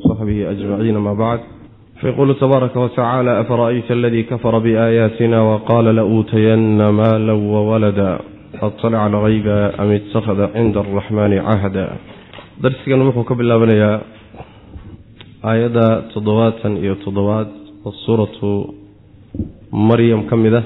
وصحبه 0.00 0.50
أجمعين 0.50 0.96
ما 0.98 1.14
بعد 1.14 1.40
فيقول 2.00 2.34
تبارك 2.40 2.76
وتعالى 2.76 3.40
أفرأيت 3.40 3.90
الذي 3.90 4.22
كفر 4.22 4.58
بآياتنا 4.58 5.40
وقال 5.42 5.84
لأوتين 5.84 6.88
مالا 6.88 7.32
وولدا 7.32 8.18
أطلع 8.62 9.06
الغيب 9.06 9.46
أم 9.80 9.90
اتخذ 9.90 10.40
عند 10.56 10.76
الرحمن 10.76 11.32
عهدا 11.38 11.88
darsigan 12.64 13.00
wuxuu 13.04 13.24
ka 13.28 13.34
bilaabanayaa 13.36 13.96
aayadda 15.50 15.86
toddobaatan 16.12 16.72
iyo 16.84 16.94
toddobaad 17.04 17.48
oo 17.86 17.92
suuratu 18.04 18.50
maryam 19.88 20.22
ka 20.30 20.36
mid 20.44 20.54
ah 20.60 20.64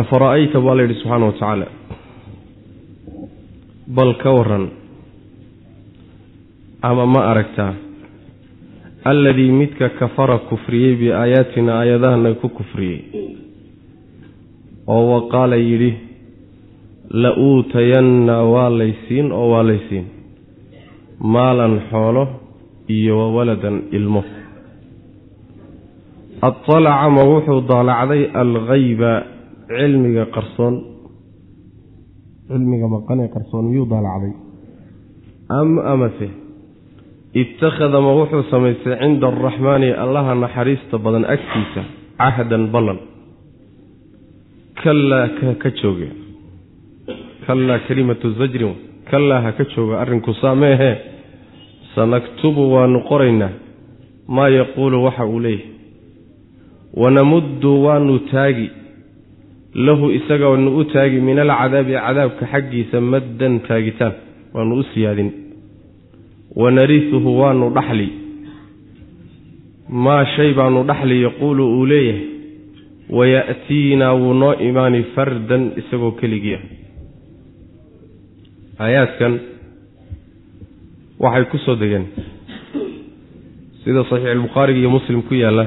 afara-ayta 0.00 0.58
baa 0.66 0.74
la 0.78 0.82
yidhi 0.86 0.96
subxaana 1.02 1.26
wa 1.26 1.34
tacaala 1.34 1.66
bal 3.96 4.10
ka 4.22 4.30
waran 4.38 4.64
ama 6.90 7.04
ma 7.14 7.20
aragtaa 7.32 7.72
alladii 9.03 9.51
midka 9.51 9.89
kafara 9.89 10.37
kufriyey 10.37 10.95
biaayaatina 10.95 11.79
aayadahana 11.79 12.33
ku 12.41 12.49
kufriyey. 12.49 12.99
oo 14.87 15.03
wa 15.11 15.19
qaala 15.31 15.55
yidhi 15.55 15.93
la 17.09 17.31
uutayanna 17.37 18.43
waa 18.43 18.69
laysiin 18.69 19.31
oo 19.31 19.49
waa 19.51 19.63
laysiin. 19.63 20.05
Maalan 21.19 21.81
xoolo 21.89 22.27
iyo 22.89 23.17
wawaladan 23.19 23.77
ilmo. 23.91 24.23
Adalaca 26.41 27.09
ma 27.15 27.23
wuxuu 27.23 27.61
daalacday 27.69 28.23
alghayba 28.41 29.11
cilmiga 29.67 30.25
qarsoon. 30.35 30.75
Cilmiga 32.47 32.87
maqanee 32.87 33.27
qarsoon 33.35 33.65
miyuu 33.69 33.85
daalacday? 33.89 34.33
Am 35.49 35.79
amase 35.79 36.27
ittakhada 37.33 38.01
ma 38.01 38.11
wuxuu 38.19 38.43
samaystay 38.51 38.97
cinda 38.99 39.27
araxmaani 39.27 39.91
allaha 39.93 40.35
naxariista 40.35 40.97
badan 40.97 41.25
agtiisa 41.25 41.81
cahdan 42.17 42.67
ballan. 42.73 42.99
Kallaa 44.83 45.27
ka 45.61 45.69
jooge. 45.81 46.09
Kallaa 47.47 47.79
kalimatu 47.87 48.31
zajrin 48.39 48.73
kallaa 49.11 49.41
ha 49.41 49.51
ka 49.51 49.63
jooga 49.75 50.01
arrinku 50.01 50.33
saa 50.41 50.55
meehe 50.55 50.91
sanaktubu 51.95 52.73
waanu 52.73 52.99
qoraynaa 53.09 53.49
maa 54.27 54.49
yaquulu 54.49 55.03
waxa 55.05 55.25
uu 55.25 55.39
leeyahay. 55.39 55.67
Wanamuddu 56.93 57.83
waanu 57.85 58.19
taagi 58.31 58.69
lahu 59.75 60.11
isaga 60.11 60.49
waanu 60.49 60.77
u 60.77 60.83
taagi 60.83 61.19
min 61.21 61.39
alcadaabi 61.39 61.93
cadaabka 61.93 62.45
xaggiisa 62.51 63.01
maddan 63.01 63.59
taagitaan 63.67 64.13
waanu 64.53 64.75
u 64.81 64.83
siyaadin 64.93 65.29
wanarihuhu 66.55 67.39
waanu 67.39 67.69
dhaxli. 67.69 68.09
Maa 69.89 70.25
shay 70.35 70.53
baanu 70.53 70.83
dhaxli 70.83 71.21
yaquulu 71.23 71.63
uu 71.77 71.85
leeyahay 71.85 72.25
waya'tiinaa 73.09 74.13
wuu 74.13 74.33
noo 74.33 74.53
imaani 74.53 75.03
fardan 75.15 75.71
isagoo 75.81 76.11
keligii 76.11 76.53
ah. 76.55 76.63
Aayaadkan 78.79 79.39
waxay 81.19 81.45
ku 81.51 81.57
soo 81.65 81.75
degeen 81.75 82.05
sida 83.83 84.03
saxiixulbukhaariga 84.09 84.79
iyo 84.79 84.89
muslim 84.89 85.21
ku 85.21 85.33
yaalla. 85.35 85.65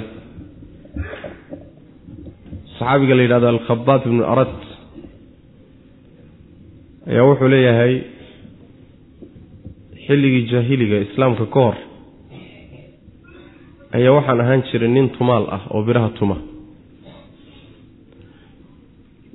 Saxaabiga 2.78 3.14
la 3.14 3.22
yidhahdo 3.22 3.48
alkhabaab 3.48 4.06
ibnu 4.06 4.22
arad 4.32 4.52
ayaa 7.10 7.26
wuxuu 7.28 7.48
leeyahay 7.48 7.94
xilligii 10.06 10.46
jaahiliga 10.52 10.98
islaamka 11.06 11.46
ka 11.54 11.60
hor 11.66 11.76
ayaa 13.96 14.12
waxaan 14.18 14.40
ahaan 14.44 14.62
jiray 14.70 14.88
nin 14.88 15.08
tumaal 15.16 15.44
ah 15.56 15.62
oo 15.74 15.82
biraha 15.88 16.08
tuma. 16.18 16.36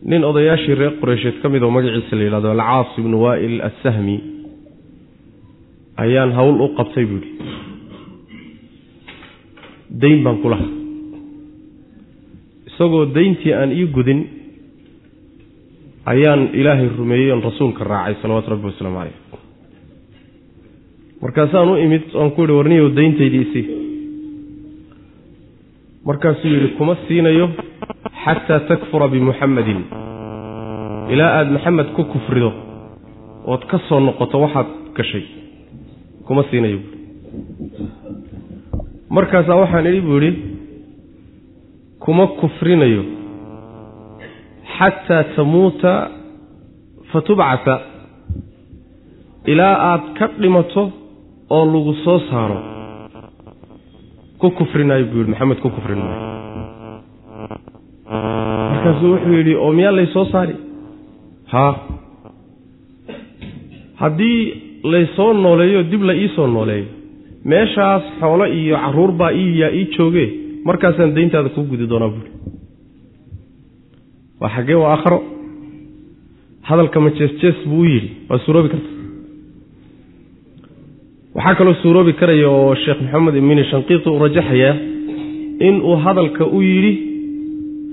Nin 0.09 0.23
odayaashii 0.29 0.75
reer 0.79 0.93
qureysheed 1.01 1.37
ka 1.41 1.49
mid 1.49 1.63
oo 1.63 1.71
magaciisa 1.71 2.15
la 2.15 2.23
yidhahdo 2.23 2.49
alcaas 2.51 2.97
ibnu 3.01 3.15
waa'il 3.25 3.61
assahmi 3.69 4.15
ayaan 6.03 6.31
howl 6.37 6.55
u 6.65 6.67
qabtay 6.77 7.05
buu 7.09 7.19
yidhi. 7.21 7.31
Dayn 10.01 10.23
baan 10.23 10.37
ku 10.41 10.49
lahaa. 10.53 10.71
Isagoo 12.69 13.05
dayntii 13.15 13.53
aan 13.53 13.71
ii 13.79 13.87
gudin 13.95 14.21
ayaan 16.13 16.41
ilaahay 16.59 16.89
rumeeyey 16.97 17.31
oon 17.31 17.43
rasuulka 17.49 17.83
raacay 17.83 18.15
salawaatu 18.21 18.49
rabbi 18.53 18.67
wasalaamu 18.71 18.97
caleyh 18.99 19.17
markaasaan 21.21 21.69
u 21.73 21.75
imid 21.85 22.03
oon 22.13 22.31
ku 22.35 22.41
yihi 22.41 22.53
warniyow 22.59 22.87
dayntaydii 22.97 23.41
isii 23.47 23.65
markaasuu 26.07 26.49
yidhi 26.53 26.67
kuma 26.77 26.93
siinayo 27.07 27.47
xataa 28.23 28.59
takfura 28.69 29.07
bimuxammadin 29.13 29.81
ilaa 31.13 31.31
aada 31.37 31.51
maxamed 31.55 31.87
ku 31.95 32.03
kufrido 32.13 32.51
ood 33.51 33.63
ka 33.71 33.77
soo 33.87 33.99
noqoto 33.99 34.37
waxaad 34.43 34.67
gashay. 34.97 35.23
Kuma 36.27 36.43
siinayo. 36.49 36.79
Buui 36.79 37.87
markaasaa 39.15 39.55
waxaan 39.61 39.87
idhi 39.89 40.01
buu 40.07 40.17
idhi 40.19 40.31
kuma 42.03 42.25
kufrinayo 42.39 43.03
xataa 44.75 45.23
tamuuta 45.35 45.91
fatubcata 47.11 47.75
ilaa 49.51 49.75
aad 49.91 50.03
ka 50.17 50.25
dhimato 50.41 50.83
oo 51.49 51.65
lagu 51.73 51.93
soo 52.03 52.19
saaro 52.29 52.57
ku 54.39 54.51
kufrinaayo 54.57 55.05
buu 55.05 55.19
yidhi 55.19 55.31
maxamed 55.31 55.59
ku 55.63 55.69
kufrin 55.69 55.99
maayo 56.05 56.27
markaasuu 58.71 59.11
wuxuu 59.13 59.33
yidhi 59.39 59.55
oo 59.55 59.71
miyaa 59.77 59.91
lay 59.97 60.07
soo 60.13 60.25
saari? 60.31 60.55
Haa 61.53 61.73
haddii 64.01 64.39
laysoo 64.83 65.33
nooleeyo 65.33 65.83
dib 65.91 66.01
la 66.03 66.13
ii 66.15 66.29
soo 66.35 66.47
nooleeyo. 66.47 66.85
Meeshaas 67.45 68.03
xoolo 68.19 68.45
iyo 68.45 68.77
carruur 68.83 69.11
baa 69.11 69.31
iyaa 69.31 69.71
ii 69.79 69.85
jooge. 69.97 70.25
Markaasaan 70.65 71.15
dayntaada 71.15 71.49
kuu 71.49 71.63
gudi 71.63 71.87
doonaa 71.89 72.09
buuri 72.09 72.31
waa 74.39 74.49
xaggee 74.55 74.75
waa 74.75 74.91
aakharo. 74.93 75.23
Hadalka 76.61 76.99
ma 76.99 77.09
buu 77.65 77.81
u 77.81 77.85
yidhi. 77.85 78.09
Waa 78.29 78.39
suuroobi 78.45 78.69
karta 78.69 78.96
waxaa 81.37 81.55
kaloo 81.59 81.75
suuroobi 81.81 82.13
karaya 82.13 82.49
oo 82.49 82.75
sheekh 82.83 83.01
maxamed 83.01 83.35
imini 83.41 83.63
shanqiiti 83.71 84.09
uu 84.09 84.19
rajaxayaa 84.25 84.75
inuu 85.67 85.95
hadalka 86.05 86.45
u 86.45 86.61
yidhi 86.61 86.93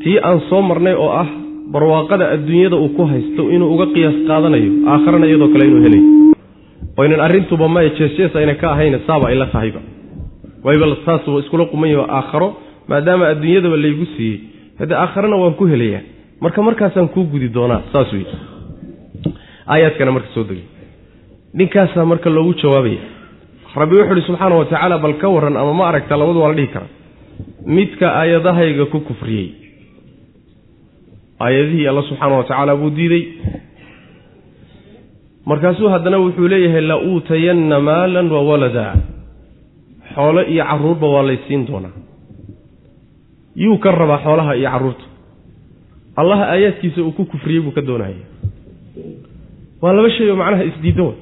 tii 0.03 0.19
aan 0.29 0.41
soo 0.49 0.63
marnay 0.63 0.95
oo 1.05 1.11
ah 1.23 1.29
barwaaqada 1.73 2.25
adduunyada 2.35 2.77
uu 2.77 2.89
ku 2.97 3.03
haysto 3.13 3.43
inuu 3.55 3.69
uga 3.75 3.87
qiyaas 3.95 4.17
qaadanayo 4.29 4.71
aakharana 4.93 5.27
iyadoo 5.27 5.49
kale 5.53 5.65
inuu 5.71 5.83
helayo 5.87 6.05
oynan 7.01 7.21
arrintuba 7.27 7.69
maya 7.69 7.91
jeesjees 7.99 8.37
ayna 8.37 8.55
ka 8.55 8.67
ahayna 8.75 8.99
saaba 9.07 9.29
ay 9.29 9.37
la 9.43 9.47
tahayba. 9.47 9.81
Wayba 10.65 10.87
saas 11.05 11.23
iskula 11.41 11.65
qumayo 11.73 12.03
aakharo 12.19 12.49
maadaama 12.89 13.25
adduunyadaba 13.33 13.77
laygu 13.85 14.07
siiyey. 14.17 14.39
Haddee 14.79 14.97
aakharana 15.03 15.37
waan 15.43 15.55
ku 15.59 15.65
helayaa. 15.73 16.03
Marka 16.41 16.63
markaasaan 16.63 17.09
kuu 17.15 17.25
gudi 17.33 17.49
doonaa 17.57 17.83
saas 17.93 18.13
wey 18.13 18.25
aayaadkana 19.67 20.13
marka 20.17 20.29
soo 20.35 20.45
degay. 20.49 20.65
Ninkaasaa 21.59 22.05
marka 22.13 22.31
loogu 22.31 22.55
jawaabaya 22.63 23.03
rabbi 23.81 23.95
wuxu 23.97 24.13
uhi 24.13 24.23
subxaana 24.27 24.55
wa 24.61 24.65
tacaala 24.65 24.99
bal 24.99 25.15
ka 25.23 25.29
warran 25.35 25.57
ama 25.57 25.73
ma 25.75 25.85
aragta 25.89 26.17
labadu 26.17 26.41
waa 26.43 26.49
la 26.49 26.55
dhihi 26.59 26.69
kara 26.75 26.87
midka 27.77 28.07
aayadahayga 28.21 28.85
ku 28.93 29.01
kufriyey 29.09 29.49
aayadihii 31.41 31.87
alla 31.91 32.03
subxaana 32.09 32.37
wa 32.39 32.45
tacaala 32.45 32.77
buu 32.77 32.91
diiday. 32.91 33.25
Markaasuu 35.47 35.89
haddana 35.89 36.19
wuxuu 36.19 36.49
leeyahay 36.49 36.81
la 36.91 36.97
uutayanna 36.99 37.81
maalan 37.81 38.31
wa 38.33 38.43
walada 38.49 38.87
xoolo 40.15 40.43
iyo 40.53 40.65
caruurba 40.65 41.07
waa 41.15 41.23
laysiin 41.29 41.67
doonaa 41.67 41.93
yuu 43.57 43.79
ka 43.79 43.91
rabaa 43.93 44.19
xoolaha 44.25 44.55
iyo 44.57 44.71
carruurta 44.71 45.05
allaha 46.17 46.45
aayaadkiisa 46.53 47.03
uu 47.03 47.13
ku 47.13 47.25
kufriyey 47.33 47.61
buu 47.65 47.71
ka 47.77 47.83
doonaya 47.83 48.25
waa 49.83 49.93
laba 49.97 50.11
shay 50.17 50.31
oo 50.31 50.37
macnaha 50.37 50.65
isdiidan 50.71 51.07
way 51.07 51.17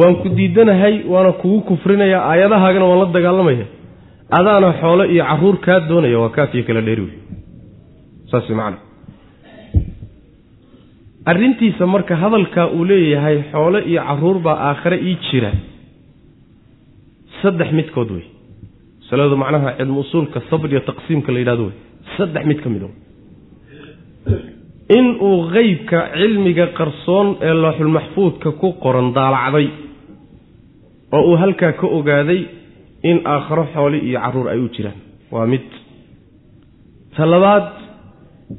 waan 0.00 0.14
ku 0.22 0.28
diidanahay 0.38 0.94
waana 1.12 1.32
kugu 1.40 1.60
kufrinayaa 1.70 2.22
aayadahaagana 2.30 2.84
waan 2.90 3.00
la 3.02 3.06
dagaalamaya. 3.16 3.66
Adaana 4.38 4.68
xoolo 4.80 5.04
iyo 5.14 5.24
carruur 5.30 5.56
kaa 5.66 5.80
doonaya 5.88 6.18
waa 6.22 6.32
kaafiyo 6.36 6.64
kala 6.68 6.80
dheeri 6.86 7.02
wey 7.06 7.16
saas 8.30 8.48
macana 8.58 8.78
arrintiisa 11.30 11.86
marka 11.94 12.14
hadalkaa 12.22 12.66
uu 12.76 12.84
leeyahay 12.90 13.38
xoolo 13.52 13.78
iyo 13.90 14.00
carruur 14.08 14.38
baa 14.46 14.56
aakhare 14.68 14.98
ii 15.08 15.16
jira. 15.30 15.50
Saddex 17.42 17.70
midkood 17.78 18.10
wey 18.16 18.24
masaladu 19.00 19.36
macnaha 19.42 19.70
cilmu 19.78 20.00
usuulka 20.04 20.38
sabr 20.50 20.68
iyo 20.72 20.80
taqsiimka 20.90 21.32
la 21.34 21.38
yidhahdo 21.42 21.64
wey 21.68 21.76
saddex 22.16 22.42
mid 22.50 22.58
ka 22.64 22.68
mid 22.74 22.82
inuu 24.88 25.48
qeybka 25.54 25.98
cilmiga 26.18 26.66
qarsoon 26.78 27.28
ee 27.48 27.54
looxulmaxfuudka 27.62 28.50
ku 28.60 28.68
qoran 28.82 29.08
daalacday 29.16 29.66
oo 31.16 31.22
uu 31.30 31.36
halkaa 31.42 31.72
ka 31.80 31.86
ogaaday 31.98 32.40
in 33.10 33.20
aakharo 33.24 33.64
xooli 33.74 33.98
iyo 34.08 34.20
carruur 34.20 34.48
ay 34.48 34.58
u 34.58 34.68
jiraan. 34.74 34.98
Waa 35.32 35.46
mid. 35.46 35.64
Ta 37.16 37.26
labaad 37.32 37.66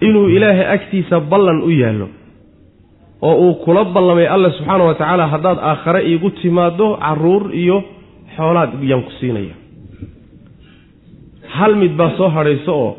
inuu 0.08 0.28
ilaahay 0.36 0.68
agtiisa 0.76 1.20
ballan 1.32 1.60
u 1.64 1.70
yaallo 1.82 2.08
oo 3.22 3.36
uu 3.46 3.54
kula 3.64 3.84
ballamay 3.96 4.28
alla 4.28 4.50
subxaana 4.58 4.84
wa 4.84 4.94
tacaala 5.00 5.28
haddaad 5.34 5.58
aakhare 5.70 6.02
iigu 6.10 6.30
timaaddo 6.30 6.88
carruur 6.98 7.44
iyo 7.62 7.78
xoolaad 8.36 8.72
yaan 8.90 9.04
ku 9.08 9.12
siinaya. 9.20 9.56
Hal 11.58 11.76
mid 11.82 11.94
baa 12.00 12.12
soo 12.18 12.30
hadhayso 12.30 12.72
oo 12.84 12.92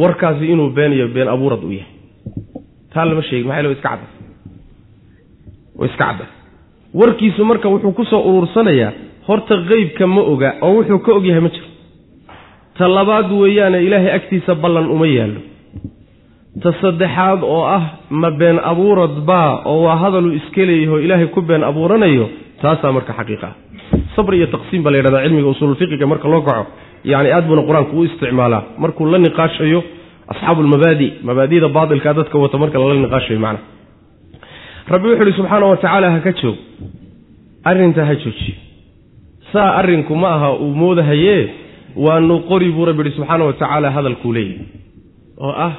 warkaasi 0.00 0.44
inuu 0.52 0.70
beenayo 0.76 1.08
been 1.08 1.28
abuurad 1.28 1.62
u 1.64 1.70
yahay 1.72 1.93
taa 2.94 3.04
lama 3.08 3.22
sheegi 3.28 3.46
maxay 3.48 3.72
iska 3.72 3.88
cadda. 3.88 4.06
Wa 5.78 5.86
iska 5.86 6.04
cadda. 6.04 6.24
Warkiisu 6.94 7.44
marka 7.44 7.68
wuxuu 7.68 7.92
ku 7.92 8.04
soo 8.04 8.20
uruursanayaa 8.28 8.92
horta 9.26 9.54
qeybka 9.68 10.06
ma 10.06 10.20
oga 10.32 10.50
oo 10.62 10.72
wuxuu 10.78 10.98
ka 11.06 11.12
og 11.12 11.24
yahay 11.26 11.40
ma 11.42 11.48
jiro. 11.54 11.66
Ta 12.78 12.88
labaad 12.88 13.30
weeyaane 13.32 13.78
ilaahay 13.86 14.12
agtiisa 14.18 14.54
ballan 14.54 14.86
uma 14.94 15.06
yaallo. 15.06 15.40
Ta 16.62 16.70
saddexaad 16.80 17.42
oo 17.42 17.64
ah 17.76 17.82
ma 18.10 18.30
been 18.30 18.58
abuurad 18.70 19.14
baa 19.26 19.62
oo 19.64 19.82
waa 19.86 19.96
hadaluu 20.02 20.32
iska 20.40 20.62
leeyaho 20.70 20.98
ilaahay 21.04 21.26
ku 21.34 21.40
been 21.42 21.64
abuuranayo. 21.64 22.28
Taasaa 22.62 22.92
marka 22.92 23.12
xaqiiqa 23.18 23.46
ah. 23.46 23.54
Sabr 24.16 24.34
iyo 24.34 24.46
taqsiim 24.46 24.82
baa 24.82 24.90
la 24.92 24.98
yidhahdaa 24.98 25.22
cilmiga 25.26 25.48
usuululfiqiga 25.54 26.06
marka 26.06 26.28
loo 26.28 26.42
kaco 26.42 26.66
yacni 27.04 27.30
aad 27.36 27.46
buuna 27.48 27.62
qur'aanku 27.68 27.94
u 27.98 28.04
isticmaalaa. 28.04 28.62
Markuu 28.78 29.06
la 29.12 29.18
niqaashayo 29.18 29.80
asxaabu 30.32 30.60
lmabaadi 30.66 31.08
mabaadida 31.28 31.68
baatilkaa 31.76 32.14
dadka 32.18 32.36
wata 32.44 32.56
marka 32.62 32.78
lala 32.78 32.94
niqaashayo 33.04 33.40
macna. 33.46 33.60
Rabbi 34.92 35.06
wuxu 35.08 35.22
uhi 35.24 35.32
subxaana 35.38 35.66
wa 35.70 35.76
tacaala 35.76 36.10
ha 36.14 36.20
ka 36.26 36.32
joog. 36.40 36.56
Arrintaa 37.70 38.04
ha 38.10 38.14
joojiyo 38.22 38.54
saa 39.52 39.70
arrinku 39.80 40.14
ma 40.22 40.28
aha 40.36 40.48
uu 40.64 40.74
moodahayee? 40.80 41.42
Waanu 42.04 42.34
qori 42.50 42.68
buu 42.74 42.84
rabbi 42.88 43.02
yihi 43.04 43.16
subxaana 43.16 43.44
wa 43.48 43.52
tacaala 43.52 43.88
hadalkuu 43.96 44.32
leeyahay. 44.36 44.66
Oo 45.44 45.54
ah 45.66 45.72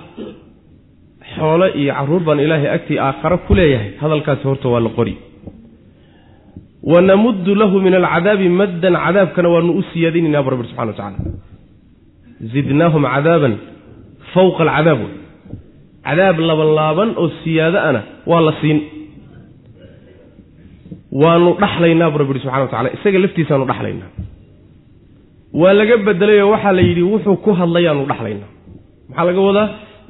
xoolo 1.36 1.68
iyo 1.82 1.94
carruur 1.98 2.22
baan 2.28 2.40
ilaahay 2.46 2.70
agtii 2.78 3.00
aakhare 3.08 3.38
ku 3.48 3.54
leeyahay. 3.60 3.92
Hadalkaasi 4.02 4.44
horta 4.50 4.68
waa 4.74 4.80
la 4.80 4.90
qori. 4.98 5.16
Wanamuddu 6.92 7.56
lahu 7.62 7.82
min 7.86 7.94
alcadaabi 8.02 8.50
maddan 8.60 8.94
cadaabkana 9.06 9.50
waanu 9.54 9.72
u 9.80 9.84
siyaadinaynaa 9.94 10.44
bu 10.46 10.50
rabbi 10.54 10.66
subxana 10.70 10.92
wa 10.92 10.98
tacala 10.98 11.18
zidnaahum 12.54 13.04
cadaaban 13.16 13.54
fawqa 14.36 14.62
alcadaab 14.64 15.00
wey 15.06 15.14
cadaab 16.08 16.38
labanlaaban 16.50 17.10
oo 17.22 17.28
siyaado 17.44 17.80
ana 17.90 18.02
waa 18.32 18.42
la 18.48 18.54
siin 18.62 18.80
waanu 21.22 21.50
dhaxlaynaa 21.64 22.10
bu 22.14 22.18
rabbi 22.22 22.34
yihi 22.34 22.44
subxana 22.46 22.62
wa 22.66 22.68
tacala 22.72 22.90
isaga 22.98 23.20
laftiisaanu 23.24 23.66
dhaxlaynaa 23.72 24.10
waa 25.62 25.74
laga 25.80 25.96
bedelayoo 26.08 26.50
waxaa 26.54 26.72
la 26.78 26.82
yidhi 26.90 27.04
wuxuu 27.12 27.36
ku 27.46 27.52
hadlayaanu 27.60 28.04
dhaxlaynaa 28.12 28.50
maxaa 29.10 29.26
laga 29.30 29.42
wadaa 29.48 29.68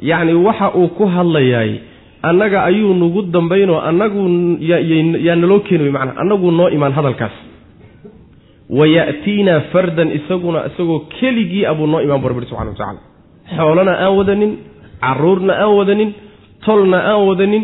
yacni 0.10 0.34
waxa 0.48 0.68
uu 0.80 0.88
ku 0.98 1.04
hadlayaay 1.16 1.72
annaga 2.30 2.58
ayuu 2.70 2.94
nagu 3.02 3.22
dambaynoo 3.36 3.80
annagu 3.90 4.22
yaa 5.28 5.36
naloo 5.42 5.60
keeni 5.68 5.84
wey 5.86 5.92
macnaa 5.98 6.16
annaguu 6.22 6.52
noo 6.60 6.70
imaan 6.78 6.94
hadalkaas 6.98 7.36
wa 8.78 8.86
ya'tiinaa 8.98 9.60
fardan 9.72 10.10
isaguna 10.18 10.60
isagoo 10.70 11.00
keligii 11.20 11.64
abuu 11.72 11.88
noo 11.92 12.02
imaan 12.06 12.22
bu 12.24 12.28
rabbi 12.32 12.46
subxana 12.50 12.72
wa 12.74 12.78
tacala 12.82 13.00
xoolana 13.58 13.94
aan 14.06 14.14
wadanin 14.18 14.52
carruurna 15.06 15.54
aan 15.64 15.74
wadanin 15.80 16.14
tolna 16.66 16.98
aan 17.12 17.22
wadanin 17.30 17.64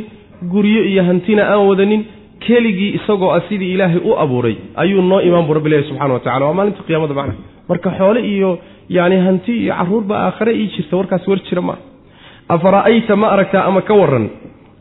guryo 0.54 0.82
iyo 0.92 1.04
hantina 1.10 1.44
aan 1.54 1.64
wadanin 1.70 2.02
keligii 2.46 2.92
isagoo 2.98 3.32
ah 3.38 3.42
sidii 3.50 3.74
ilaahay 3.74 4.02
u 4.10 4.12
abuuray 4.24 4.56
ayuu 4.76 5.02
noo 5.02 5.20
imaan 5.22 5.46
bu 5.48 5.54
rabbi 5.58 5.70
ilahi 5.70 5.84
subxana 5.90 6.14
wa 6.14 6.20
tacala 6.20 6.46
waa 6.46 6.54
maalinta 6.54 6.84
qiyaamada 6.88 7.14
macna. 7.14 7.34
Marka 7.70 7.90
xoole 7.98 8.22
iyo 8.34 8.50
yacni 8.90 9.18
hanti 9.26 9.52
iyo 9.64 9.74
carruurba 9.80 10.16
aakhare 10.26 10.54
ii 10.62 10.68
jirta 10.76 10.98
warkaas 10.98 11.28
war 11.28 11.40
jira 11.50 11.62
maa 11.62 11.78
afara'ayta 12.56 13.16
ma 13.16 13.28
aragtaa 13.36 13.64
ama 13.70 13.82
ka 13.82 13.94
waran 13.94 14.26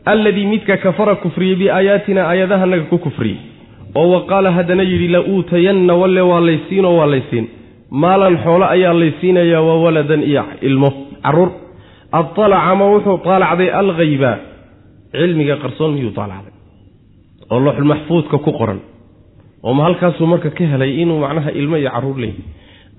alladii 0.05 0.45
midka 0.53 0.77
kafara 0.77 1.15
kufriyey 1.23 1.55
biaayaatina 1.61 2.21
aayadahanaga 2.29 2.85
ku 2.91 2.97
kufriyey. 2.97 3.37
Oo 3.95 4.09
wa 4.13 4.21
qaala 4.29 4.51
haddana 4.57 4.83
yidhi 4.83 5.07
la 5.15 5.21
uutayanna 5.21 5.93
walle 6.01 6.21
waa 6.31 6.41
laysiinoo 6.49 6.95
waa 6.99 7.09
laysiin 7.13 7.45
maalan 7.91 8.37
xoolo 8.43 8.65
ayaa 8.75 8.93
laysiinayaa 9.01 9.61
wa 9.67 9.75
waladan 9.83 10.23
iyo 10.23 10.43
ilmo. 10.61 10.89
Carruur 11.23 11.49
adalaca 12.11 12.75
ma 12.79 12.85
wuxuu 12.93 13.17
taalacday 13.27 13.69
alghayba. 13.81 14.31
Cilmiga 15.11 15.55
qarsoon 15.63 15.91
miyuu 15.95 16.11
taalacday 16.17 16.53
oo 17.51 17.59
looxulmaxfuudka 17.65 18.37
ku 18.45 18.51
qoran. 18.59 18.79
Oo 19.63 19.73
ma 19.77 19.83
halkaasuu 19.87 20.25
marka 20.31 20.49
ka 20.57 20.63
helay 20.71 20.91
inuu 21.03 21.19
macnaha 21.23 21.51
ilmo 21.59 21.75
iyo 21.77 21.91
carruur 21.95 22.17
leeyahy 22.23 22.43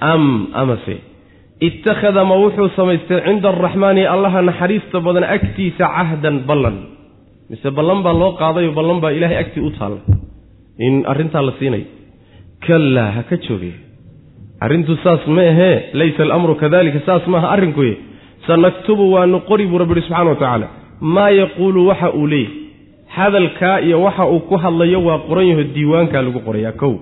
am 0.01 0.25
amase 0.61 0.97
ittakhada 1.67 2.25
ma 2.31 2.35
wuxuu 2.43 2.69
samaystay 2.77 3.21
cinda 3.27 3.49
araxmaani 3.55 4.03
allaha 4.15 4.39
naxariista 4.49 4.97
badan 5.07 5.25
agtiisa 5.35 5.85
cahdan 5.97 6.37
ballan. 6.49 6.77
Mise 7.51 7.69
ballan 7.79 8.01
baa 8.05 8.13
loo 8.21 8.33
qaadayo 8.41 8.71
ballan 8.79 8.99
baa 9.03 9.13
ilaahay 9.17 9.39
agtii 9.43 9.63
u 9.65 9.71
taalla 9.79 10.01
in 10.87 10.95
arrintaa 11.13 11.43
la 11.49 11.53
siinayo 11.59 11.87
kallaa 12.67 13.11
ha 13.17 13.23
ka 13.31 13.37
joogay 13.47 13.73
arrintu 14.65 14.93
saas 15.05 15.23
ma 15.37 15.43
ahee 15.53 15.75
laysa 16.01 16.23
alamru 16.27 16.55
kadalika 16.63 17.01
saas 17.09 17.25
maaha 17.33 17.49
arrinkuye 17.55 17.95
sanaktubu 18.47 19.05
waanu 19.15 19.39
qori 19.51 19.65
buu 19.71 19.79
rabbi 19.83 19.93
ihi 19.99 20.03
subxana 20.07 20.31
wa 20.31 20.37
tacaala. 20.41 20.67
Maa 21.15 21.31
yaquulu 21.41 21.81
waxa 21.91 22.09
uu 22.21 22.27
leeyahy 22.27 22.55
hadalkaa 23.17 23.77
iyo 23.87 24.03
waxa 24.07 24.25
uu 24.35 24.41
ku 24.49 24.55
hadlayo 24.65 24.99
waa 25.09 25.19
qoran 25.29 25.47
yaho 25.51 25.63
diiwaankaa 25.75 26.23
lagu 26.27 26.41
qorayaa 26.47 26.73
kow. 26.83 26.93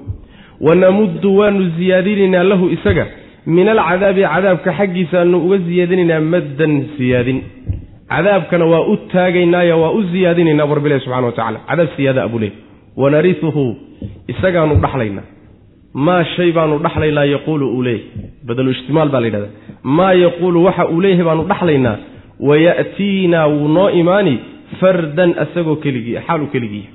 Wanamuddu 0.67 1.29
waanu 1.39 1.71
siyaadinaynaa 1.79 2.43
lahu 2.51 2.67
isaga. 2.77 3.07
Min 3.47 3.69
alcadaabi 3.75 4.23
cadaabka 4.33 4.71
xaggiisaanu 4.79 5.37
uga 5.47 5.59
siyaadinaynaa 5.69 6.21
maddan 6.33 6.73
siyaadin 6.97 7.39
cadaabkana 8.13 8.65
waa 8.73 8.83
u 8.93 8.97
taagaynaayo 9.13 9.77
waa 9.83 9.91
u 9.91 10.01
siyaadinaynaa 10.13 10.67
bu 10.71 10.75
rabbilahi 10.79 11.01
subxana 11.05 11.27
wa 11.27 11.33
tacala 11.39 11.59
cadaab 11.69 11.89
siyaada 11.97 12.21
abuu 12.27 12.39
leey 12.43 12.53
wanariuhu 13.03 13.65
isagaanu 14.33 14.75
dhaxlaynaa 14.85 15.25
maa 15.95 16.25
shay 16.37 16.53
baanu 16.53 16.79
dhaxlaynaa 16.79 17.25
yaquulu 17.35 17.67
uu 17.77 17.83
leeyahy 17.83 18.05
badalu 18.49 18.71
ijtimaal 18.77 19.09
baa 19.09 19.21
la 19.21 19.27
yidhahda 19.27 19.49
maa 19.83 20.13
yaquulu 20.25 20.65
waxa 20.65 20.85
uu 20.95 21.01
leeyahay 21.05 21.25
baanu 21.29 21.45
dhaxlaynaa 21.53 21.97
waya'tiinaa 22.49 23.47
wuu 23.55 23.69
noo 23.77 23.89
imaani 24.01 24.35
fardan 24.81 25.31
asagoo 25.45 25.77
keligii 25.77 26.19
xaalu 26.27 26.47
keligii. 26.47 26.87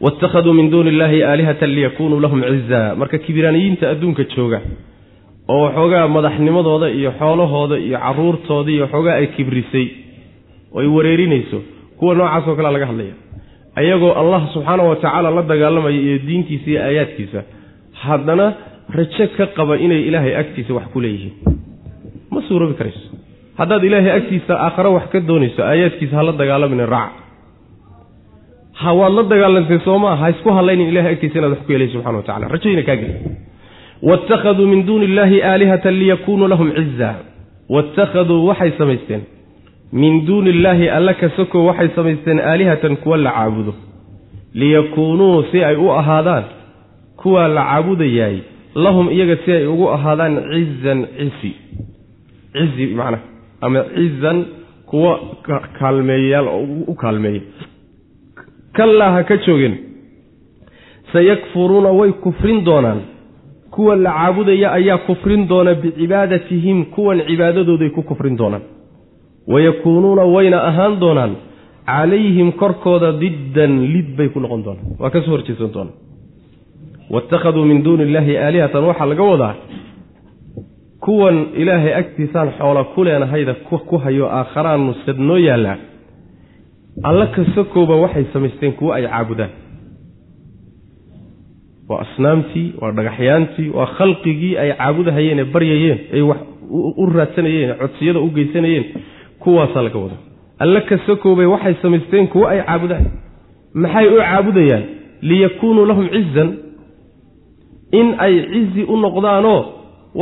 Waittakhaduu 0.00 0.52
min 0.58 0.70
duuni 0.70 0.90
illaahi 0.90 1.22
aalihatan 1.24 1.70
liyakunuu 1.74 2.20
lahum 2.24 2.40
cizaa 2.42 2.94
marka 3.00 3.18
kibiraaniyiinta 3.18 3.84
adduunka 3.92 4.24
jooga 4.36 4.60
oo 5.48 5.60
waxoogaa 5.64 6.08
madaxnimadooda 6.16 6.88
iyo 6.98 7.10
xoolahooda 7.18 7.76
iyo 7.86 7.98
carruurtooda 8.04 8.70
iyo 8.74 8.82
waxoogaa 8.84 9.14
ay 9.20 9.26
kibrisay 9.26 9.86
oo 10.74 10.80
ay 10.80 10.86
wareerinayso 10.96 11.58
kuwa 11.98 12.14
noocaasoo 12.14 12.54
kalea 12.56 12.72
laga 12.76 12.86
hadlaya 12.90 13.14
ayagoo 13.80 14.12
allah 14.20 14.40
subxaana 14.54 14.82
wa 14.82 14.96
tacaala 14.96 15.30
la 15.36 15.42
dagaalamaya 15.42 15.96
iyo 16.06 16.18
diintiisa 16.26 16.70
iyo 16.70 16.80
aayaadkiisa 16.82 17.40
haddana 18.06 18.46
rajo 18.98 19.26
ka 19.36 19.46
qaba 19.56 19.76
inay 19.84 20.02
ilaahay 20.08 20.34
agtiisa 20.42 20.74
wax 20.74 20.86
ku 20.92 21.00
leeyihiin. 21.00 21.34
Ma 22.30 22.40
suuroobi 22.48 22.74
karayso. 22.74 23.08
Haddaad 23.58 23.84
ilaahay 23.84 24.12
agtiisa 24.20 24.54
aakhare 24.66 24.88
wax 24.88 25.06
ka 25.12 25.20
doonayso 25.20 25.62
aayaadkiisa 25.62 26.16
ha 26.16 26.22
la 26.22 26.86
raac. 26.86 27.12
Ha 28.72 28.92
waad 28.94 29.12
la 29.12 29.22
dagaalantay 29.22 29.78
soomaa 29.84 30.16
ha 30.16 30.30
isku 30.30 30.50
hadlaynin 30.50 30.88
ilahay 30.88 31.12
agtiisa 31.12 31.38
inaad 31.38 31.52
wax 31.52 31.62
ku 31.66 31.72
yeelay 31.72 31.88
subxana 31.88 32.16
wa 32.16 32.22
tacala 32.22 32.48
rajoyna 32.48 32.82
kaa 32.82 32.96
geli. 32.96 33.14
Waittakhaduu 34.02 34.66
min 34.66 34.86
duuni 34.86 35.04
illaahi 35.04 35.42
aalihatan 35.42 35.98
liyakunuu 35.98 36.48
lahum 36.48 36.72
ciza 36.72 37.14
waittakhaduu 37.68 38.46
waxay 38.48 38.72
samaysteen. 38.78 39.22
Min 39.92 40.26
duuni 40.26 40.50
illaahi 40.50 40.88
alla 40.88 41.14
ka 41.14 41.28
soko 41.36 41.64
waxay 41.66 41.88
samaysteen 41.94 42.40
aalihatan 42.40 42.96
kuwa 42.96 43.16
la 43.16 43.30
caabudo. 43.30 43.74
Liyakuunuu 44.54 45.42
si 45.52 45.64
ay 45.64 45.76
u 45.76 45.90
ahaadaan 45.90 46.44
kuwaa 47.22 47.48
la 47.48 47.62
caabudayaay 47.70 48.36
lahum 48.74 49.10
iyaga 49.10 49.36
si 49.44 49.52
ay 49.52 49.66
ugu 49.66 49.88
ahaadaan 49.96 50.34
cizan 50.52 51.00
cisi. 51.18 51.50
Cizi 52.52 52.86
macnaha 52.94 53.22
ama 53.60 53.80
cizan 53.96 54.38
kuwa 54.90 55.12
kaalmeeyayaal 55.78 56.46
oo 56.48 56.66
u 56.86 56.94
kaalmeeya. 56.94 57.40
Kallaa 58.76 59.10
ha 59.16 59.22
ka 59.24 59.36
joogin. 59.46 59.74
Sayakfuruuna 61.12 61.88
way 61.98 62.12
kufrin 62.12 62.64
doonaan. 62.64 63.00
Kuwa 63.70 63.96
la 63.96 64.10
caabudaya 64.12 64.72
ayaa 64.72 64.98
kufrin 64.98 65.48
doona 65.48 65.74
bicibaadatihim 65.74 66.84
kuwan 66.84 67.20
cibaadadooday 67.28 67.90
ku 67.90 68.02
kufrin 68.02 68.36
doonaan. 68.36 68.62
Wayakuunuuna 69.46 70.24
wayna 70.34 70.58
ahaan 70.64 71.00
doonaan. 71.00 71.32
Calayhim 71.86 72.52
korkooda 72.52 73.12
diddan 73.12 73.72
lid 73.92 74.16
bay 74.16 74.28
ku 74.28 74.40
noqon 74.40 74.62
doonaan. 74.64 74.86
Waa 75.00 75.10
ka 75.10 75.20
soo 75.22 75.30
horjeesan 75.36 75.72
doonaan 75.74 75.96
waittakhaduu 77.12 77.64
min 77.64 77.82
duuni 77.84 78.02
illaahi 78.02 78.38
aalihatan 78.38 78.84
waxaa 78.84 79.06
laga 79.06 79.22
wadaa 79.22 79.54
kuwan 81.00 81.46
ilaahay 81.54 81.94
agtiisaan 81.94 82.50
xoola 82.58 82.84
ku 82.84 83.04
leenahayda 83.04 83.54
ku 83.88 83.96
hayo 83.98 84.26
aakharaanu 84.28 84.94
sad 85.06 85.18
noo 85.18 85.36
yaallaa 85.38 85.76
alla 87.02 87.26
kasakooba 87.26 87.96
waxay 87.96 88.24
samaysteen 88.32 88.72
kuwo 88.72 88.92
ay 88.92 89.06
caabudaan 89.06 89.50
waa 91.88 92.00
asnaamtii 92.06 92.74
waa 92.80 92.92
dhagaxyaantii 92.92 93.68
waa 93.76 93.86
khalqigii 93.86 94.56
ay 94.58 94.72
caabudahayeen 94.72 95.38
ee 95.38 95.44
baryayeen 95.44 95.98
ay 96.14 96.22
wax 96.30 96.40
u 97.02 97.06
raadsanayeen 97.06 97.74
codsiyada 97.80 98.20
u 98.20 98.30
geysanayeen 98.30 98.84
kuwaasaa 99.38 99.82
laga 99.82 99.98
wada 99.98 100.16
alle 100.58 100.80
kasakoobay 100.80 101.46
waxay 101.46 101.74
samaysteen 101.82 102.28
kuwo 102.28 102.46
ay 102.48 102.60
caabudaan 102.62 103.04
maxay 103.74 104.06
u 104.14 104.18
caabudayaan 104.20 104.84
liyakuunuu 105.22 105.86
lahum 105.86 106.08
cizan 106.08 106.48
in 107.98 108.08
ay 108.24 108.34
cizi 108.52 108.82
u 108.92 108.96
noqdaanoo 109.04 109.60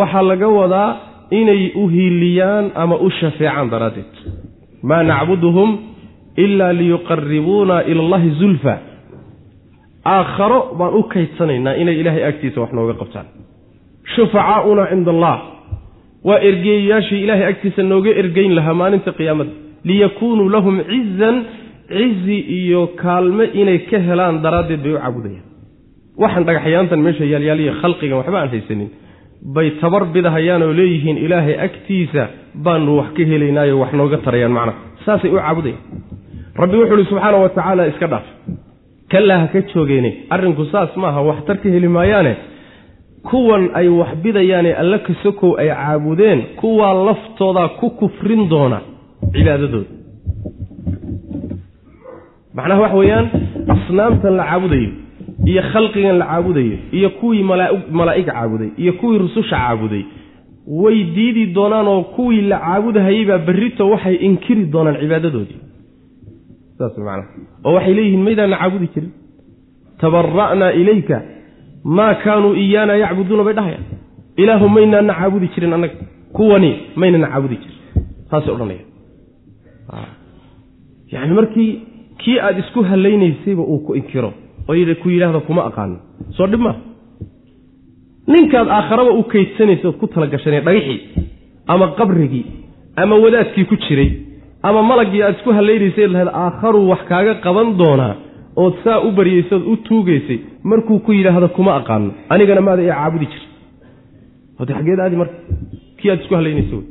waxaa 0.00 0.22
laga 0.30 0.48
wadaa 0.58 0.90
inay 1.40 1.62
u 1.74 1.88
hiiliyaan 1.94 2.66
ama 2.82 2.96
u 2.96 3.08
shafeecaan 3.18 3.70
daraaddeed. 3.72 4.12
Maa 4.88 5.02
nacbuduhum 5.10 5.70
ilaa 6.44 6.72
liyuqaribuuna 6.80 7.76
ila 7.90 8.00
allahi 8.04 8.30
zulfa. 8.40 8.74
Aakharo 10.14 10.60
baan 10.78 10.94
u 10.94 11.02
kaydsanaynaa 11.12 11.74
inay 11.82 11.96
ilaahay 12.00 12.24
agtiisa 12.30 12.58
wax 12.62 12.70
nooga 12.78 12.94
qabtaan. 13.00 13.26
Shufacaauna 14.14 14.84
cinda 14.90 15.10
allah 15.14 15.36
waa 16.28 16.38
ergeeyayaashii 16.48 17.20
ilaahay 17.24 17.46
agtiisa 17.52 17.82
nooga 17.92 18.10
ergeyn 18.22 18.52
lahaa 18.58 18.74
maalinta 18.80 19.10
qiyaamada. 19.18 19.50
Liyakuunuu 19.88 20.48
lahum 20.54 20.74
cizan 20.90 21.36
cizi 21.96 22.38
iyo 22.58 22.80
kaalme 23.02 23.44
inay 23.60 23.78
ka 23.90 23.98
helaan 24.08 24.36
daraaddeed 24.44 24.80
bay 24.84 24.92
u 24.94 24.98
caabudayaan 25.02 25.46
waxaan 26.22 26.44
dhagaxyaantan 26.48 27.00
meesha 27.06 27.24
yaalyaaliya 27.32 27.72
khalqigan 27.82 28.16
waxba 28.20 28.38
aan 28.42 28.50
haysanin 28.54 28.88
bay 29.54 29.68
tabar 29.82 30.02
bidahayaan 30.14 30.62
oo 30.66 30.72
leeyihiin 30.80 31.18
ilaahay 31.26 31.56
agtiisa 31.66 32.22
baanu 32.64 32.90
wax 32.98 33.08
ka 33.16 33.22
helaynaayo 33.32 33.74
wax 33.82 33.92
nooga 34.00 34.18
tarayaan 34.26 34.52
macnaha 34.58 34.78
saasay 35.06 35.30
u 35.30 35.38
caabudayaan 35.40 35.82
rabbi 36.62 36.76
wuxuu 36.80 36.94
uhi 36.98 37.04
subxaana 37.10 37.36
wa 37.44 37.48
tacaala 37.56 37.82
iska 37.92 38.06
dhaaf 38.12 38.26
kallaa 39.12 39.38
ha 39.42 39.46
ka 39.54 39.60
joogeene 39.72 40.10
arrinku 40.34 40.64
saas 40.72 40.92
maaha 41.02 41.20
waxtar 41.30 41.56
ka 41.62 41.68
heli 41.74 41.88
maayaane. 41.98 42.34
Kuwan 43.30 43.64
ay 43.78 43.88
wax 44.00 44.10
bidayaane 44.24 44.70
alla 44.82 44.98
kasokow 45.06 45.50
ay 45.62 45.68
caabudeen 45.78 46.40
kuwaa 46.60 46.94
laftoodaa 47.08 47.68
ku 47.80 47.86
kufrin 48.00 48.42
doona 48.52 48.78
cibaadadooda. 49.34 49.88
Macnaha 52.56 52.80
waxa 52.84 52.96
weeyaan 53.00 53.26
asnaamtan 53.74 54.36
la 54.40 54.44
caabudayo 54.50 54.90
iyo 55.46 55.62
khalqigan 55.72 56.18
la 56.18 56.26
caabudayo 56.26 56.76
iyo 56.92 57.10
kuwii 57.10 57.42
malaa'ig 57.92 58.26
caabuday 58.26 58.70
iyo 58.78 58.92
kuwii 58.92 59.18
rususha 59.18 59.56
caabuday. 59.56 60.04
Way 60.66 61.04
diidi 61.04 61.46
doonaan 61.54 61.88
oo 61.88 62.02
kuwii 62.02 62.40
la 62.40 62.58
caabudahayey 62.58 63.24
baa 63.26 63.38
berrito 63.38 63.90
waxay 63.90 64.14
inkiri 64.14 64.64
doonaan 64.72 64.96
cibaadadoodii. 65.00 65.60
Saas 66.78 66.98
macnaha 66.98 67.28
oo 67.64 67.72
waxay 67.74 67.94
leeyihiin 67.94 68.22
maydaana 68.26 68.56
caabudi 68.56 68.86
jirin. 68.94 69.10
Tabara'naa 70.00 70.72
ilayka 70.80 71.22
maa 71.84 72.14
kaanuu 72.14 72.54
iyaana 72.54 72.94
yacbuduuna 73.02 73.44
bay 73.44 73.54
dhahayaan. 73.54 73.84
Ilaahu 74.36 74.68
maynaana 74.68 75.14
caabudi 75.14 75.48
jirin 75.54 75.72
annaga. 75.72 75.94
Kuwani 76.36 76.70
maynana 76.96 77.26
caabudi 77.32 77.56
jirin. 77.62 77.78
Saasay 78.30 78.52
odhanaya 78.54 78.84
yacni 81.12 81.34
markii 81.34 81.80
kii 82.18 82.38
aada 82.38 82.58
isku 82.58 82.82
hallaynaysayba 82.82 83.62
uu 83.62 83.78
ku 83.78 83.94
inkiro 83.96 84.32
oo 84.68 84.94
ku 85.02 85.10
yidhaahdo 85.14 85.40
kuma 85.48 85.62
aqaano 85.70 85.96
soo 86.36 86.46
dhib 86.46 86.60
maa 86.66 86.76
ninkaad 88.32 88.68
aakharaba 88.76 89.12
u 89.20 89.22
kaydsanaysa 89.32 89.88
ood 89.88 89.98
ku 90.00 90.06
talagashanay 90.14 90.60
dhagaxii 90.66 91.00
ama 91.72 91.86
qabrigii 91.98 92.46
ama 93.02 93.14
wadaadkii 93.24 93.64
ku 93.70 93.76
jiray 93.84 94.10
ama 94.62 94.80
malaggii 94.90 95.22
aad 95.22 95.34
isku 95.36 95.50
hallaynaysay 95.58 96.06
lahayd 96.14 96.30
aakharuu 96.44 96.88
wax 96.90 97.02
kaaga 97.10 97.34
qaban 97.44 97.68
doonaa 97.80 98.14
ood 98.62 98.74
saa 98.84 98.98
u 99.06 99.10
baryaysay 99.18 99.58
ood 99.58 99.66
u 99.72 99.76
tuugaysay 99.88 100.38
markuu 100.70 100.98
ku 101.04 101.12
yidhaahdo 101.18 101.48
kuma 101.56 101.72
aqaano 101.80 102.10
anigana 102.32 102.60
maada 102.68 102.82
ii 102.82 102.92
caabudi 102.98 103.26
jir 103.32 103.42
hode 104.58 104.72
xaggeed 104.78 105.00
aadi 105.00 105.16
marka 105.22 105.36
kii 105.98 106.10
aad 106.10 106.20
isku 106.22 106.34
hallaynaysay 106.38 106.78
wey 106.78 106.86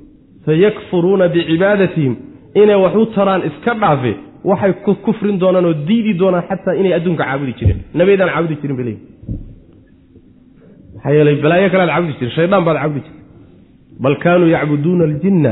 sayakfuruuna 0.46 1.28
bicibaadatihim 1.34 2.16
inay 2.62 2.80
wax 2.84 2.96
u 3.04 3.06
taraan 3.16 3.42
iska 3.50 3.74
dhaafe 3.82 4.14
waxay 4.44 4.74
ku 4.86 4.92
kufrin 5.06 5.38
doonaan 5.42 5.66
oo 5.66 5.74
diidi 5.88 6.14
doonaan 6.22 6.44
xataa 6.50 6.76
inay 6.80 6.94
adduunka 6.98 7.24
caabudi 7.24 7.54
jireen. 7.60 7.80
Nabeydaan 8.00 8.30
caabudi 8.34 8.56
jirin 8.62 8.76
bay 8.78 8.86
leeyihiin 8.86 9.08
maxaa 10.96 11.12
yeelay 11.16 11.36
balaayo 11.44 11.70
kale 11.74 11.86
caabudi 11.92 12.14
jirin 12.20 12.34
shaydaan 12.38 12.64
baad 12.68 12.78
caabudi 12.82 13.02
jirta 13.06 13.20
bal 14.04 14.16
kaanuu 14.24 14.50
yacbuduuna 14.56 15.04
aljinna 15.10 15.52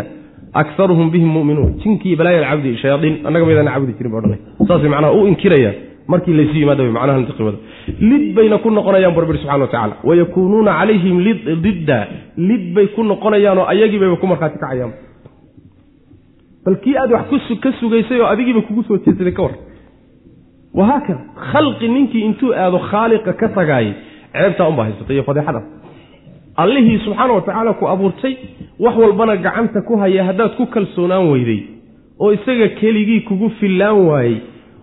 akaruhum 0.61 1.07
bihim 1.13 1.29
muminuun. 1.37 1.71
Jinkii 1.83 2.15
balaayaad 2.19 2.45
caabudi 2.49 2.77
shayaaiin 2.83 3.15
annaga 3.27 3.45
maydaan 3.49 3.67
caabudi 3.73 3.93
jirin 3.97 4.11
ba 4.13 4.17
odhanay 4.21 4.39
saasay 4.67 4.89
macnaha 4.93 5.13
u 5.19 5.27
inkirayaan 5.31 5.75
markii 6.11 6.33
laysu 6.39 6.55
yimaada 6.61 6.81
way 6.83 6.91
macnaha 6.97 7.19
intiqimada 7.21 7.57
lid 8.09 8.25
bayna 8.37 8.57
ku 8.63 8.69
noqonayaan 8.77 9.13
bu 9.15 9.19
rabbi 9.23 9.37
subxana 9.41 9.63
wa 9.65 9.71
tacala 9.73 9.93
wayakuunuuna 10.09 10.71
calayhim 10.79 11.17
didda 11.65 11.97
lid 12.49 12.63
bay 12.75 12.87
ku 12.95 13.01
noqonayaanoo 13.11 13.65
ayagii 13.73 13.99
bayba 14.03 14.15
ku 14.21 14.27
markhaati 14.31 14.57
kacayaan 14.63 14.91
bal 16.67 16.75
kii 16.83 16.97
aad 16.97 17.11
wax 17.11 17.27
ka 17.63 17.71
sugaysay 17.79 18.19
oo 18.21 18.27
adigiiba 18.27 18.61
kugu 18.61 18.83
soo 18.83 18.97
jeedsaday 18.97 19.31
ka 19.33 19.41
war. 19.41 19.55
Wahaakada 20.73 21.19
khalqi 21.51 21.87
ninkii 21.87 22.21
intuu 22.27 22.51
aado 22.53 22.79
khaaliqa 22.89 23.33
ka 23.33 23.47
tagaayay 23.49 23.93
ceebtaa 24.33 24.67
unbaa 24.67 24.83
haysatay 24.83 25.15
iyo 25.15 25.23
fadeexada. 25.23 25.61
Allihii 26.57 26.99
subxaana 27.05 27.33
wa 27.33 27.41
tacaala 27.41 27.73
ku 27.73 27.87
abuurtay 27.87 28.35
wax 28.79 28.95
walbana 28.97 29.35
gacanta 29.37 29.81
ku 29.81 29.95
haya 29.97 30.23
haddaad 30.29 30.51
ku 30.57 30.65
kalsoonaan 30.65 31.29
weyday 31.31 31.61
oo 32.19 32.33
isaga 32.33 32.67
keligii 32.79 33.21
kugu 33.21 33.49
fillaan 33.59 33.97
waayey 34.07 34.37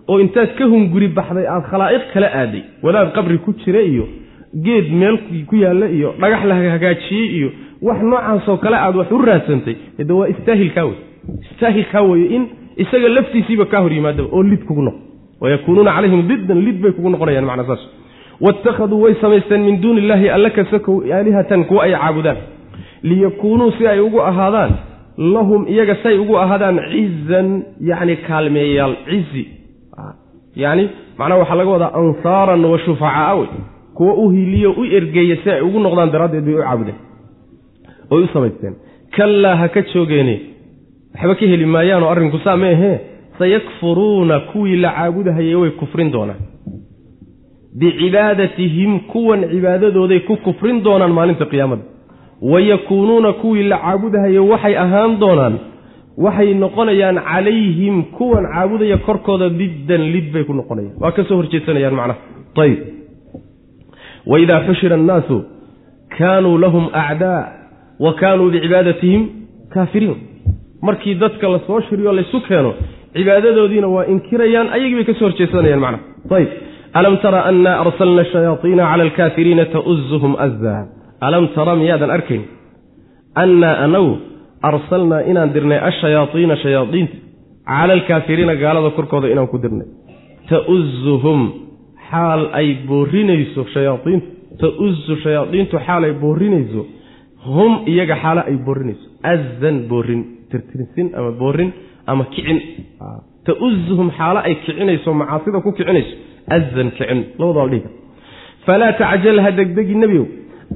oo 0.08 0.20
intaad 0.20 0.54
ka 0.58 0.64
hunguri 0.64 1.08
baxday 1.08 1.46
aada 1.46 1.66
khalaa'iq 1.70 2.04
kala 2.14 2.28
aaday. 2.40 2.62
Wadaad 2.82 3.12
qabri 3.12 3.38
ku 3.38 3.52
jira 3.64 3.80
iyo 3.82 4.08
geed 4.64 4.92
meel 4.92 5.18
ku 5.48 5.56
yaalla 5.56 5.86
iyo 5.88 6.14
dhagax 6.20 6.44
la 6.44 6.54
hagaajiyey 6.54 7.28
iyo 7.38 7.48
wax 7.82 7.98
noocaasoo 8.02 8.56
kale 8.56 8.76
aad 8.76 8.96
wax 8.96 9.10
u 9.12 9.18
raadsantay 9.18 9.76
de 9.98 10.12
waa 10.12 10.28
istaahilkaa 10.28 10.84
wey 10.84 11.13
istaahilkaa 11.50 12.02
weye 12.02 12.26
in 12.37 12.43
isaga 12.76 13.09
laftiisiiba 13.09 13.64
kaa 13.73 13.81
hor 13.85 13.93
yimaadaba 13.93 14.28
oo 14.33 14.43
lid 14.43 14.64
kugu 14.69 14.83
noqo. 14.83 14.99
Wayakuunuuna 15.40 15.93
calayhim 15.97 16.23
diddan 16.28 16.59
lid 16.66 16.81
bay 16.83 16.93
kugu 16.93 17.09
noqonayaan 17.11 17.45
macnaa 17.50 17.66
saas. 17.66 17.83
Waittakhaduu 18.40 19.00
way 19.04 19.14
samaysteen 19.21 19.62
min 19.69 19.81
duuni 19.83 20.00
illaahi 20.02 20.28
alla 20.37 20.50
kasakow 20.50 20.97
aalihatan 21.16 21.64
kuwa 21.64 21.85
ay 21.85 21.93
caabudaan. 21.93 22.37
Liyakuunuu 23.02 23.71
si 23.78 23.87
ay 23.87 24.00
ugu 24.00 24.21
ahaadaan 24.21 24.73
lahum 25.19 25.66
iyaga 25.69 25.97
say 26.02 26.19
ugu 26.19 26.37
ahaadaan 26.38 26.81
cizan 26.93 27.49
yacni 27.81 28.16
kaalmeeyayaal 28.16 28.95
cizi. 29.11 29.45
Yacni 30.57 30.85
macnaha 31.19 31.40
waxaa 31.40 31.54
laga 31.61 31.71
wadaa 31.71 31.93
ansaaran 32.00 32.64
wa 32.64 32.78
shufacaa 32.78 33.35
wey. 33.35 33.49
Kuwa 33.95 34.14
u 34.14 34.31
hiiliyo 34.31 34.73
u 34.73 34.85
ergeeya 34.85 35.37
si 35.45 35.50
ay 35.50 35.61
ugu 35.61 35.78
noqdaan 35.81 36.11
daraaddeed 36.12 36.45
bay 36.45 36.54
u 36.54 36.62
caabudeen. 36.62 36.97
Oy 38.11 38.23
u 38.25 38.28
samaysteen. 38.33 38.75
Kallaa 39.16 39.57
ha 39.57 39.69
ka 39.69 39.83
joogeene 39.93 40.40
waxba 41.14 41.35
ka 41.35 41.47
heli 41.47 41.66
maayaanoo 41.66 42.11
arrinku 42.11 42.38
saa 42.44 42.56
ma 42.56 42.66
ahee? 42.66 42.99
Sayakfuruuna 43.38 44.40
kuwii 44.40 44.76
la 44.76 44.90
caabudahayay 44.97 45.54
way 45.54 45.71
kufrin 45.71 46.11
doonaan. 46.12 46.40
Bicibaadatihim 47.78 49.00
kuwan 49.12 49.40
cibaadadooday 49.50 50.21
ku 50.21 50.37
kufrin 50.37 50.83
doonaan 50.85 51.12
maalinta 51.12 51.44
qiyaamada. 51.47 51.83
Wayakuunuuna 52.42 53.33
kuwii 53.33 53.62
la 53.68 53.78
caabudahayay 53.78 54.38
waxay 54.38 54.76
ahaan 54.85 55.18
doonaan. 55.21 55.54
Waxay 56.25 56.54
noqonayaan 56.54 57.18
calayhim 57.30 58.02
kuwan 58.18 58.44
caabudaya 58.54 58.97
korkooda 59.06 59.49
diddan 59.49 60.02
lid 60.14 60.33
bay 60.33 60.44
ku 60.44 60.52
noqonayaan. 60.54 60.94
Waa 61.00 61.12
ka 61.12 61.25
soo 61.25 61.37
horjeedsanayaan 61.37 61.94
macnaha. 61.94 62.18
Ayb 62.62 62.78
waidaa 64.26 64.61
xushira 64.66 64.94
annaasu 64.97 65.37
kaanuu 66.18 66.59
lahum 66.59 66.85
acdaa 66.92 67.42
wa 68.00 68.12
kaanuu 68.14 68.50
bicibaadatihim 68.50 69.23
kaafiriin 69.75 70.16
markii 70.88 71.14
dadka 71.22 71.46
la 71.54 71.58
soo 71.66 71.80
shiriyo 71.88 72.12
laysu 72.18 72.38
keeno 72.48 72.70
cibaadadoodiina 73.16 73.88
waa 73.96 74.04
inkirayaan 74.14 74.68
ayagii 74.76 74.96
bay 74.98 75.06
ka 75.10 75.14
soo 75.18 75.26
horjeedsanayaan 75.28 75.82
macnaha 75.84 76.36
ayb 76.40 76.50
alam 76.98 77.14
tara 77.24 77.40
anna 77.50 77.70
arsalna 77.84 78.22
shayaaiina 78.32 78.82
cala 78.90 79.02
alkaafiriina 79.08 79.64
tauzuhum 79.76 80.32
azaa 80.46 80.82
alam 81.26 81.44
tara 81.56 81.72
miyaadan 81.80 82.10
arkayn? 82.16 82.42
Annaa 83.42 83.74
anagu 83.86 84.12
arsalnaa 84.70 85.20
inaan 85.30 85.50
dirnay 85.54 85.78
ashayaaiina 85.90 86.56
shayaaiinta 86.64 87.16
cala 87.70 87.92
alkaafiriina 87.98 88.54
gaalada 88.62 88.90
korkooda 88.98 89.28
inaan 89.34 89.48
ku 89.52 89.58
dirnay. 89.64 89.88
Tauzuhum 90.50 91.40
xaal 92.10 92.42
ay 92.60 92.68
boorinayso 92.88 93.62
shayaaiintu 93.74 94.26
tauzu 94.62 95.14
shayaaiintu 95.24 95.76
xaal 95.86 96.02
ay 96.08 96.12
boorinayso 96.24 96.82
hum 97.54 97.72
iyaga 97.92 98.16
xaalo 98.22 98.40
ay 98.50 98.56
boorinayso 98.66 99.06
azan 99.32 99.76
boorin 99.90 100.22
tirtirsin 100.54 101.06
ama 101.18 101.30
boorin 101.40 101.70
ama 102.06 102.25
kicin. 102.34 102.58
Tauzuhum 103.46 104.08
xaalo 104.18 104.40
ay 104.46 104.54
kicinayso 104.64 105.11
macaasida 105.20 105.58
ku 105.64 105.70
kicinayso 105.76 106.14
azan 106.56 106.88
kicin. 106.96 107.20
Labadaba 107.38 107.68
dhiga 107.73 107.90
falaa 108.66 108.92
tacjal 109.00 109.38
ha 109.44 109.50
degdegi 109.58 109.94
nebigow 110.02 110.26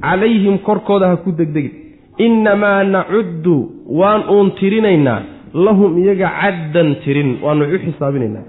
calayhim 0.05 0.55
korkooda 0.67 1.05
ha 1.11 1.15
ku 1.23 1.29
degdegin 1.39 1.73
innamaa 2.25 2.83
nacuddu 2.95 3.55
waan 3.99 4.21
uun 4.33 4.47
tirinaynaa. 4.59 5.21
Lahum 5.65 5.97
iyaga 5.97 6.27
caddan 6.41 6.89
tirin 7.03 7.29
waanu 7.43 7.63
u 7.75 7.77
xisaabinaynaa. 7.85 8.45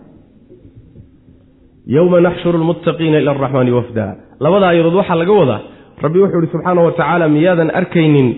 Yowma 1.97 2.21
naxshuru 2.21 2.59
lmuttaqiina 2.63 3.17
ila 3.23 3.31
araxmaani 3.35 3.73
wafda 3.79 4.05
labada 4.45 4.67
ayadood 4.73 4.95
waxaa 5.01 5.17
laga 5.23 5.33
wadaa. 5.33 5.61
Rabbi 6.05 6.19
wuxuu 6.23 6.41
ihi 6.43 6.53
subxaana 6.53 6.81
wa 6.87 6.93
tacaala 6.93 7.29
miyaadan 7.29 7.71
arkaynin 7.81 8.29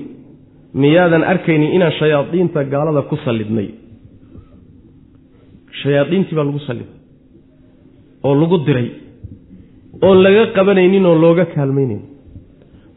miyaadan 0.81 1.23
arkaynin 1.33 1.71
inaan 1.77 1.93
shayaadiinta 2.01 2.61
gaalada 2.73 3.03
ku 3.11 3.17
sallidnay. 3.25 3.69
Shayaadiintii 5.83 6.37
baa 6.37 6.45
lagu 6.49 6.61
salliday 6.69 6.91
oo 8.27 8.35
lagu 8.43 8.57
diray. 8.67 8.89
Oon 10.07 10.19
laga 10.25 10.43
qabanaynin 10.57 11.05
oo 11.11 11.17
looga 11.25 11.45
kaalmaynayn 11.55 12.03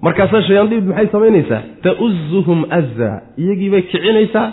markaasaa 0.05 0.41
shayaadiintu 0.48 0.88
maxay 0.91 1.08
samaynaysaa? 1.15 1.62
Ta'uzuhum 1.86 2.60
azaa 2.79 3.15
iyagiibay 3.41 3.82
kicinaysaa 3.91 4.48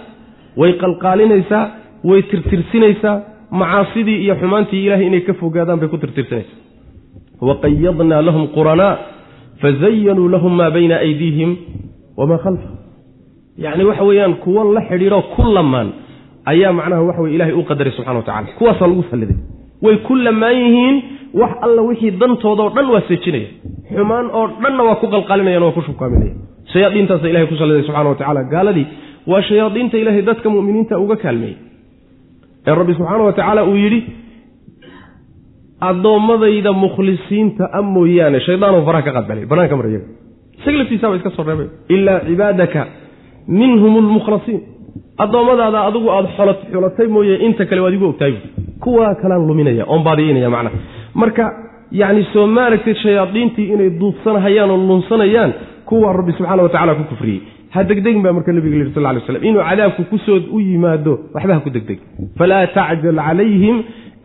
way 0.60 0.72
qalqaalinaysaa 0.82 1.64
way 2.08 2.20
tirtirsinaysaa. 2.30 3.16
Macaasidii 3.60 4.18
iyo 4.24 4.34
xumaantii 4.40 4.84
ilahay 4.86 5.06
inay 5.10 5.22
ka 5.28 5.32
fogaadaan 5.40 5.78
bay 5.80 5.88
ku 5.92 5.98
tirtirsinaysaa. 6.04 6.58
Waqayadnaa 7.48 8.22
lahum 8.28 8.44
quranaa 8.56 8.94
fazayanuu 9.62 10.28
lahum 10.34 10.52
maa 10.60 10.70
bayna 10.76 10.96
aydiihim 11.06 11.50
wamaa 12.18 12.40
khalfahum 12.44 12.78
yacni 13.58 13.84
waxa 13.84 14.04
weeyaan 14.04 14.34
kuwo 14.44 14.72
la 14.74 14.80
xidhiidho 14.88 15.20
ku 15.34 15.42
lamaan 15.56 15.88
ayaa 16.52 16.72
macnaha 16.72 17.02
waxa 17.08 17.22
weye 17.22 17.34
ilahay 17.36 17.54
u 17.60 17.64
qadaray 17.70 17.92
subxana 17.96 18.18
wa 18.18 18.24
tacala 18.28 18.46
kuwaasaa 18.58 18.86
lagu 18.90 19.04
salliday 19.10 19.36
way 19.84 19.96
ku 20.06 20.14
lamaan 20.26 20.56
yihiin 20.64 20.96
wax 21.40 21.52
alla 21.66 21.82
wixii 21.88 22.10
dantooda 22.22 22.62
oo 22.62 22.70
dhan 22.76 22.86
waa 22.94 23.02
seejinaya 23.08 23.48
xumaan 23.96 24.26
oo 24.38 24.46
dhanna 24.62 24.82
waa 24.88 24.96
ku 25.02 25.06
qalqalinayaan 25.14 25.62
waa 25.66 25.76
ku 25.76 25.82
shukaaminaya 25.88 26.34
shayaadiintaasa 26.72 27.28
ilahay 27.32 27.46
ku 27.52 27.56
salliday 27.60 27.82
subxana 27.88 28.08
wa 28.12 28.18
tacala 28.22 28.40
gaaladii 28.54 28.86
waa 29.30 29.42
shayaadiinta 29.48 29.96
ilaahay 30.02 30.22
dadka 30.30 30.48
mu'miniinta 30.56 30.94
uga 31.04 31.16
kaalmeeyey 31.24 31.56
ee 32.66 32.74
rabbi 32.80 32.94
subxaana 32.98 33.24
wa 33.28 33.32
tacaala 33.38 33.62
uu 33.70 33.76
yidhi 33.84 34.00
addoommadayda 35.80 36.72
mukhlisiinta 36.72 37.64
a 37.72 37.80
mooyaane. 37.94 38.38
Shaydaanoo 38.46 38.82
faraha 38.86 39.02
ka 39.06 39.12
qadbalay 39.16 39.44
banaanka 39.52 39.76
mar 39.78 39.86
iyaga. 39.90 40.06
Laftiisaaba 40.78 41.16
iska 41.18 41.30
soo 41.36 41.44
reebay. 41.48 41.66
Ilaa 41.94 42.18
cibaadaka 42.28 42.80
minhum 43.48 43.94
lmukhlasiin 44.06 44.60
addoommadaada 45.18 45.78
adigu 45.88 46.08
aada 46.10 46.28
xolo 46.36 46.52
xulatay 46.72 47.06
mooye 47.14 47.34
inta 47.46 47.64
kale 47.66 47.80
waad 47.84 47.94
igu 47.94 48.06
ogtahay. 48.06 48.34
Kuwaa 48.80 49.14
kalaan 49.22 49.46
luminaya 49.48 49.84
oon 49.92 50.02
baadiinaya 50.06 50.50
macnaha. 50.50 50.76
Marka 51.14 51.44
yacni 52.00 52.24
soo 52.32 52.46
maaragtay 52.46 52.94
shayaadiintii 53.02 53.66
inay 53.74 53.90
duubsanahayaan 54.00 54.70
oo 54.70 54.76
lunsanayaan 54.88 55.52
kuwa 55.88 56.12
rabbi 56.12 56.32
subxana 56.32 56.62
wa 56.62 56.68
tacala 56.68 56.94
ku 56.94 57.04
kufriyey. 57.10 57.40
Ha 57.74 57.84
degdegin 57.84 58.22
baa 58.22 58.32
marka 58.32 58.52
nabiga 58.52 58.76
yidhi 58.76 58.94
sal 58.94 59.06
ly 59.14 59.20
slam 59.26 59.44
inuu 59.48 59.62
cadaabku 59.70 60.02
ku 60.10 60.18
soo 60.26 60.38
u 60.56 60.60
yimaado 60.60 61.12
waxba 61.34 61.54
ha 61.54 61.60
ku 61.60 61.70
degdeg. 61.70 61.98
Falaa 62.38 62.66
tacjal 62.76 63.16
calayhim 63.26 63.76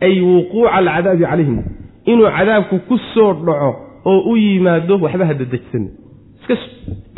ay 0.06 0.14
wuquuca 0.20 0.70
alcadaabi 0.78 1.24
calayhim. 1.30 1.58
Inuu 2.06 2.28
cadaabku 2.38 2.76
ku 2.88 2.96
soo 3.14 3.32
dhaco 3.46 3.70
oo 4.10 4.20
u 4.32 4.36
yimaado 4.36 4.94
waxba 5.04 5.24
ha 5.30 5.34
dadejsan 5.34 5.84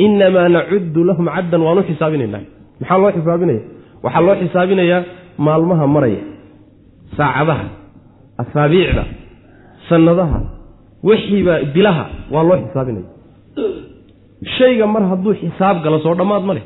inamaa 0.05 0.49
nacudu 0.55 1.03
lahum 1.09 1.25
caddan 1.35 1.61
waan 1.65 1.77
u 1.77 1.83
xisaabinaynaa 1.89 2.43
maxaa 2.79 2.97
loo 3.03 3.11
xisaabinaya? 3.17 3.61
Waxaa 4.03 4.21
loo 4.27 4.35
xisaabinayaa 4.41 5.01
maalmaha 5.45 5.85
maraya 5.95 6.21
saacadaha 7.17 7.65
asaabiicda 8.41 9.03
sannadaha 9.89 10.39
wixiiba 11.09 11.53
bilaha 11.73 12.03
waa 12.33 12.43
loo 12.49 12.57
xisaabinaya. 12.63 13.07
Shayga 14.57 14.85
mar 14.93 15.03
hadduu 15.11 15.33
xisaab 15.41 15.77
galo 15.83 15.97
soo 16.03 16.15
dhammaad 16.19 16.43
ma 16.49 16.53
leh. 16.57 16.65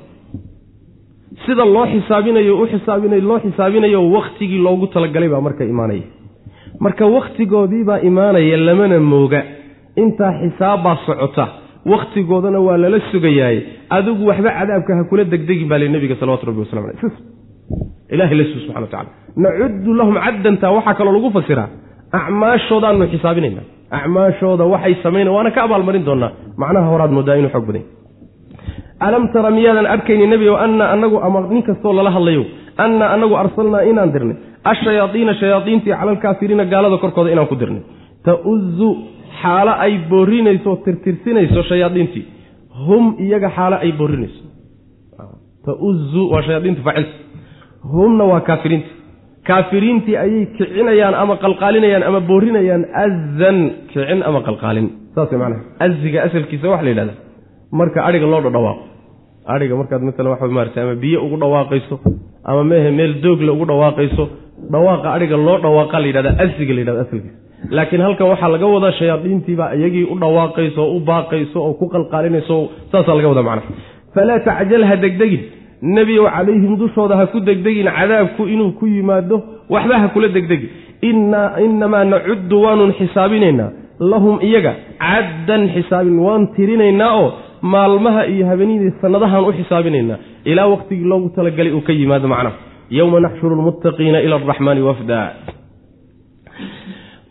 Sida 1.45 1.65
loo 1.75 1.85
xisaabinayo 1.93 2.53
u 2.61 2.65
xisaabinayo 2.71 3.21
loo 3.29 3.39
xisaabinayo 3.45 3.99
wakhtigii 4.15 4.61
loogu 4.65 4.85
talagalay 4.93 5.29
baa 5.33 5.41
marka 5.47 5.63
imaanaya. 5.73 6.07
Marka 6.83 7.03
wakhtigoodiibaa 7.15 7.99
imaanaya 8.09 8.57
lamana 8.67 8.99
mooga. 9.11 9.41
Intaa 10.01 10.31
xisaabbaa 10.39 10.97
socota 11.05 11.45
wakhtigoodana 11.91 12.59
waa 12.67 12.77
lala 12.83 12.99
sugayaaye 13.11 13.61
adigu 13.97 14.21
waxba 14.29 14.49
cadaabka 14.59 14.91
ha 14.97 15.03
kula 15.09 15.23
degdegin 15.33 15.67
baa 15.71 15.79
li 15.83 15.89
nabiga 15.95 16.15
salawatu 16.19 16.45
rabbi 16.49 16.59
wasalam 16.65 16.85
aleh 16.89 16.99
ilahay 18.13 18.35
la 18.39 18.43
sug 18.49 18.59
subxana 18.65 18.87
wa 18.87 19.05
nacudu 19.43 19.91
lahum 19.99 20.15
caddantaa 20.25 20.71
waxaa 20.77 20.97
kaloo 20.97 21.13
lagu 21.17 21.29
fasiraa 21.37 21.69
acmaashoodaanu 22.11 23.07
xisaabinayna. 23.11 23.61
Acmaashooda 23.91 24.65
waxay 24.65 24.95
samayna 25.03 25.31
waana 25.31 25.51
ka 25.51 25.63
abaalmarin 25.63 26.05
doonaa. 26.05 26.31
Macnaha 26.57 26.87
horaad 26.89 27.11
moodaa 27.11 27.35
inuu 27.35 27.49
xoog 27.49 27.65
baday 27.67 27.85
alam 28.99 29.27
tara 29.33 29.49
miyaadan 29.51 29.85
arkayni 29.85 30.27
nebigow 30.27 30.55
anna 30.55 30.85
anagu 30.93 31.17
ama 31.19 31.41
nin 31.49 31.63
kastoo 31.63 31.93
lala 31.93 32.11
hadlayo 32.11 32.45
anna 32.77 33.05
anagu 33.15 33.35
arsalnaa 33.35 33.83
inaan 33.91 34.11
dirnay. 34.13 34.37
Ashayaadiina 34.63 35.33
shayaadiintii 35.41 35.91
cala 35.91 36.11
alkaafiriina 36.11 36.65
gaalada 36.65 36.97
korkooda 36.97 37.31
inaan 37.31 37.47
ku 37.47 37.55
dirnay. 37.55 37.83
Tauzu 38.25 38.89
xaalo 39.41 39.71
ay 39.85 39.93
boorinayso 40.11 40.71
tirtirsinayso 40.85 41.61
shayaadiintii. 41.69 42.23
Hum 42.87 43.05
iyaga 43.25 43.49
xaalo 43.57 43.75
ay 43.85 43.91
boorinayso 43.99 44.41
tauzu 45.65 46.21
waa 46.33 46.41
shayaadiintu 46.47 46.81
faacilta 46.87 47.15
humna 47.93 48.23
waa 48.31 48.41
kaafiriinta. 48.49 48.89
Kaafiriintii 49.49 50.15
ayay 50.23 50.45
kicinayaan 50.57 51.15
ama 51.21 51.33
qalqaalinayaan 51.43 52.03
ama 52.09 52.19
boorinayaan 52.29 52.83
azan 53.05 53.57
kicin 53.91 54.19
ama 54.29 54.39
qalqaalin. 54.47 54.87
Saas 55.15 55.31
macnaha. 55.41 55.61
Aziga 55.85 56.19
asalkiisa 56.27 56.67
waxa 56.71 56.83
la 56.85 56.89
yidhahdaa 56.93 57.17
marka 57.79 57.99
adhiga 58.07 58.27
loo 58.33 58.41
dhadhawaaqo. 58.45 58.83
Adhiga 59.53 59.73
markaad 59.79 60.01
maalan 60.07 60.31
waxa 60.33 60.47
maarata 60.57 60.79
ama 60.85 60.95
biyo 61.03 61.17
ugu 61.25 61.37
dhawaaqayso 61.43 61.95
ama 62.49 62.61
mehe 62.71 62.89
meel 62.97 63.13
doogla 63.25 63.51
ugu 63.55 63.65
dhawaaqayso 63.71 64.23
dhawaaqa 64.73 65.07
adhiga 65.15 65.37
loo 65.47 65.57
dhawaaqa 65.65 65.95
la 66.01 66.07
yidhahda 66.09 66.31
aziga 66.43 66.73
la 66.75 66.79
yidhahda 66.81 67.01
asalkiisa 67.05 67.37
laakiin 67.69 68.01
halkan 68.01 68.27
waxaa 68.31 68.49
laga 68.53 68.65
wadaa 68.75 68.91
shayaadiintiibaa 68.99 69.73
iyagii 69.75 70.03
u 70.13 70.15
dhawaaqayso 70.21 70.81
oo 70.83 70.95
u 70.97 70.99
baaqayso 71.09 71.59
oo 71.67 71.73
ku 71.79 71.85
qalqaalinayso 71.93 72.57
saasaa 72.91 73.15
laga 73.17 73.27
wadaa 73.31 73.43
macnaha. 73.49 73.73
Falaa 74.15 74.39
tacjal 74.47 74.83
ha 74.89 74.95
degdegin. 75.05 75.41
Nebiyow 75.95 76.25
calayhim 76.35 76.73
dushooda 76.81 77.15
ha 77.19 77.25
ku 77.33 77.39
degdegin 77.39 77.87
cadaabku 77.97 78.43
inuu 78.53 78.71
ku 78.79 78.85
yimaado 78.87 79.35
waxba 79.69 79.95
ha 80.01 80.07
kula 80.13 80.27
degdegin. 80.37 80.69
Inamaa 81.65 82.03
nacuddu 82.13 82.55
waanun 82.63 82.91
xisaabinaynaa 82.99 83.69
lahum 84.11 84.35
iyaga 84.47 84.71
caddan 84.99 85.63
xisaabin 85.75 86.17
waan 86.25 86.43
tirinaynaa 86.55 87.11
oo 87.21 87.27
maalmaha 87.73 88.21
iyo 88.33 88.45
habeenidii 88.51 88.91
sannadahaan 89.01 89.45
u 89.49 89.51
xisaabinaynaa 89.57 90.17
ilaa 90.51 90.67
wakhtigii 90.73 91.07
loogu 91.11 91.29
talagalay 91.35 91.73
uu 91.77 91.81
ka 91.87 91.93
yimaado 91.93 92.27
macnaha. 92.27 92.55
Yowma 92.97 93.19
naxshuru 93.25 93.55
lmuttaqiina 93.59 94.19
ila 94.25 94.35
araxmaani 94.35 94.81
wafda 94.89 95.19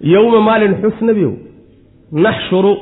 yowma 0.05 0.41
maalin 0.41 0.75
xus 0.83 1.01
nebiyow 1.01 1.33
naxshuru 2.13 2.73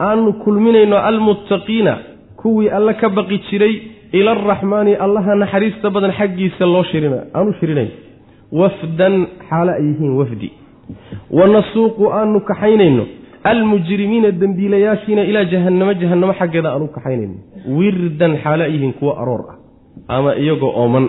aanu 0.00 0.32
kulminayno 0.44 0.96
almuttaqiina 0.96 1.98
kuwii 2.40 2.70
alle 2.70 2.94
ka 2.94 3.08
baqi 3.08 3.38
jiray 3.50 3.74
ila 4.12 4.30
araxmaani 4.32 4.94
allaha 4.94 5.34
naxariista 5.34 5.90
badan 5.90 6.12
xaggiisa 6.12 6.66
loo 6.66 6.84
shirin 6.84 7.14
aanu 7.34 7.52
shirinayn. 7.60 7.90
Wafdan 8.52 9.26
xaalo 9.48 9.72
ay 9.72 9.84
yihiin 9.84 10.12
wafdi. 10.18 10.52
Wanasuuqu 11.30 12.12
aanu 12.12 12.40
kaxaynayno. 12.40 13.04
Almujrimiina 13.44 14.30
dembiilayaashiina 14.40 15.22
ilaa 15.30 15.44
jahannamo 15.44 15.92
jahannamo 15.94 16.32
xaggeeda 16.40 16.72
aanu 16.72 16.88
kaxaynayno. 16.88 17.36
Wirdan 17.78 18.36
xaalo 18.42 18.62
ay 18.64 18.72
yihiin 18.74 18.92
kuwo 18.92 19.12
aroor 19.22 19.42
ah. 19.50 19.56
Ama 20.08 20.34
iyagoo 20.34 20.72
ooman. 20.82 21.08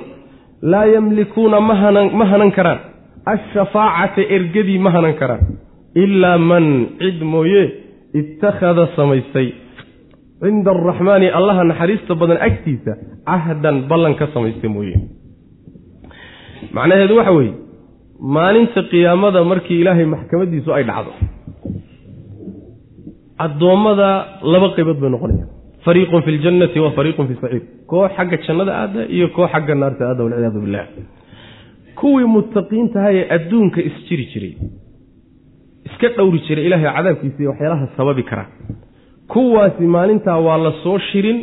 Laa 0.62 0.86
yamlikuuna 0.86 1.60
ma 1.62 2.26
hanan 2.26 2.52
karaan 2.52 2.90
ashafaacata 3.34 4.21
ergadii 4.36 4.79
ma 4.86 4.89
hanan 4.95 5.13
karaan 5.21 5.43
ilaa 6.03 6.38
man 6.51 6.65
cid 7.01 7.19
mooye 7.34 7.63
ittakhada 8.19 8.84
samaystay 8.95 9.47
cinda 10.43 10.71
araxmaani 10.75 11.27
allaha 11.39 11.63
naxariista 11.71 12.13
badan 12.21 12.39
agtiisa 12.47 12.93
cahdan 13.29 13.77
ballan 13.91 14.13
ka 14.19 14.25
samaysta 14.34 14.67
mooye 14.75 14.95
macnaheedu 16.77 17.13
waxa 17.19 17.31
weeye 17.38 17.53
maalinta 18.38 18.81
qiyaamada 18.91 19.39
markii 19.51 19.79
ilaahay 19.84 20.05
maxkamadiisu 20.15 20.69
ay 20.77 20.84
dhacdo 20.89 21.12
addoommada 23.45 24.10
laba 24.53 24.67
qaybood 24.75 24.99
bay 25.03 25.10
noqonayaan 25.15 25.49
fariiqun 25.86 26.21
fi 26.25 26.31
ljannati 26.38 26.79
wa 26.86 26.89
fariiqun 26.97 27.25
fi 27.29 27.36
saciid 27.41 27.63
koox 27.91 28.12
xagga 28.17 28.38
jannada 28.47 28.71
aada 28.81 29.01
iyo 29.15 29.27
koox 29.38 29.49
xagga 29.53 29.73
naarta 29.81 30.03
aada 30.10 30.21
walciyaadu 30.25 30.60
billah 30.65 30.86
kuwii 31.99 32.27
muttaqiintaha 32.36 33.10
ee 33.19 33.25
adduunka 33.36 33.80
isjiri 33.89 34.25
jiray 34.34 34.54
iska 35.88 36.08
dhowri 36.17 36.39
jiray 36.47 36.65
ilaahay 36.67 36.93
cadaabkiisa 36.97 37.39
iyo 37.41 37.49
waxyaalaha 37.51 37.88
sababi 37.97 38.23
karaa 38.23 38.49
kuwaasi 39.34 39.84
maalintaa 39.95 40.39
waa 40.47 40.58
la 40.65 40.71
soo 40.84 40.97
shirin 41.10 41.39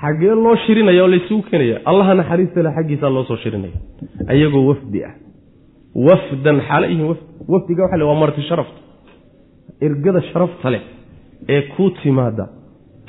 xaggee 0.00 0.34
loo 0.44 0.56
shirinaya 0.66 1.02
oo 1.04 1.10
laysugu 1.14 1.42
keenaya 1.50 1.80
allaha 1.90 2.14
naxariista 2.14 2.62
le 2.62 2.70
xaggiisaa 2.76 3.14
loo 3.16 3.24
soo 3.28 3.38
shirinaya 3.44 3.78
ayagoo 4.32 4.66
wafdi 4.70 5.04
ah. 5.08 5.14
Wafdan 6.06 6.60
xaala 6.68 6.86
yihiin 6.86 7.08
wafdi 7.08 7.26
wafdiga 7.48 7.82
waxa 7.82 7.96
le 7.96 8.04
waa 8.04 8.20
marti 8.22 8.42
sharafta 8.48 8.80
ergada 9.80 10.20
sharafta 10.30 10.70
leh 10.70 10.82
ee 11.48 11.62
kuu 11.72 11.90
timaada 12.02 12.44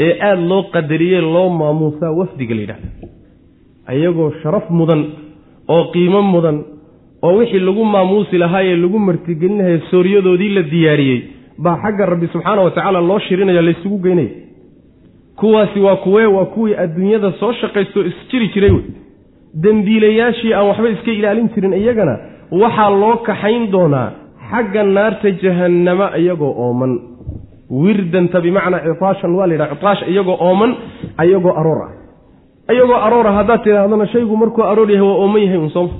ee 0.06 0.14
aada 0.28 0.42
loo 0.52 0.64
qadariyey 0.74 1.22
loo 1.36 1.50
maamuusaa 1.60 2.12
wafdiga 2.20 2.56
la 2.56 2.62
yidhahda 2.62 2.90
ayagoo 3.92 4.32
sharaf 4.42 4.70
mudan 4.80 5.02
oo 5.76 5.84
qiimo 5.94 6.22
mudan 6.22 6.58
oo 7.28 7.34
wixii 7.40 7.60
lagu 7.68 7.84
maamuusi 7.86 8.38
lahaayee 8.44 8.76
lagu 8.84 9.00
martigelinahaya 9.08 9.80
sooryadoodii 9.92 10.50
la 10.58 10.62
diyaariyey 10.74 11.20
baa 11.64 11.78
xagga 11.84 12.06
rabbi 12.12 12.28
subxaana 12.34 12.62
wa 12.66 12.72
tacaala 12.72 13.02
loo 13.10 13.20
shirinaya 13.28 13.62
laysugu 13.68 13.98
geynaya. 14.06 14.30
Kuwaasi 15.40 15.80
waa 15.80 15.96
kuwee 15.96 16.26
waa 16.26 16.46
kuwii 16.46 16.76
adduunyada 16.84 17.32
soo 17.40 17.54
shaqaysto 17.54 18.00
isjiri 18.10 18.48
jiray 18.54 18.72
wey. 18.72 18.84
Dembiilayaashii 19.64 20.54
aan 20.54 20.68
waxba 20.70 20.90
iska 20.90 21.12
ilaalin 21.12 21.50
jirin 21.56 21.74
iyagana 21.74 22.16
waxaa 22.62 22.90
loo 23.02 23.16
kaxayn 23.28 23.72
doonaa 23.72 24.10
xagga 24.52 24.84
naarta 24.84 25.32
jahannama 25.44 26.08
iyagoo 26.22 26.54
ooman. 26.66 26.94
Wirdanta 27.84 28.42
bimacnaa 28.46 28.80
citaashan 28.86 29.32
waa 29.38 29.48
la 29.48 29.54
yidhaha 29.54 29.76
citaash 29.76 30.02
iyagoo 30.12 30.38
ooman 30.48 30.72
ayagoo 31.22 31.54
aroor 31.60 31.80
ah 31.88 31.92
iyagoo 32.74 33.00
aroora 33.08 33.32
haddaad 33.38 33.62
tidhaahdana 33.66 34.06
shaygu 34.14 34.36
markuu 34.42 34.64
aroor 34.72 34.90
yahay 34.96 35.08
waa 35.10 35.18
ooman 35.24 35.42
yahay 35.46 35.58
unsooma 35.66 35.94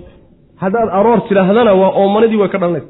haddaad 0.64 0.90
aroor 1.00 1.20
tidhaahdana 1.30 1.72
waa 1.82 1.92
oomanadii 2.02 2.40
way 2.42 2.50
ka 2.54 2.58
dhalanaysa 2.62 2.88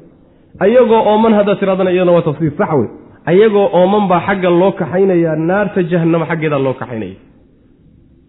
ayagoo 0.66 1.02
ooman 1.12 1.34
haddaad 1.40 1.60
tidhahdana 1.62 1.92
iyadana 1.96 2.12
waa 2.18 2.26
tafsiir 2.30 2.54
sax 2.60 2.72
wey 2.80 2.88
ayagoo 3.32 3.66
ooman 3.80 4.04
baa 4.12 4.22
xagga 4.28 4.50
loo 4.62 4.72
kaxaynayaa 4.82 5.36
naarta 5.50 5.80
jahannama 5.92 6.26
xaggeedaa 6.32 6.60
loo 6.66 6.74
kaxaynaya. 6.82 7.18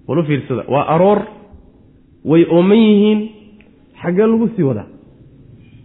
Walu 0.09 0.23
fiirsada 0.29 0.63
waa 0.75 0.85
aroor 0.95 1.19
way 2.31 2.43
ooman 2.57 2.79
yihiin 2.89 3.21
xaggee 4.03 4.27
lagu 4.33 4.47
sii 4.57 4.63
wadaa 4.71 4.87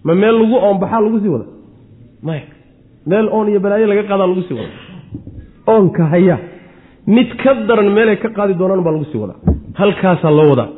ma 0.06 0.14
meel 0.22 0.36
lagu 0.42 0.56
oonbaxaa 0.68 1.02
lagu 1.06 1.18
sii 1.24 1.32
wadaa 1.36 1.52
maya 2.28 2.44
meel 3.10 3.28
oon 3.36 3.48
iyo 3.52 3.60
balaayo 3.64 3.88
laga 3.92 4.04
qaadaa 4.10 4.28
lagu 4.32 4.42
sii 4.48 4.56
wadaa 4.60 4.80
oonka 5.74 6.04
haya 6.14 6.36
mid 7.08 7.30
ka 7.44 7.54
daran 7.68 7.90
meelay 7.98 8.18
ka 8.24 8.30
qaadi 8.38 8.54
doonaan 8.60 8.84
baa 8.86 8.94
lagu 8.96 9.06
sii 9.12 9.22
wadaa. 9.24 9.40
Halkaasaa 9.80 10.32
loo 10.32 10.50
wadaa. 10.54 10.70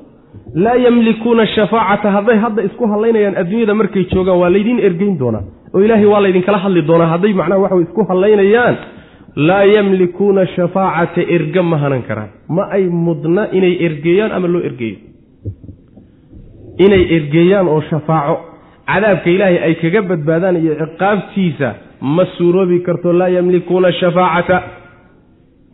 Laa 0.55 0.75
yamlikuuna 0.85 1.45
shafaacata 1.55 2.11
hadday 2.15 2.37
hadda 2.43 2.61
isku 2.67 2.83
hallaynayaan 2.91 3.35
adduunyada 3.41 3.73
markay 3.81 4.03
joogaan 4.13 4.39
waa 4.41 4.49
laydin 4.55 4.79
ergeyn 4.87 5.15
doonaa. 5.19 5.43
Oo 5.73 5.81
ilaahay 5.85 6.05
waa 6.13 6.21
laydinkala 6.25 6.57
hadli 6.65 6.81
doonaa 6.89 7.07
hadday 7.13 7.33
macnaha 7.39 7.61
waxa 7.63 7.81
isku 7.87 8.01
hallaynayaan 8.09 8.75
laa 9.47 9.63
yamlikuuna 9.75 10.43
shafaacata 10.55 11.21
erge 11.35 11.61
ma 11.71 11.77
hanan 11.83 12.01
karaan. 12.07 12.29
Ma 12.55 12.63
ay 12.77 12.83
mudna 13.05 13.43
inay 13.57 13.73
ergeeyaan 13.87 14.31
ama 14.37 14.47
loo 14.53 14.61
ergeeyo? 14.69 14.97
Inay 16.85 17.03
ergeeyaan 17.17 17.67
oo 17.73 17.81
shafaaco. 17.89 18.35
Cadaabka 18.91 19.29
ilaahay 19.35 19.57
ay 19.67 19.73
kaga 19.81 20.01
badbaadaan 20.09 20.55
iyo 20.61 20.73
ciqaabtiisa 20.81 21.69
ma 22.15 22.23
suuroobi 22.37 22.79
karto 22.87 23.13
laa 23.19 23.29
yamlikuuna 23.37 23.91
shafaacata 24.01 24.57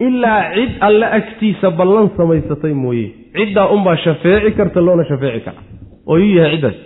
ilaa 0.08 0.42
cid 0.56 0.72
alle 0.88 1.06
agtiisa 1.20 1.72
ballan 1.80 2.10
samaysatay 2.18 2.74
mooye. 2.84 3.08
Ciddaa 3.38 3.68
unbaa 3.76 3.98
shafeeci 4.06 4.52
karta 4.58 4.82
loona 4.88 5.04
shafeeci 5.10 5.40
kara. 5.46 5.62
Oo 6.08 6.18
yuu 6.18 6.36
yahay 6.38 6.56
ciddaas 6.56 6.78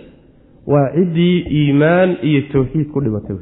waa 0.72 0.86
ciddii 0.96 1.36
iimaan 1.58 2.16
iyo 2.28 2.40
tawxiid 2.52 2.88
ku 2.94 3.00
dhimatay 3.04 3.36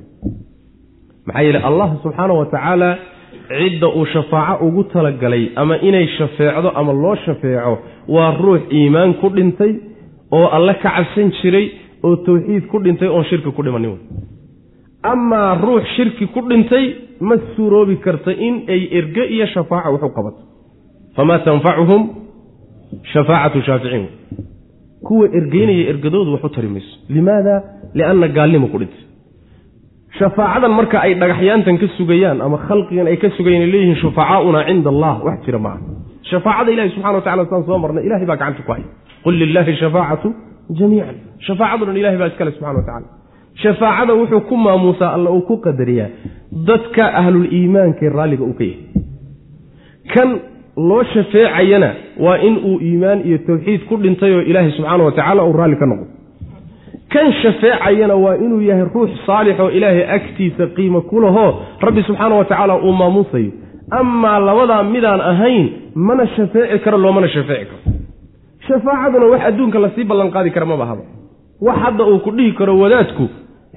maxaa 1.26 1.42
yeele 1.46 1.58
allah 1.68 1.88
subxaana 2.02 2.34
wa 2.40 2.46
tacaala 2.46 2.88
cidda 3.48 3.88
uu 3.88 4.06
shafaaco 4.14 4.66
ugu 4.66 4.84
talagalay 4.92 5.44
ama 5.56 5.76
inay 5.88 6.06
shafeecdo 6.18 6.70
ama 6.80 6.92
loo 6.92 7.16
shafeeco 7.26 7.78
waa 8.08 8.30
ruux 8.44 8.62
iimaan 8.72 9.14
ku 9.20 9.28
dhintay 9.37 9.72
oo 10.37 10.46
alle 10.56 10.74
ka 10.82 10.90
cabsan 10.96 11.32
jiray 11.42 11.66
oo 12.02 12.16
tawxiid 12.26 12.66
ku 12.72 12.78
dhintay 12.84 13.08
oon 13.08 13.24
shirki 13.30 13.50
ku 13.56 13.62
dhimanin 13.62 13.96
amaa 15.12 15.50
ruux 15.64 15.82
shirki 15.96 16.24
ku 16.34 16.40
dhintay 16.50 16.84
ma 17.28 17.36
suuroobi 17.54 17.96
karta 18.04 18.30
in 18.46 18.54
ay 18.74 18.80
erge 18.98 19.24
iyo 19.34 19.46
shafaaca 19.54 19.88
wax 19.94 20.02
u 20.08 20.10
qabato 20.16 20.40
famaa 21.16 21.38
tanfacuhum 21.48 22.02
shafaacatu 23.12 23.58
shaaficiin 23.68 24.06
kuwa 25.06 25.26
ergeynaya 25.38 25.84
ergadoodu 25.92 26.30
wax 26.34 26.42
u 26.44 26.48
tari 26.54 26.68
mayso 26.74 26.92
limaada? 27.16 27.54
Lianna 27.98 28.26
gaalnimo 28.36 28.66
ku 28.72 28.78
dhintay. 28.80 29.02
Shafaacadan 30.18 30.72
marka 30.78 30.96
ay 31.06 31.12
dhagaxyaantan 31.20 31.76
ka 31.82 31.86
sugayaan 31.98 32.38
ama 32.46 32.58
khalqigan 32.68 33.06
ay 33.10 33.16
ka 33.22 33.28
sugayaan 33.36 33.62
ay 33.66 33.70
leeyihiin 33.74 33.98
shufacaauna 34.02 34.60
cinda 34.68 34.88
allah 34.94 35.14
wax 35.26 35.38
jira 35.46 35.58
maaha 35.66 35.80
shafaacada 36.30 36.70
ilahi 36.74 36.90
subxana 36.94 37.16
wa 37.18 37.24
tacala 37.26 37.42
saan 37.50 37.62
soo 37.68 37.78
marnay 37.84 38.04
ilahay 38.08 38.26
baa 38.30 38.38
gacanta 38.40 38.62
ku 38.66 38.70
haya. 38.74 38.86
Qul 39.24 39.34
lilaahi 39.42 39.72
shafaacatu 39.82 40.28
jamiican. 40.78 41.16
Shafaacadu 41.46 41.82
dhan 41.88 41.96
ilahay 42.02 42.18
baa 42.22 42.30
iskale 42.32 42.50
subxana 42.56 42.78
wa 42.80 42.86
tacala 42.88 43.06
shafaacada 43.62 44.12
wuxuu 44.14 44.40
ku 44.48 44.56
maamuusaa 44.56 45.12
alla 45.16 45.30
uu 45.30 45.40
ku 45.40 45.56
qadariyaa. 45.66 46.08
Dadka 46.66 47.04
ahlul 47.20 47.48
iimaankae 47.52 48.08
raalliga 48.08 48.44
uu 48.44 48.52
ka 48.58 48.64
yahay. 48.64 48.80
Kan 50.14 50.28
loo 50.76 51.02
shafeecayana 51.04 51.90
waa 52.24 52.38
in 52.38 52.54
uu 52.68 52.78
iimaan 52.80 53.20
iyo 53.28 53.38
tawxiid 53.38 53.80
ku 53.88 53.96
dhintay 53.96 54.32
oo 54.34 54.40
ilaahay 54.50 54.72
subxaana 54.76 55.04
wa 55.04 55.12
tacaala 55.12 55.44
uu 55.44 55.52
raalli 55.52 55.76
ka 55.76 55.86
noqdo. 55.86 56.06
Kan 57.12 57.32
shafeecayana 57.42 58.14
waa 58.24 58.34
inuu 58.44 58.60
yahay 58.60 58.84
ruux 58.94 59.10
saalix 59.26 59.60
oo 59.60 59.70
ilaahay 59.70 60.04
agtiisa 60.16 60.66
qiimo 60.76 61.00
ku 61.10 61.20
lahoo 61.20 61.50
rabbi 61.80 62.02
subxaana 62.02 62.34
wa 62.34 62.44
tacaala 62.44 62.74
uu 62.86 62.92
maamuusayo. 62.92 63.52
Amaa 63.90 64.38
labadaa 64.48 64.82
midaan 64.82 65.20
ahayn 65.20 65.64
mana 65.94 66.26
shafeeci 66.36 66.78
karo 66.84 66.98
loomana 66.98 67.28
shafeeci 67.28 67.64
karo. 67.70 67.78
Shafaacaduna 68.68 69.26
wax 69.32 69.42
adduunka 69.48 69.78
la 69.78 69.90
sii 69.94 70.04
ballanqaadi 70.04 70.50
kara 70.50 70.66
maba 70.66 70.86
haba 70.90 71.02
wax 71.66 71.76
hadda 71.84 72.04
uu 72.06 72.18
ku 72.24 72.30
dhihi 72.36 72.52
karo 72.52 72.78
wadaadku 72.82 73.24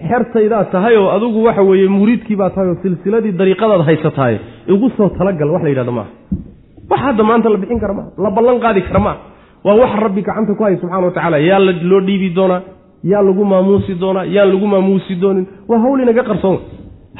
xertaydaa 0.09 0.63
tahay 0.73 0.95
oo 0.97 1.09
adigu 1.15 1.43
waxa 1.47 1.61
weeye 1.69 1.87
muriidkii 1.87 2.35
baa 2.41 2.49
tahay 2.49 2.69
oo 2.69 2.77
silsiladii 2.83 3.31
dariiqadaad 3.39 3.81
haysatahay 3.89 4.35
igu 4.73 4.89
soo 4.97 5.09
talagal 5.17 5.49
wax 5.53 5.63
la 5.63 5.69
yidhahdo 5.69 5.91
maaha. 5.91 6.09
Wax 6.89 6.99
hadda 7.05 7.23
maanta 7.29 7.49
la 7.49 7.57
bixin 7.57 7.79
kara 7.83 7.93
maaha 7.93 8.09
la 8.23 8.29
ballan 8.37 8.59
qaadi 8.65 8.81
kara 8.87 8.99
maaha. 8.99 9.17
Waa 9.65 9.75
wax 9.81 9.91
rabbi 10.05 10.21
gacanta 10.27 10.53
ku 10.57 10.63
haya 10.63 10.77
subxana 10.81 11.05
wa 11.07 11.11
tacaala. 11.11 11.37
Yaa 11.49 11.59
loo 11.91 12.01
dhiibi 12.07 12.29
doonaa 12.37 12.61
yaa 13.11 13.21
lagu 13.27 13.43
maamuusi 13.51 13.93
doonaa 14.03 14.25
yaan 14.35 14.49
lagu 14.53 14.67
maamuusi 14.73 15.13
doonin. 15.21 15.45
Waa 15.69 15.79
hawl 15.83 15.99
inaga 16.05 16.23
qarsoon 16.29 16.57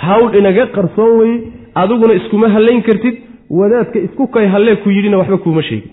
hawl 0.05 0.35
inaga 0.39 0.65
qarsoon 0.75 1.11
weye 1.19 1.35
adiguna 1.81 2.13
iskuma 2.19 2.47
hallayn 2.55 2.81
kartid. 2.87 3.15
Wadaadka 3.59 3.99
isku 4.07 4.23
kay 4.27 4.45
hallee 4.53 4.75
ku 4.83 4.89
yidhina 4.89 5.17
waxba 5.17 5.37
kuuma 5.37 5.61
sheegin. 5.61 5.91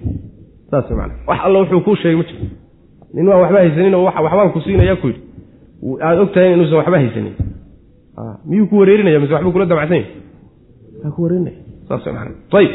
Saas 0.71 0.91
man 0.99 1.11
wax 1.29 1.39
alla 1.47 1.59
wuxuu 1.63 1.81
kuu 1.87 1.97
sheegay 2.03 2.17
ma 2.21 2.25
jiro 2.29 2.47
nin 3.15 3.29
waa 3.29 3.39
waxba 3.43 3.59
haysanin 3.63 3.95
oo 3.95 4.05
waxbaan 4.05 4.51
ku 4.55 4.61
siinaya 4.61 4.97
ku 4.97 5.07
yidhi 5.11 5.21
aada 6.07 6.21
og 6.23 6.33
tahay 6.35 6.53
inuusan 6.55 6.77
waxba 6.81 6.97
haysanin. 7.03 7.35
Miyuu 8.49 8.67
ku 8.71 8.75
wareerinaya 8.81 9.19
mise 9.21 9.33
waxbuu 9.37 9.53
kula 9.53 9.67
dabacsan 9.67 9.97
yahy 9.97 10.09
waa 11.05 11.13
ku 11.17 11.21
wareerinaya 11.25 11.59
saas 11.89 12.07
man 12.07 12.29
ayib 12.59 12.73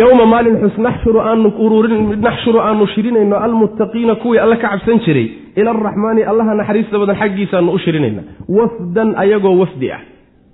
yowma 0.00 0.24
maalin 0.32 0.56
xus 0.62 0.76
naxshuru 0.86 1.18
aanu 1.20 1.48
ururin 1.64 2.02
naxshuru 2.26 2.58
aanu 2.68 2.86
shirinayno 2.94 3.36
almuttaqiina 3.46 4.14
kuwii 4.22 4.38
alle 4.44 4.56
ka 4.62 4.68
cabsan 4.72 4.98
jiray 5.04 5.26
ila 5.60 5.70
araxmaani 5.74 6.22
allaha 6.30 6.54
naxariista 6.60 6.98
badan 7.02 7.16
xaggiisaanu 7.22 7.70
u 7.76 7.78
shirinayna. 7.84 8.22
Wafdan 8.56 9.08
ayagoo 9.22 9.56
wafdi 9.62 9.86
ah. 9.96 10.00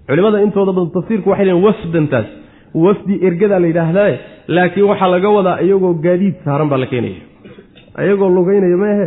Culimada 0.09 0.43
intooda 0.45 0.73
badan 0.77 0.91
tafsiirku 0.97 1.31
waxay 1.31 1.47
leeyiin 1.47 1.65
wafdantaas 1.67 2.29
wafdi 2.85 3.15
ergadaa 3.29 3.61
la 3.63 3.67
yidhaahdaa 3.71 4.13
laakiin 4.57 4.87
waxaa 4.91 5.11
laga 5.15 5.29
wadaa 5.37 5.57
iyagoo 5.67 5.95
gaadiid 6.07 6.37
saaran 6.45 6.69
baa 6.73 6.81
la 6.83 6.87
keenaya. 6.93 7.21
Ayagoo 8.01 8.31
lugaynaya 8.39 8.77
maehe 8.85 9.07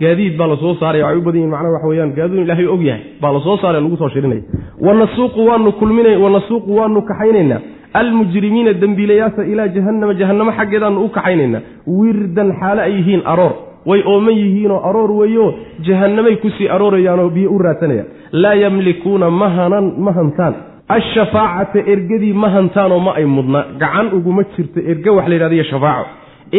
gaadiid 0.00 0.36
baa 0.38 0.46
la 0.52 0.56
soo 0.62 0.74
saaraya 0.80 1.04
waxay 1.06 1.18
u 1.20 1.24
badan 1.26 1.38
yihiin 1.40 1.50
macnaha 1.54 1.72
waxa 1.76 1.88
weyaan 1.92 2.12
gaadun 2.18 2.38
ilaahay 2.44 2.66
og 2.74 2.82
yahay 2.88 3.02
baa 3.22 3.32
la 3.36 3.40
soo 3.46 3.56
saaraya 3.62 3.82
lagu 3.84 3.96
soo 4.02 4.08
shirinaya 4.14 4.42
wanasuuqu 4.86 5.40
waanu 5.48 5.72
kulmina 5.80 6.18
wanasuuqu 6.24 6.70
waanu 6.78 7.02
kaxaynaynaa 7.10 7.60
almujrimiina 8.00 8.72
dembiilayaasha 8.82 9.42
ilaa 9.52 9.68
jahannama 9.76 10.14
jahannamo 10.20 10.52
xaggeedaanu 10.58 11.04
u 11.04 11.08
kaxaynaynaa. 11.16 11.60
Wirdan 11.98 12.48
xaale 12.60 12.80
ay 12.86 12.92
yihiin 12.98 13.22
aroor. 13.32 13.52
Way 13.90 14.00
ooman 14.12 14.34
yihiinoo 14.42 14.80
aroor 14.88 15.10
weeyo. 15.20 15.44
Jahannamay 15.86 16.36
ku 16.42 16.50
sii 16.58 16.68
aroorayaanoo 16.74 17.28
biyo 17.36 17.50
u 17.54 17.58
raadsanayaan. 17.58 18.06
Laa 18.42 18.54
yamlikuuna 18.62 19.30
mahanan 19.30 19.86
ma 20.04 20.12
hantaan. 20.18 20.54
Ashafaacata 20.96 21.78
ergadii 21.92 22.32
ma 22.42 22.48
hantaanoo 22.56 22.98
ma 23.06 23.12
ay 23.20 23.24
mudna 23.36 23.60
gacan 23.82 24.06
uguma 24.16 24.42
jirto 24.56 24.80
erge 24.90 25.10
wax 25.16 25.26
la 25.28 25.34
yidhahda 25.34 25.54
iyo 25.54 25.64
shafaaco. 25.72 26.08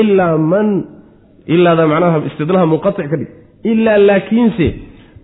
Ilaa 0.02 0.38
man 0.38 0.68
ilaada 1.48 1.88
macnaha 1.88 2.18
istidnaha 2.30 2.66
munqatic 2.66 3.10
ka 3.10 3.18
dhig 3.18 3.30
ilaa 3.64 3.98
laakiinse 3.98 4.68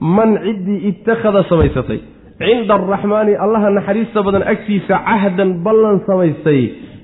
man 0.01 0.29
ciddii 0.45 0.79
ittakhada 0.89 1.43
samaysatay 1.49 1.99
cinda 2.39 2.73
araxmaani 2.73 3.35
allaha 3.35 3.69
naxariista 3.69 4.23
badan 4.23 4.43
agtiisa 4.53 4.95
cahdan 5.05 5.49
ballan 5.65 6.01
samaystay 6.07 6.61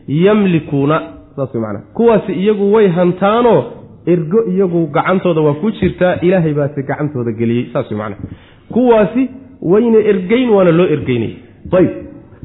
yamlikuuna 0.07 1.01
saas 1.35 1.53
way 1.55 1.81
kuwaasi 1.93 2.33
iyagu 2.33 2.73
way 2.73 2.87
hantaanoo 2.87 3.63
ergo 4.05 4.39
iyagu 4.51 4.87
gacantooda 4.87 5.41
waa 5.41 5.53
ku 5.61 5.71
jirtaa 5.71 6.15
ilaahay 6.21 6.53
baase 6.53 6.83
gacantooda 6.83 7.31
geliyey 7.31 7.69
saas 7.73 7.91
way 7.91 8.15
kuwaasi 8.73 9.29
wayna 9.61 9.99
ergeyn 10.11 10.49
waana 10.49 10.71
loo 10.71 10.87
ergeynaya 10.95 11.35
ayb 11.79 11.91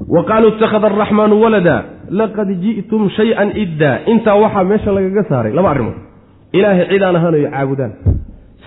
wa 0.09 0.25
qaaluu 0.25 0.49
ittakhada 0.49 0.87
araxmaanu 0.87 1.43
walada 1.43 1.85
laqad 2.11 2.49
ji'tum 2.65 3.11
shay-an 3.11 3.53
iddaa 3.57 3.99
intaa 4.07 4.37
waxaa 4.37 4.65
meesha 4.65 4.93
lagaga 4.93 5.25
saaray 5.29 5.53
laba 5.53 5.71
arrimood 5.71 6.12
ilaahay 6.59 6.87
cidaan 6.93 7.17
ahaanayo 7.19 7.49
caabudaan. 7.55 7.93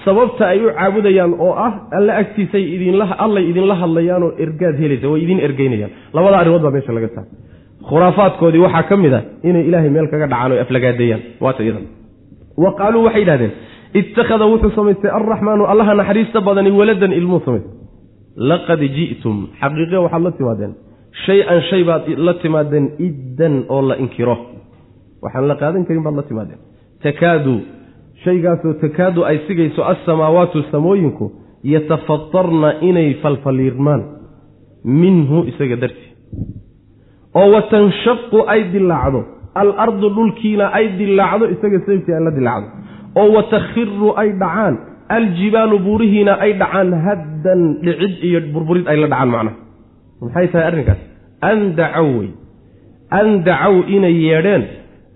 Sababta 0.06 0.44
ay 0.54 0.60
u 0.66 0.70
caabudayaan 0.78 1.32
oo 1.46 1.54
ah 1.68 1.72
alle 1.98 2.12
agtiisay 2.22 2.64
idinallay 2.76 3.44
idinla 3.52 3.76
hadlayaanoo 3.82 4.32
ergaad 4.44 4.76
helaysa 4.84 5.08
way 5.12 5.20
idin 5.26 5.40
ergeynayaan 5.48 5.92
labada 6.16 6.36
arrimood 6.42 6.62
baa 6.66 6.74
meesha 6.76 6.94
laga 6.98 7.10
saaray 7.16 7.30
khuraafaadkoodii 7.90 8.62
waxaa 8.66 8.84
ka 8.90 8.96
mid 9.04 9.14
a 9.14 9.22
inay 9.50 9.64
ilaahay 9.70 9.90
meel 9.96 10.08
kaga 10.14 10.28
dhacaan 10.32 10.52
o 10.52 10.56
aflagaadeeyaan. 10.66 11.22
Waata 11.44 11.62
iyadan. 11.66 11.86
Wa 12.64 12.70
qaaluu 12.80 13.02
waxay 13.08 13.22
yidhahdeen 13.24 13.52
ittakhada 14.00 14.46
wuxuu 14.52 14.72
samaystay 14.78 15.12
alraxmaanu 15.20 15.64
allaha 15.72 15.92
naxariista 16.02 16.40
badani 16.48 16.72
waladan 16.80 17.12
ilmuu 17.20 17.40
samaystay 17.46 17.74
laqad 18.52 18.82
ji'tum 18.98 19.36
xaqiiqe 19.62 19.98
waxaad 20.06 20.24
la 20.28 20.32
timaadeen. 20.40 20.72
Shay-an 21.26 21.60
shay 21.70 21.82
baad 21.90 22.04
la 22.28 22.34
timaadeen 22.44 22.86
iddan 23.08 23.56
oo 23.76 23.82
la 23.90 23.96
inkiro. 24.04 24.36
Waxaan 25.24 25.46
la 25.52 25.56
qaadan 25.62 25.82
karin 25.88 26.04
baad 26.08 26.16
la 26.22 26.24
timaadeen 26.30 26.60
takaadu. 27.06 27.56
Shaygaasoo 28.24 28.74
takaadu 28.84 29.20
ay 29.30 29.38
sigayso 29.48 29.82
alsamaawaatu 29.92 30.64
samooyinku 30.72 31.26
yatafatarna 31.74 32.70
inay 32.90 33.10
falfaliirmaan. 33.24 34.02
Minhu 35.02 35.38
isaga 35.52 35.76
dartii. 35.84 36.12
Oo 37.40 37.48
watanshaqu 37.56 38.38
ay 38.54 38.62
dilaacdo 38.74 39.22
alardu 39.62 40.08
dhulkiina 40.18 40.66
ay 40.78 40.86
dilaacdo 41.00 41.46
isaga 41.56 41.78
sababtii 41.86 42.14
ay 42.18 42.24
la 42.28 42.32
dilaacdo 42.40 42.68
oo 43.20 43.28
watakhiru 43.38 44.10
ay 44.22 44.30
dhacaan. 44.42 44.76
Aljibaalu 45.18 45.76
buurihiina 45.86 46.34
ay 46.46 46.52
dhacaan. 46.62 46.90
Haddan 47.06 47.62
dhicid 47.86 48.14
iyo 48.28 48.40
burburid 48.54 48.86
ay 48.92 48.98
la 49.04 49.08
dhacaan 49.14 49.30
macnaha 49.36 49.58
maxay 50.22 50.48
tahay 50.52 50.68
arrinkaas? 50.70 51.02
An 51.50 51.60
dacow 51.80 52.08
wey 52.20 52.30
an 53.20 53.28
dacow 53.48 53.76
inay 53.96 54.16
yeedheen 54.28 54.64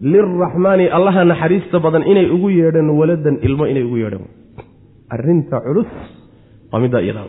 lilraxmaani 0.01 0.87
allaha 0.97 1.25
naxariista 1.25 1.79
badan 1.79 2.03
inay 2.11 2.29
ugu 2.35 2.49
yeedheen 2.49 2.89
waladan 2.99 3.35
ilmo 3.47 3.65
inay 3.67 3.83
ugu 3.83 3.97
yeedheen 3.97 4.25
arrinta 5.15 5.61
culus 5.65 5.87
waa 6.71 6.79
middaa 6.79 7.01
iyadaa 7.01 7.25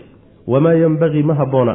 wamaa 0.52 0.72
yenbagii 0.82 1.22
ma 1.22 1.34
habboona 1.34 1.74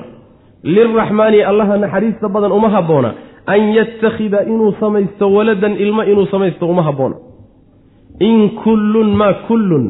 lilraxmaani 0.64 1.42
allaha 1.52 1.78
naxariista 1.78 2.30
badan 2.30 2.52
uma 2.52 2.70
habboona 2.70 3.14
an 3.46 3.62
yattakhida 3.78 4.44
inuu 4.52 4.72
samaysto 4.80 5.34
waladan 5.34 5.74
ilmo 5.86 6.04
inuu 6.04 6.26
samaysto 6.34 6.70
uma 6.70 6.84
habboona 6.84 7.16
in 8.20 8.50
kullun 8.64 9.10
maa 9.22 9.34
kullun 9.48 9.86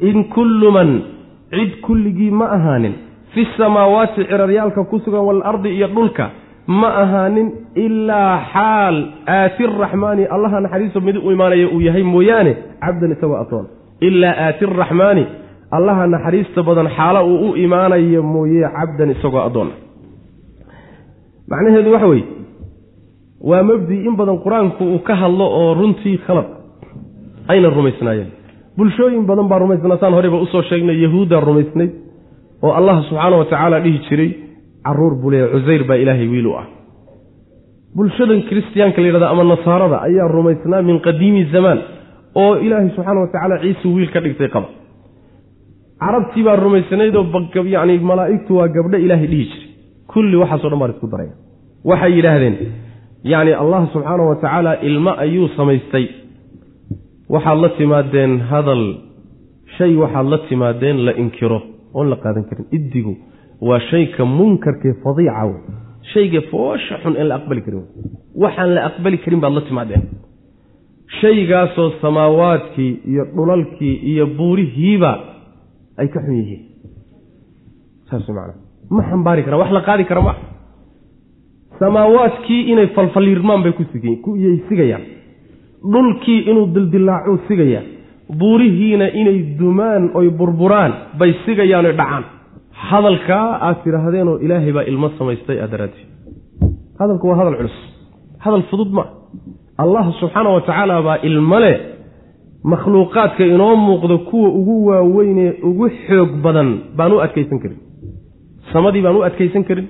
in 0.00 0.24
kullu 0.34 0.70
man 0.76 0.90
cid 1.50 1.80
kulligii 1.86 2.30
ma 2.30 2.46
ahaanin 2.56 2.94
fi 3.34 3.46
samaawaati 3.58 4.24
ciraryaalka 4.30 4.84
ku 4.90 4.98
sugan 5.04 5.20
waalardi 5.28 5.68
iyo 5.76 5.88
dhulka 5.88 6.30
ma 6.66 6.88
ahaanin 7.02 7.48
ilaa 7.84 8.34
xaal. 8.52 8.96
Aati 9.26 9.66
raxmaani 9.66 10.24
allaha 10.34 10.60
naxariisto 10.64 11.00
mid 11.00 11.16
u 11.16 11.30
imaanaya 11.32 11.68
uu 11.74 11.80
yahay 11.80 12.02
mooyaane 12.02 12.52
cabdan 12.84 13.12
isagoo 13.16 13.36
addoon 13.42 13.66
ilaa 14.00 14.34
aati 14.46 14.66
raxmaani 14.80 15.24
allaha 15.76 16.06
naxariista 16.14 16.60
badan 16.68 16.88
xaalo 16.96 17.20
uu 17.32 17.50
u 17.50 17.56
imaanayo 17.64 18.22
mooye 18.34 18.62
cabdan 18.78 19.10
isagoo 19.14 19.40
addoon. 19.48 19.70
Macnaheedu 21.50 21.90
waxa 21.92 22.06
weeye 22.12 22.24
waa 23.50 23.62
mabdi 23.68 23.96
in 24.08 24.14
badan 24.20 24.38
qur'aanku 24.44 24.82
uu 24.94 24.98
ka 25.08 25.14
hadlo 25.22 25.44
oo 25.60 25.74
runtii 25.80 26.18
khalad. 26.26 26.46
Ayna 27.48 27.68
rumaysnaayeen. 27.76 28.30
Bulshooyin 28.76 29.24
badan 29.28 29.46
baa 29.50 29.58
rumaysnaa 29.62 29.98
saan 30.02 30.14
horeyba 30.16 30.38
u 30.40 30.46
soo 30.52 30.62
sheegnay 30.68 30.96
yahuuddaa 31.04 31.40
rumaysnayd 31.48 31.92
oo 32.64 32.72
allah 32.78 32.94
subxaana 33.08 33.36
wa 33.40 33.44
tacaala 33.50 33.78
dhihi 33.84 33.98
jiray 34.08 34.30
carruur 34.86 35.14
buu 35.20 35.30
leeyahy 35.30 35.52
cusayr 35.54 35.82
baa 35.88 35.98
ilaahay 36.02 36.28
wiil 36.28 36.46
u 36.46 36.54
ah. 36.60 36.66
Bulshadan 37.96 38.42
kiristiyaanka 38.48 39.00
la 39.00 39.06
yidhahda 39.08 39.28
ama 39.30 39.44
nasaarada 39.44 39.96
ayaa 40.08 40.28
rumaysnaa 40.36 40.82
min 40.88 40.96
qadiimi 41.06 41.42
zamaan 41.54 41.78
oo 42.42 42.56
ilaahay 42.66 42.90
subxaana 42.96 43.20
wa 43.20 43.28
tacaala 43.32 43.58
ciise 43.62 43.86
wiil 43.96 44.10
ka 44.14 44.20
dhigtay 44.24 44.48
qaba. 44.54 44.68
Carabtii 46.02 46.42
baa 46.46 46.56
rumaysnayd 46.56 47.14
oo 47.16 47.26
yani 47.76 47.98
malaa'igtu 48.10 48.56
waa 48.58 48.68
gabdho 48.76 48.98
ilaahay 48.98 49.28
dhihi 49.32 49.44
jiray. 49.50 49.68
Kulli 50.12 50.36
waxaaso 50.42 50.68
dhan 50.70 50.78
baan 50.82 50.92
isku 50.94 51.06
daraya. 51.12 51.34
Waxay 51.84 52.12
yidhaahdeen 52.18 52.56
yacni 53.32 53.52
allah 53.62 53.80
subxaana 53.94 54.22
wa 54.30 54.36
tacaala 54.42 54.72
ilmo 54.88 55.12
ayuu 55.24 55.48
samaystay. 55.56 56.06
Waxaad 57.34 57.58
la 57.64 57.68
timaadeen 57.78 58.32
hadal 58.50 58.84
shay 59.76 59.92
waxaad 60.02 60.26
la 60.32 60.38
timaadeen 60.48 60.96
la 61.06 61.12
inkiro 61.22 61.58
oon 61.94 62.10
la 62.10 62.16
qaadan 62.16 62.44
karin 62.48 62.66
iddigu 62.76 63.14
waa 63.68 63.80
shayka 63.90 64.24
munkarkee 64.38 64.94
fadiica 65.04 65.44
wey 65.50 65.60
shayga 66.12 66.40
foosha 66.50 66.94
xun 67.02 67.14
een 67.20 67.28
la 67.30 67.34
aqbali 67.40 67.62
karin 67.66 67.84
waxaan 68.42 68.70
la 68.76 68.80
aqbali 68.90 69.18
karin 69.24 69.40
baad 69.40 69.52
la 69.58 69.60
timaadeen. 69.68 70.02
Shaygaasoo 71.20 71.90
samaawaadkii 72.02 72.92
iyo 73.10 73.24
dhulalkii 73.36 73.94
iyo 74.12 74.26
buurihiiba 74.38 75.12
ay 76.00 76.08
ka 76.08 76.20
xun 76.24 76.36
yihiin. 76.40 76.62
Saas 78.10 78.28
macana 78.28 78.54
ma 78.90 79.02
xambaari 79.10 79.42
karaan 79.44 79.60
wax 79.62 79.70
la 79.76 79.82
qaadi 79.88 80.04
kara 80.10 80.20
maa 80.28 80.36
samaawaadkii 81.80 82.60
inay 82.72 82.86
falfaliirmaan 82.96 83.62
bay 83.62 83.72
kuyay 84.24 84.56
sigayaan. 84.68 85.04
Dhulkii 85.92 86.40
inuu 86.50 86.66
dildilaacuu 86.74 87.38
sigayaa 87.48 87.82
buurihiina 88.38 89.06
inay 89.20 89.38
dumaan 89.58 90.10
oy 90.14 90.30
burburaan 90.38 90.92
bay 91.18 91.32
sigayaan 91.46 91.86
oy 91.86 91.92
dhacaan 92.00 92.24
hadalkaa 92.90 93.46
aad 93.66 93.76
tidhaahdeenoo 93.84 94.36
ilaahay 94.44 94.72
baa 94.76 94.86
ilmo 94.90 95.08
samaystay 95.18 95.58
aad 95.64 95.70
daraadii 95.74 96.04
hadalku 97.00 97.28
waa 97.28 97.36
hadal 97.40 97.56
culus. 97.60 97.76
Hadal 98.44 98.62
fudud 98.70 98.90
maa 98.98 99.08
allah 99.84 100.04
subxaana 100.20 100.50
wa 100.56 100.60
tacaala 100.60 101.02
baa 101.02 101.18
ilmo 101.28 101.58
leh. 101.64 101.76
Makhluuqaadka 102.72 103.44
inoo 103.54 103.76
muuqdo 103.76 104.18
kuwa 104.18 104.48
ugu 104.48 104.86
waaweynee 104.86 105.50
ugu 105.68 105.88
xoog 106.06 106.30
badan 106.44 106.68
baan 106.96 107.12
u 107.12 107.18
adkaysan 107.26 107.58
karin. 107.62 107.78
Samadii 108.72 109.02
baan 109.02 109.16
u 109.16 109.22
adkaysan 109.28 109.64
karin. 109.68 109.86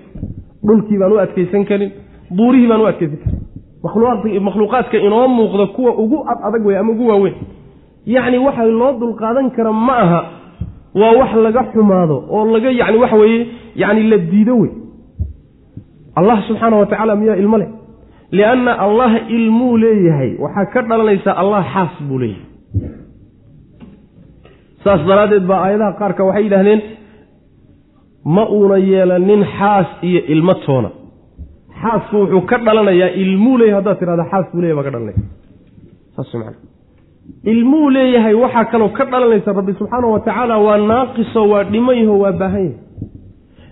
Dhulkii 0.67 0.99
baan 0.99 1.13
u 1.13 1.19
adkaysan 1.25 1.65
karin. 1.71 1.91
Buurihii 2.37 2.69
baan 2.71 2.81
u 2.81 2.87
adkaysan 2.87 3.19
karin. 3.25 4.43
Makhluuqaadka 4.49 4.97
inoo 5.07 5.29
muuqda 5.29 5.67
kuwa 5.77 5.93
ugu 6.03 6.19
ad 6.31 6.39
adag 6.49 6.67
wey 6.67 6.77
ama 6.79 6.93
ugu 6.93 7.05
waaweyn. 7.11 7.35
Yacni 8.07 8.39
waxa 8.47 8.65
loo 8.81 8.93
dulqaadan 9.01 9.51
kara 9.57 9.73
ma 9.73 9.97
aha 10.05 10.21
waa 11.01 11.13
wax 11.21 11.31
laga 11.47 11.63
xumaado 11.73 12.17
oo 12.37 12.45
laga 12.55 12.71
yani 12.81 12.97
waxa 13.03 13.17
weeye 13.23 13.41
yani 13.83 14.03
la 14.11 14.19
diido 14.33 14.55
wey. 14.63 14.71
Allah 16.19 16.37
subxaana 16.49 16.77
wa 16.81 16.87
tacaala 16.91 17.15
miyaa 17.21 17.37
ilmo 17.43 17.57
leh. 17.59 17.69
Lianna 18.37 18.73
allah 18.85 19.11
ilmuu 19.37 19.77
leeyahay. 19.85 20.31
Waxaa 20.45 20.67
ka 20.73 20.81
dhalanaysa 20.89 21.31
allah 21.43 21.61
xaas 21.75 21.95
buu 22.09 22.19
leeyahay. 22.23 22.47
Saas 24.85 25.01
daraaddeed 25.09 25.47
baa 25.51 25.61
aayadaha 25.67 25.93
qaarka 26.01 26.23
waxay 26.29 26.45
yidhahdeen 26.47 26.81
ma 28.37 28.45
uuna 28.57 28.77
yeelanin 28.91 29.43
xaas 29.59 29.89
iyo 30.09 30.21
ilmo 30.35 30.55
toona. 30.67 30.91
Xaasku 31.83 32.15
wuxuu 32.23 32.41
ka 32.51 32.57
dhalanayaa 32.67 33.11
ilmuu 33.23 33.57
leeyahay 33.61 33.77
haddaad 33.81 33.99
tidhahda 34.01 34.25
xaas 34.33 34.47
buu 34.53 34.61
leyahy 34.63 34.77
baa 34.79 34.85
ka 34.89 34.91
dhalanaysa 34.95 35.23
saas 36.17 36.31
man 36.41 36.55
ilmuu 37.53 37.91
leeyahay 37.91 38.35
waxaa 38.35 38.65
kaloo 38.73 38.89
ka 38.89 39.05
dhalanaysa 39.05 39.53
rabbi 39.53 39.73
subxaana 39.79 40.07
wa 40.07 40.21
tacaala 40.21 40.59
waa 40.67 40.79
naaqiso 40.91 41.49
waa 41.53 41.65
dhimayaho 41.73 42.19
waa 42.19 42.33
baahan 42.33 42.65
yahay. 42.65 42.79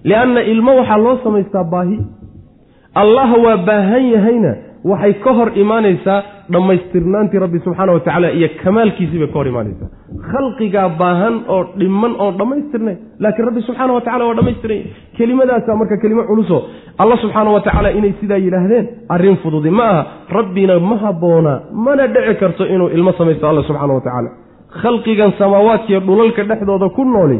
Lianna 0.04 0.42
ilmo 0.52 0.76
waxaa 0.76 0.96
loo 1.04 1.16
samaystaa 1.24 1.64
baahi. 1.64 1.98
Allah 2.94 3.30
waa 3.44 3.56
baahan 3.68 4.04
yahayna 4.14 4.52
waxay 4.90 5.12
ka 5.24 5.30
hor 5.38 5.48
imaanaysaa 5.62 6.18
dhammaystirnaantii 6.54 7.38
rabbi 7.44 7.58
subxaana 7.64 7.92
wa 7.96 8.00
tacaala 8.00 8.30
iyo 8.38 8.48
kamaalkiisii 8.62 9.18
bay 9.22 9.28
ka 9.32 9.38
hor 9.38 9.48
imaanaysaa. 9.52 9.88
Khalqigaa 10.30 10.88
baahan 11.00 11.34
oo 11.54 11.62
dhiman 11.80 12.12
oon 12.24 12.34
dhammaystirnayn 12.40 12.98
laakiin 13.22 13.46
rabbi 13.48 13.62
subxaana 13.68 13.92
wa 13.96 14.00
tacala 14.06 14.24
waa 14.28 14.34
dhammaystiranya 14.38 14.84
kelimadaasa 15.18 15.76
marka 15.80 15.96
kelimo 16.02 16.22
culuso 16.30 16.58
alla 17.02 17.16
subxaana 17.22 17.50
wa 17.56 17.60
tacaala 17.66 17.90
inay 17.98 18.12
sidaa 18.20 18.40
yidhaahdeen 18.46 18.86
arrin 19.14 19.36
fududi 19.42 19.70
ma 19.70 19.86
aha. 19.92 20.02
Rabbina 20.38 20.78
ma 20.90 20.96
habboona 21.04 21.52
mana 21.86 22.06
dhici 22.14 22.34
karto 22.42 22.66
inuu 22.74 22.88
ilmo 22.96 23.12
samaysto 23.18 23.48
alla 23.48 23.62
subxaana 23.68 23.94
wa 23.94 24.00
tacaala. 24.06 24.30
Khalqigan 24.82 25.32
samaawaadkiiyo 25.38 26.00
dhulalka 26.08 26.42
dhexdooda 26.50 26.88
ku 26.96 27.04
nooli 27.04 27.38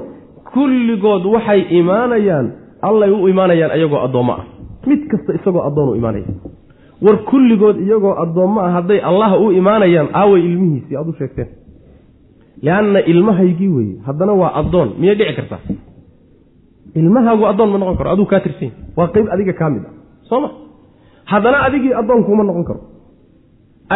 kulligood 0.55 1.25
waxay 1.35 1.61
imaanayaan 1.81 2.47
allay 2.89 3.11
u 3.11 3.29
imaanayaan 3.29 3.71
ayagoo 3.77 4.01
addoommo 4.07 4.33
ah. 4.33 4.45
Mid 4.87 5.01
kasta 5.11 5.31
isagoo 5.39 5.63
addoon 5.69 5.89
u 5.89 5.95
imaanaya 6.01 6.25
war 7.05 7.17
kulligood 7.31 7.77
iyagoo 7.87 8.15
addoommo 8.25 8.59
ah 8.67 8.73
hadday 8.77 9.01
allah 9.11 9.31
u 9.45 9.53
imaanayaan 9.61 10.09
aaway 10.21 10.41
ilmihiisii 10.49 10.97
aad 11.01 11.09
u 11.09 11.15
sheegteen. 11.21 11.49
Lianna 12.65 13.01
ilmahaygii 13.13 13.69
weeye 13.77 13.97
haddana 14.07 14.33
waa 14.41 14.53
addoon 14.61 14.89
miyay 15.01 15.15
dhici 15.19 15.35
kartaa? 15.39 15.61
Ilmahaagu 17.01 17.45
addoon 17.51 17.71
ma 17.73 17.79
noqon 17.79 17.97
karo 17.99 18.11
aduu 18.15 18.27
kaa 18.33 18.41
tirsanya 18.45 18.73
waa 18.97 19.09
qeyb 19.15 19.27
adiga 19.35 19.53
kaa 19.61 19.71
mid 19.75 19.83
ah. 19.89 19.93
Soo 20.29 20.41
ma? 20.45 20.49
Haddana 21.33 21.59
adigii 21.67 21.93
addoonkuuma 22.01 22.45
noqon 22.49 22.65
karo. 22.69 22.81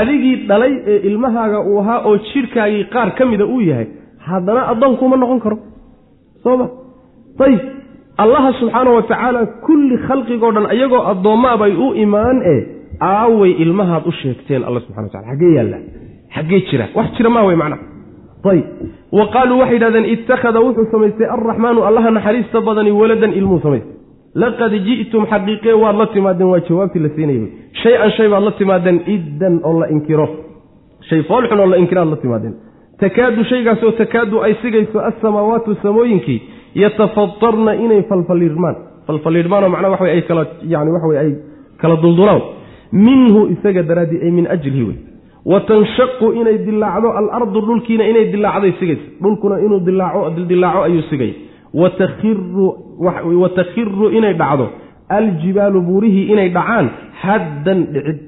Adigii 0.00 0.36
dhalay 0.48 0.72
ee 0.92 0.98
ilmahaaga 1.08 1.58
uu 1.70 1.78
ahaa 1.82 1.98
oo 2.08 2.16
jidhkaagii 2.28 2.84
qaar 2.94 3.08
ka 3.18 3.26
mida 3.30 3.44
uu 3.46 3.60
yahay 3.70 3.86
haddana 4.28 4.60
addoonkuuma 4.72 5.16
noqon 5.22 5.40
karo. 5.44 5.56
Soo 6.42 6.56
ma? 6.60 6.66
Ayib 7.46 7.60
allaha 8.24 8.50
subxaana 8.60 8.90
wa 8.96 9.02
tacaala 9.02 9.40
kulli 9.66 9.96
khalqigoo 10.08 10.52
dhan 10.56 10.66
iyagoo 10.76 11.02
addoommaabay 11.12 11.72
u 11.84 11.94
imaan 12.04 12.38
e 12.54 12.56
aaway 13.00 13.50
ilmahaad 13.64 14.02
u 14.06 14.12
sheegteen 14.22 14.62
alla 14.68 14.80
subxana 14.80 15.06
wa 15.06 15.12
tacala 15.12 15.28
xaggee 15.32 15.52
yaallaa 15.58 15.82
xaggee 16.36 16.60
jira. 16.70 16.86
Wax 16.94 17.06
jira 17.16 17.30
maa 17.30 17.44
wey 17.48 17.56
macnaha 17.56 17.82
ayb 18.52 18.64
wa 19.18 19.24
qaaluu 19.34 19.58
waxay 19.60 19.74
yidhahdeen 19.76 20.06
ittakhada 20.14 20.60
wuxuu 20.66 20.86
samaystay 20.92 21.26
alraxmaanu 21.36 21.80
allaha 21.88 22.10
naxariista 22.16 22.60
badani 22.68 22.90
waladan 23.00 23.32
ilmuu 23.40 23.60
samaystay. 23.66 23.94
Laqad 24.42 24.72
ji'tum 24.86 25.22
xaqiiqee 25.32 25.74
waad 25.82 25.96
la 26.00 26.06
timaadeen 26.14 26.48
waa 26.52 26.60
jawaabtii 26.68 27.02
la 27.04 27.08
siinayay 27.16 27.48
shay-an 27.82 28.10
shay 28.16 28.28
baad 28.32 28.44
la 28.48 28.52
timaadeen 28.60 28.98
iddan 29.14 29.54
oo 29.68 29.80
la 29.80 29.86
inkiro. 29.94 30.26
Shay 31.08 31.22
foolxun 31.28 31.60
oo 31.60 31.66
la 31.72 31.76
inkiraad 31.82 32.08
la 32.14 32.16
timaadeen. 32.24 32.54
Takaadu 33.00 33.44
shaygaasoo 33.50 33.90
takaadu 34.00 34.36
ay 34.46 34.54
sigayso 34.62 34.98
alsamaawaatu 35.08 35.76
samooyinkii 35.82 36.38
yatafatarna 36.82 37.72
inay 37.84 38.02
falfaliirmaan. 38.10 38.76
Falfaliirmaanoo 39.06 39.68
macnaha 39.74 39.92
waxa 39.94 40.04
ay 40.16 40.22
kala 40.28 40.42
yani 40.72 40.90
waxa 40.96 41.20
ay 41.24 41.30
kala 41.80 41.96
duldulaan 42.02 42.42
minhu 42.92 43.40
isaga 43.54 43.82
daraaddii 43.82 44.20
ay 44.24 44.30
min 44.30 44.46
ajlihi 44.46 44.82
wey 44.88 44.96
wa 45.46 45.60
tanshaqu 45.60 46.32
inay 46.40 46.58
dilaacdo 46.66 47.08
alardu 47.20 47.60
dhulkiina 47.60 48.04
inay 48.08 48.24
dilaacday 48.32 48.72
sigaysa. 48.80 49.06
Dhulkuna 49.22 49.60
inuu 49.60 49.80
dilaaco 50.48 50.82
ayuu 50.82 51.02
sigay. 51.10 51.32
Wa 51.74 51.90
takhiru 53.50 54.10
inay 54.10 54.34
dhacdo. 54.34 54.66
Aljibaalu 55.08 55.80
buurihii 55.82 56.32
inay 56.32 56.48
dhacaan 56.50 56.90
haddan 57.22 57.86
dhicid. 57.94 58.18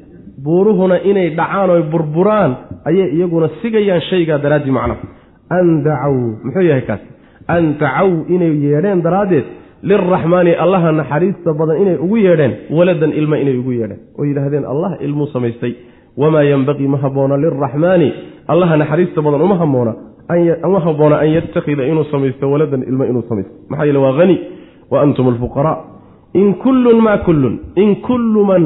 Buuruhuna 0.44 1.03
inay 1.03 1.35
dhacaan 1.35 1.71
oy 1.71 1.83
burburaan 1.90 2.57
ayay 2.87 3.09
iyaguna 3.16 3.49
sigayaan 3.62 4.01
shaygaa 4.11 4.38
daraaddii 4.38 4.71
macnaha 4.71 5.03
an 5.51 5.83
dacaw 5.83 6.14
muxuu 6.44 6.62
yahay 6.71 6.85
kaas 6.87 7.03
an 7.49 7.75
dacaw 7.81 8.09
inay 8.35 8.53
yeedheen 8.64 9.03
daraaddeed 9.03 9.47
lilraxmaani 9.82 10.52
allaha 10.54 10.92
naxariista 10.92 11.52
badan 11.54 11.76
inay 11.82 11.96
ugu 11.96 12.16
yeedheen 12.16 12.52
waladan 12.70 13.12
ilma 13.12 13.38
inay 13.38 13.56
ugu 13.58 13.72
yeedheen 13.72 14.00
oo 14.18 14.24
yidhaahdeen 14.24 14.64
allah 14.64 14.96
ilmuu 15.00 15.26
samaystay 15.26 15.72
wamaa 16.16 16.42
yenbaqii 16.42 16.88
ma 16.88 16.98
habboona 16.98 17.36
lilraxmaani 17.36 18.12
allaha 18.48 18.76
naxariista 18.76 19.22
badan 19.22 19.42
uma 19.42 19.56
haboona 19.56 19.94
uma 20.68 20.80
habboona 20.80 21.16
an 21.18 21.28
yattakhida 21.36 21.86
inuu 21.86 22.04
samaysto 22.04 22.50
waladan 22.50 22.82
ilma 22.82 23.06
inuu 23.06 23.22
samaysto 23.28 23.52
maxaa 23.68 23.84
yeele 23.86 23.98
waa 23.98 24.12
hani 24.12 24.36
wa 24.90 25.02
antum 25.02 25.28
alfuqaraa 25.28 25.78
in 26.34 26.54
kullun 26.54 27.00
maa 27.00 27.18
kullun 27.18 27.58
in 27.76 27.96
kullu 27.96 28.44
man 28.44 28.64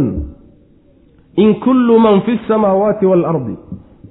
in 1.37 1.55
kullu 1.55 1.99
man 1.99 2.21
fi 2.21 2.39
samaawaati 2.49 3.07
waalardi 3.07 3.57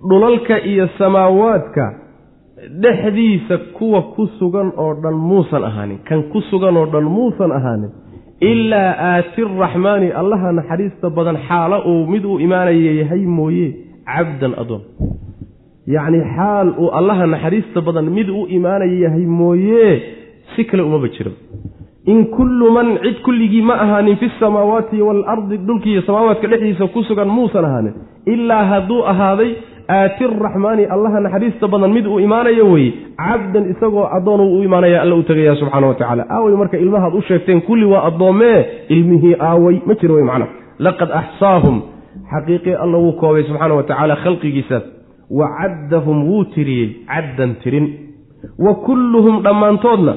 dhulalka 0.09 0.61
iyo 0.63 0.87
samaawaadka 0.97 1.93
dhexdiisa 2.69 3.57
kuwa 3.57 4.01
ku 4.01 4.27
sugan 4.39 4.71
oo 4.77 4.93
dhan 5.03 5.13
muusan 5.13 5.63
ahaanin 5.63 5.99
kan 6.09 6.23
ku 6.31 6.41
sugan 6.49 6.77
oo 6.77 6.85
dhan 6.85 7.03
muusan 7.03 7.51
ahaanin 7.51 7.89
ilaa 8.41 8.91
aati 9.13 9.41
raxmaani 9.63 10.11
allaha 10.21 10.51
naxariista 10.51 11.09
badan 11.09 11.37
xaalo 11.47 11.77
uu 11.91 12.05
mid 12.13 12.23
uu 12.25 12.39
imaanaya 12.39 12.91
yahay 13.01 13.25
mooye 13.25 13.67
cabdan 14.05 14.53
adoon. 14.61 14.81
Yacni 15.87 16.19
xaal 16.35 16.67
uu 16.79 16.89
allaha 16.99 17.25
naxariista 17.27 17.81
badan 17.81 18.05
mid 18.17 18.29
u 18.29 18.45
imaanaya 18.57 18.97
yahay 19.05 19.25
mooye 19.25 20.03
si 20.55 20.63
kale 20.65 20.83
umaba 20.83 21.07
jiro 21.15 21.31
in 22.05 22.25
kullu 22.35 22.71
man 22.71 22.97
cid 23.03 23.17
kulligii 23.25 23.61
ma 23.61 23.73
ahaanin 23.85 24.15
fi 24.21 24.29
samaawaati 24.39 25.01
waalardi 25.01 25.57
dhulkiiyo 25.57 26.01
samaawaadka 26.01 26.47
dhexdiisa 26.47 26.87
ku 26.93 27.03
sugan 27.09 27.27
muusan 27.37 27.65
ahaanin 27.65 27.93
ilaa 28.25 28.63
hadduu 28.71 29.01
ahaaday 29.11 29.51
aati 29.97 30.23
raxmaani 30.45 30.83
allaha 30.95 31.19
naxariista 31.25 31.67
badan 31.73 31.91
mid 31.97 32.05
uu 32.07 32.19
imaanayo 32.27 32.65
weye 32.73 32.91
cabdan 33.21 33.63
isagoo 33.73 34.05
addoon 34.17 34.41
u 34.41 34.63
imaanaya 34.67 35.01
alla 35.03 35.15
u 35.15 35.23
tegaya 35.29 35.55
subxaana 35.61 35.87
wa 35.87 35.95
tacala 36.01 36.23
aaway 36.35 36.53
marka 36.61 36.77
ilmahaad 36.83 37.13
u 37.13 37.21
sheegteen 37.29 37.61
kulli 37.67 37.85
waa 37.93 38.03
addoommee 38.09 38.59
ilmihii 38.95 39.35
aaway 39.49 39.75
ma 39.85 39.93
jiro 40.01 40.15
wey 40.15 40.23
macna. 40.29 40.47
Laqad 40.85 41.09
axsaahum 41.21 41.77
xaqiiqii 42.33 42.75
alla 42.83 42.97
wuu 43.03 43.13
koobay 43.21 43.43
subxaana 43.49 43.73
wa 43.79 43.83
tacaala 43.89 44.15
khalqigiisaas 44.23 44.83
wa 45.39 45.47
caddahum 45.59 46.17
wuu 46.29 46.43
tiriyey 46.53 46.89
caddan 47.11 47.51
tirin. 47.63 47.87
Wa 48.65 48.73
kulluhum 48.85 49.35
dhammaantoodna 49.45 50.13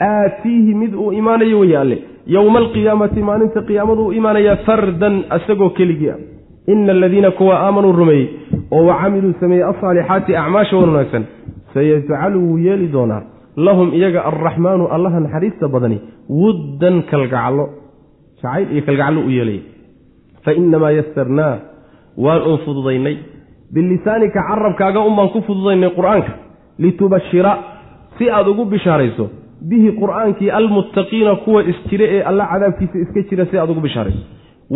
aatiihi 0.00 0.74
mid 0.82 0.94
uu 0.94 1.12
imaanayo 1.20 1.58
weye 1.62 1.76
alle. 1.82 1.98
Yowma 2.26 2.58
alqiyaamati 2.58 3.20
maalinta 3.28 3.60
qiyaamadu 3.68 4.02
u 4.06 4.12
imaanaya 4.12 4.56
fardan 4.66 5.14
isagoo 5.36 5.70
keligii 5.78 6.10
ah 6.14 6.18
ina 6.66 6.92
aladiina 6.92 7.30
kuwa 7.30 7.54
aamanuu 7.60 7.92
rumeeyey 7.92 8.28
oo 8.70 8.84
wa 8.86 8.94
camiluu 9.02 9.34
sameeyey 9.40 9.64
alsaalixaati 9.66 10.36
acmaasha 10.36 10.76
wan 10.76 10.88
wanaagsan 10.88 11.24
sayajcalu 11.74 12.38
wuu 12.48 12.58
yeeli 12.58 12.88
doonaa 12.88 13.22
lahum 13.56 13.94
iyaga 13.94 14.24
alraxmaanu 14.24 14.86
allaha 14.96 15.20
naxariista 15.20 15.68
badani 15.68 15.98
wuddan 16.28 17.02
kalgacallo 17.10 17.68
jacayl 18.42 18.72
iyo 18.72 18.82
kalgacallo 18.86 19.20
u 19.26 19.30
yeelaya 19.30 19.60
fa 20.44 20.52
inamaa 20.52 20.90
yasarnaa 20.90 21.54
waan 22.24 22.42
uun 22.48 22.58
fududaynay 22.64 23.16
bilisaanika 23.74 24.40
carabkaaga 24.48 25.00
unbaan 25.08 25.28
ku 25.34 25.40
fududaynay 25.48 25.90
qur'aanka 25.98 26.32
litubashira 26.78 27.52
si 28.18 28.30
aad 28.30 28.48
ugu 28.52 28.64
bishaarayso 28.64 29.24
bihi 29.70 29.90
qur'aankii 30.00 30.50
almuttaqiina 30.58 31.34
kuwa 31.44 31.62
isjire 31.72 32.06
ee 32.16 32.22
alla 32.30 32.44
cadaabkiisa 32.52 32.98
iska 33.04 33.20
jira 33.30 33.46
si 33.50 33.58
aad 33.58 33.70
ugu 33.70 33.80
bishaarayso 33.80 34.22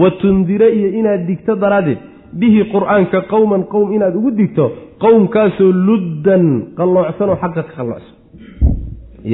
wa 0.00 0.10
tundire 0.20 0.68
iyo 0.78 0.88
inaad 0.98 1.26
digto 1.28 1.52
daraaddeed. 1.62 1.98
Bihi 2.40 2.60
qur'aanka 2.74 3.18
qowman 3.32 3.62
qowm 3.72 3.88
inaad 3.96 4.14
ugu 4.18 4.30
digto 4.40 4.64
qowmkaasoo 5.04 5.72
luddan 5.88 6.44
qalloocsanoo 6.78 7.36
xaqa 7.42 7.62
ka 7.62 7.72
qalloocsan. 7.76 8.14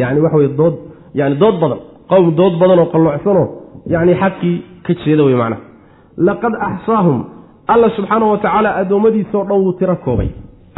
Yani 0.00 0.20
waxa 0.24 0.36
wey 0.42 0.50
dood 0.60 0.74
yani 1.14 1.34
dood 1.42 1.56
badan. 1.62 1.80
Qowm 2.12 2.26
dood 2.38 2.54
badanoo 2.60 2.86
qalloocsanoo 2.94 3.46
yani 3.94 4.12
xaqii 4.22 4.56
ka 4.86 4.92
jeeda 5.04 5.22
wey 5.24 5.36
macnaha. 5.42 5.62
Laqad 6.26 6.54
axsaahum 6.68 7.18
alla 7.72 7.88
subxaana 7.96 8.24
wa 8.32 8.38
tacaala 8.44 8.70
dhan 9.48 9.58
wuu 9.64 9.72
tiro 9.78 9.96
koobay. 10.04 10.30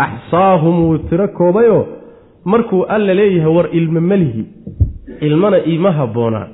Axsaahum 0.07 0.75
wuu 0.85 0.99
tiro 1.09 1.29
koobayoo 1.39 1.85
markuu 2.45 2.85
alla 2.89 3.15
leeyahay 3.15 3.53
war 3.57 3.69
ilmo 3.73 4.01
melihi 4.01 4.47
ilmana 5.21 5.59
iima 5.67 5.91
habboonaa 5.93 6.49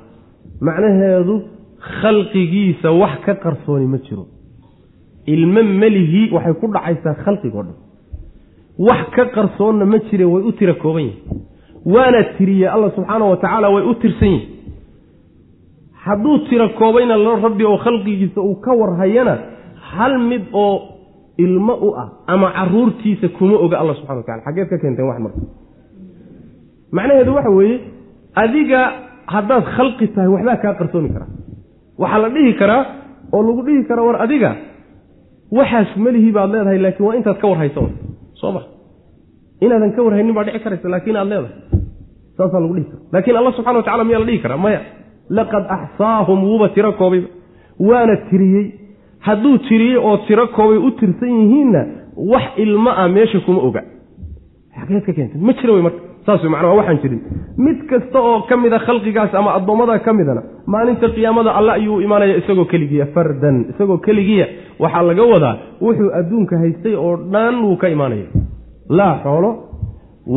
macnaheedu 0.61 1.41
khalqigiisa 2.01 2.89
wax 3.01 3.13
ka 3.25 3.33
qarsooni 3.43 3.87
ma 3.93 3.97
jiro. 4.05 4.25
Ilmo 5.33 5.61
melihi 5.81 6.21
waxay 6.35 6.53
ku 6.61 6.67
dhacaysaa 6.73 7.15
khalqigoo 7.23 7.63
dhan. 7.67 7.75
Wax 8.87 9.01
ka 9.15 9.25
qarsoonna 9.35 9.85
ma 9.85 9.97
jire 10.09 10.25
way 10.33 10.43
u 10.49 10.51
tiro 10.59 10.73
kooban 10.83 11.03
yihiin 11.03 11.41
waana 11.93 12.23
tiriye 12.37 12.67
alla 12.75 12.89
subxaana 12.95 13.25
wa 13.31 13.37
tacaala 13.37 13.67
way 13.75 13.83
u 13.91 13.93
tirsan 14.01 14.27
yihiin 14.27 14.49
hadduu 16.05 16.37
tiro 16.49 16.67
koobayna 16.79 17.17
la 17.17 17.35
rabbi 17.45 17.63
oo 17.65 17.77
khalqigiisa 17.85 18.39
uu 18.41 18.55
ka 18.65 18.71
warhayana 18.81 19.35
hal 19.91 20.13
mid 20.29 20.43
oo 20.53 20.75
ilmo 21.37 21.73
u 21.87 21.89
ah 22.01 22.07
ama 22.27 22.47
caruurtiisa 22.57 23.27
kuma 23.37 23.55
oga 23.65 23.75
alla 23.81 23.93
subxana 23.97 24.17
wa 24.21 24.23
tacala 24.23 24.41
xaggeed 24.45 24.67
ka 24.69 24.77
keenteen 24.81 25.07
wax 25.09 25.19
marka. 25.25 25.39
Macnaheedu 26.91 27.31
waxa 27.35 27.49
weeye 27.57 27.77
adiga 28.43 28.81
haddaad 29.33 29.63
khalqi 29.75 30.07
tahay 30.13 30.29
waxbaa 30.35 30.57
kaa 30.63 30.73
qarsoomi 30.79 31.09
karaa 31.15 31.29
waxaa 32.01 32.19
la 32.23 32.29
dhihi 32.35 32.53
karaa 32.61 32.83
oo 33.35 33.41
lagu 33.47 33.61
dhihi 33.67 33.83
karaa 33.89 34.05
war 34.09 34.17
adiga 34.25 34.51
waxaas 35.59 35.89
melihii 36.05 36.31
baad 36.37 36.49
leedahay 36.53 36.79
laakiin 36.85 37.05
waa 37.07 37.15
intaad 37.19 37.37
ka 37.41 37.47
warhaysa 37.51 37.81
soo 38.41 38.51
ma. 38.55 38.61
Inaadan 39.65 39.91
ka 39.95 40.01
warhaynin 40.05 40.33
baa 40.37 40.43
dhici 40.47 40.59
karaysa 40.65 40.87
laakiin 40.93 41.17
aad 41.21 41.27
leedahay. 41.31 41.55
Saasaa 42.37 42.59
lagu 42.63 42.73
dhihi 42.77 42.87
kara. 42.91 43.01
Laakiin 43.13 43.37
alla 43.39 43.51
subxana 43.57 43.77
wa 43.79 43.83
tacala 43.87 44.03
miyaa 44.07 44.19
la 44.19 44.25
dhihi 44.29 44.39
karaa 44.45 44.57
maya. 44.65 44.81
Laqad 45.37 45.63
axsaahum 45.77 46.39
wuuba 46.47 46.67
tiro 46.75 46.91
koobayba 46.99 47.27
waana 47.89 48.15
tiriyey. 48.29 48.65
Hadduu 49.25 49.57
tiriyey 49.67 49.97
oo 50.07 50.17
tiro 50.27 50.45
koobay 50.57 50.77
u 50.87 50.89
tirsan 50.99 51.29
yihiinna 51.39 51.81
wax 52.31 52.45
ilmo 52.63 52.89
ah 53.01 53.07
meesha 53.15 53.39
kuma 53.45 53.61
oga. 53.67 53.81
Xageed 54.77 55.03
ka 55.07 55.11
keentay. 55.17 55.39
Ma 55.47 55.53
jira 55.59 55.73
wey 55.75 55.83
marka 55.87 55.99
saas 56.25 56.41
wey 56.43 56.49
macnaa 56.53 56.75
waxaan 56.79 56.99
jirin. 57.03 57.19
Mid 57.65 57.79
kasta 57.89 58.19
oo 58.29 58.41
ka 58.49 58.55
mida 58.63 58.79
khalqigaas 58.87 59.33
ama 59.39 59.49
addoommada 59.57 59.99
ka 60.05 60.11
midana 60.19 60.41
maalinta 60.73 61.07
qiyaamada 61.15 61.51
alle 61.59 61.71
ayuu 61.79 61.97
imaanaya 62.05 62.35
isagoo 62.41 62.65
keligiya 62.73 63.05
fardan 63.15 63.57
isagoo 63.71 63.97
keligiya. 64.05 64.45
Waxaa 64.83 65.03
laga 65.09 65.23
wadaa 65.33 65.55
wuxuu 65.85 66.09
adduunka 66.19 66.55
haystay 66.63 66.95
oo 66.95 67.13
dhan 67.33 67.55
wuu 67.65 67.75
ka 67.81 67.87
imaanaya. 67.95 68.27
Laa 68.97 69.13
xoolo 69.23 69.49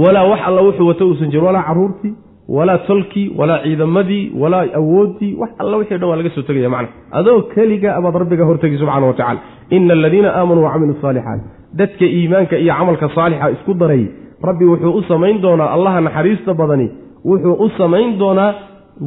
walaa 0.02 0.26
wax 0.30 0.40
alla 0.48 0.60
wuxuu 0.68 0.86
wato 0.90 1.04
uusan 1.08 1.30
jirin 1.32 1.46
walaa 1.46 1.64
caruurtii 1.68 2.12
walaa 2.56 2.78
tolkii 2.88 3.26
walaa 3.38 3.58
ciidamadii 3.64 4.24
walaa 4.42 4.64
awooddii 4.80 5.32
wax 5.40 5.50
alla 5.62 5.76
wixii 5.76 5.98
dhan 6.00 6.08
waa 6.10 6.16
laga 6.20 6.30
soo 6.34 6.42
tegaya 6.48 6.70
macna 6.74 6.88
adoo 7.18 7.40
keliga 7.54 7.90
abaad 7.98 8.14
rabbiga 8.22 8.44
hortegi 8.48 8.76
subxana 8.80 9.06
wa 9.06 9.12
tacala 9.20 9.40
ina 9.76 9.92
aladiina 9.98 10.28
aamanuu 10.38 10.64
wacamiluu 10.66 10.96
saalixaat 11.02 11.40
dadka 11.80 12.04
iimaanka 12.16 12.56
iyo 12.58 12.74
camalka 12.78 13.08
saalixa 13.16 13.50
isku 13.56 13.74
daray 13.74 14.04
rabbi 14.48 14.64
wuxuu 14.72 14.92
u 14.98 15.02
samayn 15.10 15.36
doonaa 15.44 15.68
allaha 15.76 16.00
naxariista 16.06 16.52
badani 16.60 16.86
wuxuu 17.30 17.54
u 17.64 17.68
samayn 17.78 18.10
doonaa 18.22 18.50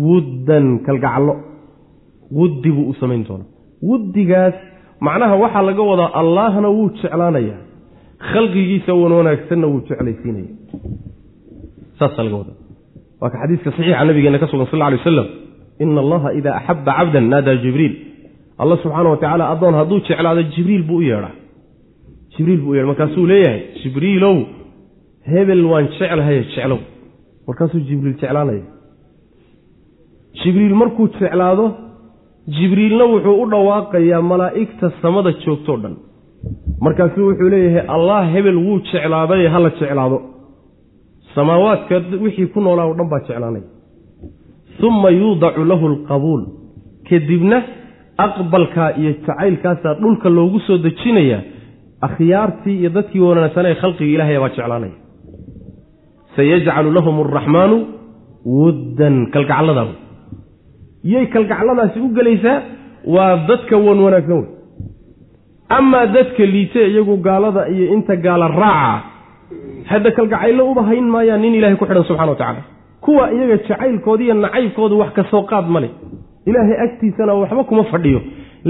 wuddan 0.07 0.65
kalgacallo. 0.85 1.33
Wuddi 2.39 2.69
buu 2.75 2.85
u 2.91 2.93
samayn 3.01 3.21
doonaa. 3.27 3.47
Wuddigaas 3.89 4.55
macnaha 5.05 5.35
waxaa 5.43 5.63
laga 5.69 5.83
wadaa 5.91 6.09
allaahna 6.21 6.69
wuu 6.77 6.89
jeclaanayaa 7.01 7.59
khalqigiisa 8.31 8.91
wan 9.01 9.11
wanaagsanna 9.19 9.67
wuu 9.71 9.81
jeclaysiinaya. 9.89 10.51
Saasaa 11.99 12.23
laga 12.27 12.37
wadaa. 12.41 12.57
Waa 13.21 13.29
ka 13.33 13.37
xadiiska 13.43 13.69
saxiixa 13.71 14.05
nabigeena 14.09 14.39
ka 14.41 14.47
sugan 14.51 14.67
sal 14.71 14.79
lla 14.79 14.85
alay 14.89 14.99
wasalam 15.01 15.27
ina 15.83 15.99
allaha 16.05 16.29
idaa 16.39 16.55
axabba 16.59 16.91
cabdan 16.97 17.25
naadaa 17.33 17.55
jibriil. 17.63 17.93
Allah 18.61 18.77
subxaana 18.83 19.09
wa 19.13 19.17
tacaala 19.21 19.45
addoon 19.53 19.73
hadduu 19.79 19.99
jeclaado 20.07 20.41
jibriil 20.53 20.83
buu 20.89 20.97
u 20.97 21.01
yeedhaa. 21.09 21.33
Jibriil 22.33 22.61
buu 22.63 22.71
u 22.71 22.75
yeedha 22.75 22.87
markaasuu 22.91 23.25
leeyahay 23.31 23.61
jibriilow 23.81 24.35
hebel 25.31 25.61
waan 25.71 25.87
jeclahaye 25.97 26.41
jeclow. 26.53 26.79
Markaasuu 27.47 27.79
jibriil 27.89 28.15
jeclaanaya 28.21 28.63
jibriil 30.39 30.75
markuu 30.81 31.07
jeclaado 31.19 31.65
jibriilna 32.55 33.05
wuxuu 33.13 33.35
u 33.43 33.45
dhawaaqayaa 33.51 34.21
malaa'igta 34.31 34.87
samada 35.01 35.31
joogtoo 35.43 35.77
dhan. 35.83 35.95
Markaasuu 36.85 37.25
wuxuu 37.29 37.49
leeyahay 37.53 37.85
allah 37.95 38.21
hebel 38.33 38.57
wuu 38.65 38.79
jeclaaday 38.91 39.47
hala 39.53 39.69
jeclaado. 39.79 40.17
Samaawaadka 41.35 41.95
wixii 42.23 42.47
ku 42.53 42.59
noolaa 42.61 42.87
o 42.91 42.93
dhan 42.99 43.09
baa 43.13 43.19
jeclaanaya. 43.27 43.67
Uma 44.87 45.09
yuudacu 45.09 45.63
lahu 45.71 45.85
alqabuul. 45.91 46.43
Kadibna 47.09 47.57
aqbalkaa 48.25 48.89
iyo 48.99 49.11
jacaylkaasaa 49.25 49.93
dhulka 50.01 50.29
loogu 50.37 50.59
soo 50.67 50.77
dejinayaa 50.85 51.41
akhyaartii 52.07 52.77
iyo 52.81 52.89
dadkii 52.97 53.19
wanaagsanee 53.27 53.75
khalqiga 53.81 54.11
ilaahay 54.15 54.37
baa 54.43 54.49
jeclaanaya 54.55 54.95
sayajcalu 56.37 56.89
lahum 56.97 57.15
araxmaanu 57.25 57.77
wuddan 58.59 59.15
kalgacalladaas 59.35 59.91
yay 61.13 61.25
kalgacalladaasi 61.35 61.99
u 61.99 62.09
gelaysaa 62.17 62.57
waa 63.15 63.31
dadka 63.49 63.75
wan 63.87 63.99
wanaagsan 64.05 64.37
wey. 64.41 64.47
Amaa 65.77 66.05
dadka 66.15 66.43
liite 66.53 66.81
iyagu 66.91 67.15
gaalada 67.27 67.61
iyo 67.73 67.85
inta 67.95 68.15
gaala 68.25 68.47
raaca 68.47 69.03
hadda 69.91 70.11
kalgacaylo 70.17 70.63
uba 70.71 70.83
hayn 70.89 71.07
maayaan 71.13 71.41
nin 71.43 71.53
ilahay 71.59 71.75
ku 71.81 71.85
xidhan 71.89 72.03
subxana 72.09 72.31
wa 72.31 72.37
tacaala. 72.41 72.61
Kuwa 73.05 73.23
iyaga 73.35 73.57
jacaylkooda 73.67 74.23
iyo 74.25 74.33
nacaybkooda 74.43 74.95
wax 75.01 75.11
ka 75.17 75.23
soo 75.31 75.43
qaad 75.51 75.65
ma 75.73 75.79
leh. 75.83 75.91
Ilaahay 76.49 76.77
agtiisana 76.85 77.33
waxba 77.41 77.63
kuma 77.69 77.83
fadhiyo. 77.91 78.19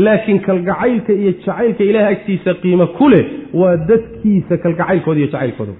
Laakiin 0.06 0.40
kalgacaylka 0.48 1.12
iyo 1.22 1.32
jacaylka 1.38 1.84
ilaahay 1.90 2.14
agtiisa 2.16 2.52
qiimo 2.62 2.86
ku 2.98 3.06
leh 3.14 3.24
waa 3.60 3.76
dadkiisa 3.90 4.54
kalgacaylkooda 4.64 5.20
iyo 5.22 5.30
jacaylkooda 5.34 5.74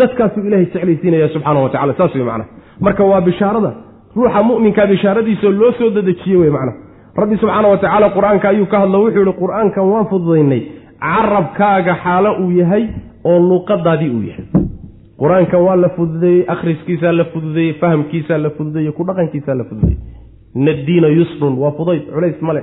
dadkaasuu 0.00 0.42
ilahay 0.48 0.66
jeclaysiinaya 0.74 1.28
subxaana 1.34 1.60
wa 1.64 1.70
tacala 1.74 1.94
saas 1.98 2.14
wey 2.14 2.24
macnaha. 2.30 2.48
Marka 2.86 3.02
waa 3.10 3.20
bishaarada 3.28 3.70
ruuxa 4.16 4.42
mu'minkaa 4.50 4.86
bishaaradiisaoo 4.92 5.52
loo 5.60 5.72
soo 5.78 5.90
dadejiye 5.96 6.36
wey 6.42 6.50
macnaha. 6.56 6.76
Rabbi 7.20 7.36
subxaana 7.42 7.68
wa 7.72 7.78
tacaala 7.82 8.08
qur'aanka 8.16 8.46
ayuu 8.52 8.66
ka 8.72 8.76
hadlo 8.82 8.98
wuxuu 9.04 9.24
yihi 9.26 9.34
qur'aankan 9.42 9.84
waan 9.92 10.06
fududaynay 10.12 10.62
carabkaaga 11.06 11.94
xaalo 12.04 12.30
uu 12.42 12.50
yahay 12.60 12.84
oo 13.30 13.38
luuqadaadii 13.48 14.10
uu 14.16 14.22
yahay. 14.30 14.46
Qur'aankan 15.20 15.60
waa 15.66 15.76
la 15.84 15.88
fududeeyey 15.96 16.44
akhriskiisaa 16.54 17.12
la 17.20 17.24
fududeeyey 17.32 17.72
fahamkiisaa 17.80 18.38
la 18.44 18.50
fududeeyey 18.56 18.92
ku 18.98 19.02
dhaqankiisaa 19.08 19.56
la 19.60 19.64
fududeeyey. 19.70 19.98
Inaddiina 20.60 21.08
yusrun 21.18 21.54
waa 21.62 21.72
fudayd 21.78 22.02
culays 22.14 22.38
male 22.48 22.62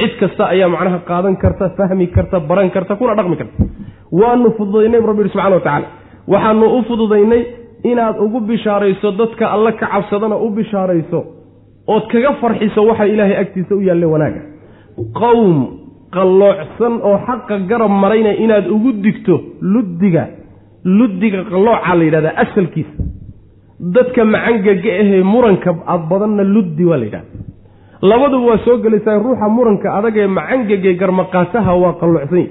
cid 0.00 0.12
kasta 0.20 0.42
ayaa 0.54 0.68
macnaha 0.74 0.98
qaadan 1.10 1.36
karta 1.42 1.64
fahmi 1.78 2.06
karta 2.16 2.40
baran 2.48 2.70
karta 2.76 2.92
kuna 3.00 3.14
dhaqmi 3.18 3.36
karta. 3.40 3.56
Waanu 4.20 4.48
fududaynay 4.58 5.00
bu 5.02 5.06
rabbi 5.10 5.22
yihi 5.24 5.32
subxana 5.34 5.56
wa 5.58 5.60
tacaala 5.66 5.86
waxaanu 6.32 6.66
u 6.78 6.82
fududaynay 6.88 7.42
inaad 7.90 8.16
ugu 8.24 8.40
bishaarayso 8.40 9.10
dadka 9.20 9.44
alle 9.54 9.72
ka 9.80 9.86
cabsadana 9.92 10.36
u 10.36 10.50
bishaarayso 10.50 11.20
ood 11.94 12.04
kaga 12.12 12.32
farxiso 12.40 12.80
waxa 12.88 13.06
ilaahay 13.06 13.36
agtiisa 13.42 13.74
u 13.74 13.82
yaalle 13.88 14.06
wanaaga. 14.14 14.40
Qowm 15.20 15.56
qalloocsan 16.16 16.94
oo 17.08 17.18
xaqa 17.26 17.58
garab 17.70 17.90
marayna 17.90 18.32
inaad 18.44 18.66
ugu 18.76 18.92
digto 19.04 19.34
luddiga 19.60 20.24
luddiga 20.84 21.44
qallooca 21.50 21.94
la 21.98 22.04
yidhahdaa 22.04 22.36
asalkiisa. 22.44 23.02
Dadka 23.94 24.24
macangaga 24.24 24.90
ahee 25.02 25.22
muranka 25.22 25.70
ad 25.86 26.02
badanna 26.10 26.42
luddi 26.54 26.84
waa 26.84 26.98
la 26.98 27.04
yidhahda 27.04 27.30
labaduba 28.02 28.46
waa 28.50 28.58
soo 28.64 28.78
gelaysaa 28.78 29.18
ruuxa 29.18 29.48
muranka 29.48 29.94
adag 29.98 30.16
ee 30.16 30.94
garmaqaataha 31.00 31.72
waa 31.82 31.92
qalloocsan 32.00 32.46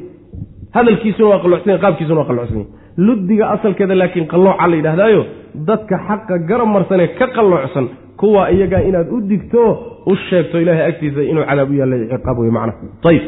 hadalkiisuna 0.75 1.29
waa 1.29 1.39
qalloocsan 1.43 1.79
qaabkiisuna 1.83 2.19
waa 2.19 2.27
qalloocsan 2.29 2.65
luddiga 2.97 3.49
asalkeeda 3.49 3.95
laakiin 3.95 4.27
qallooca 4.27 4.67
la 4.67 4.75
yidhahdaayo 4.75 5.25
dadka 5.55 5.95
xaqa 6.07 6.37
garab 6.49 6.67
marsanee 6.67 7.07
ka 7.07 7.27
qalloocsan 7.27 7.87
kuwa 8.17 8.51
iyagaa 8.51 8.79
inaad 8.89 9.07
u 9.11 9.21
digto 9.21 9.61
u 10.05 10.15
sheegto 10.29 10.61
ilaahay 10.61 10.85
agtiisa 10.85 11.21
inuu 11.21 11.45
cadaab 11.49 11.69
u 11.71 11.73
yaallay 11.73 12.07
ciqaab 12.07 12.39
wey 12.39 12.51
macnaha 12.51 13.09
ayib 13.09 13.23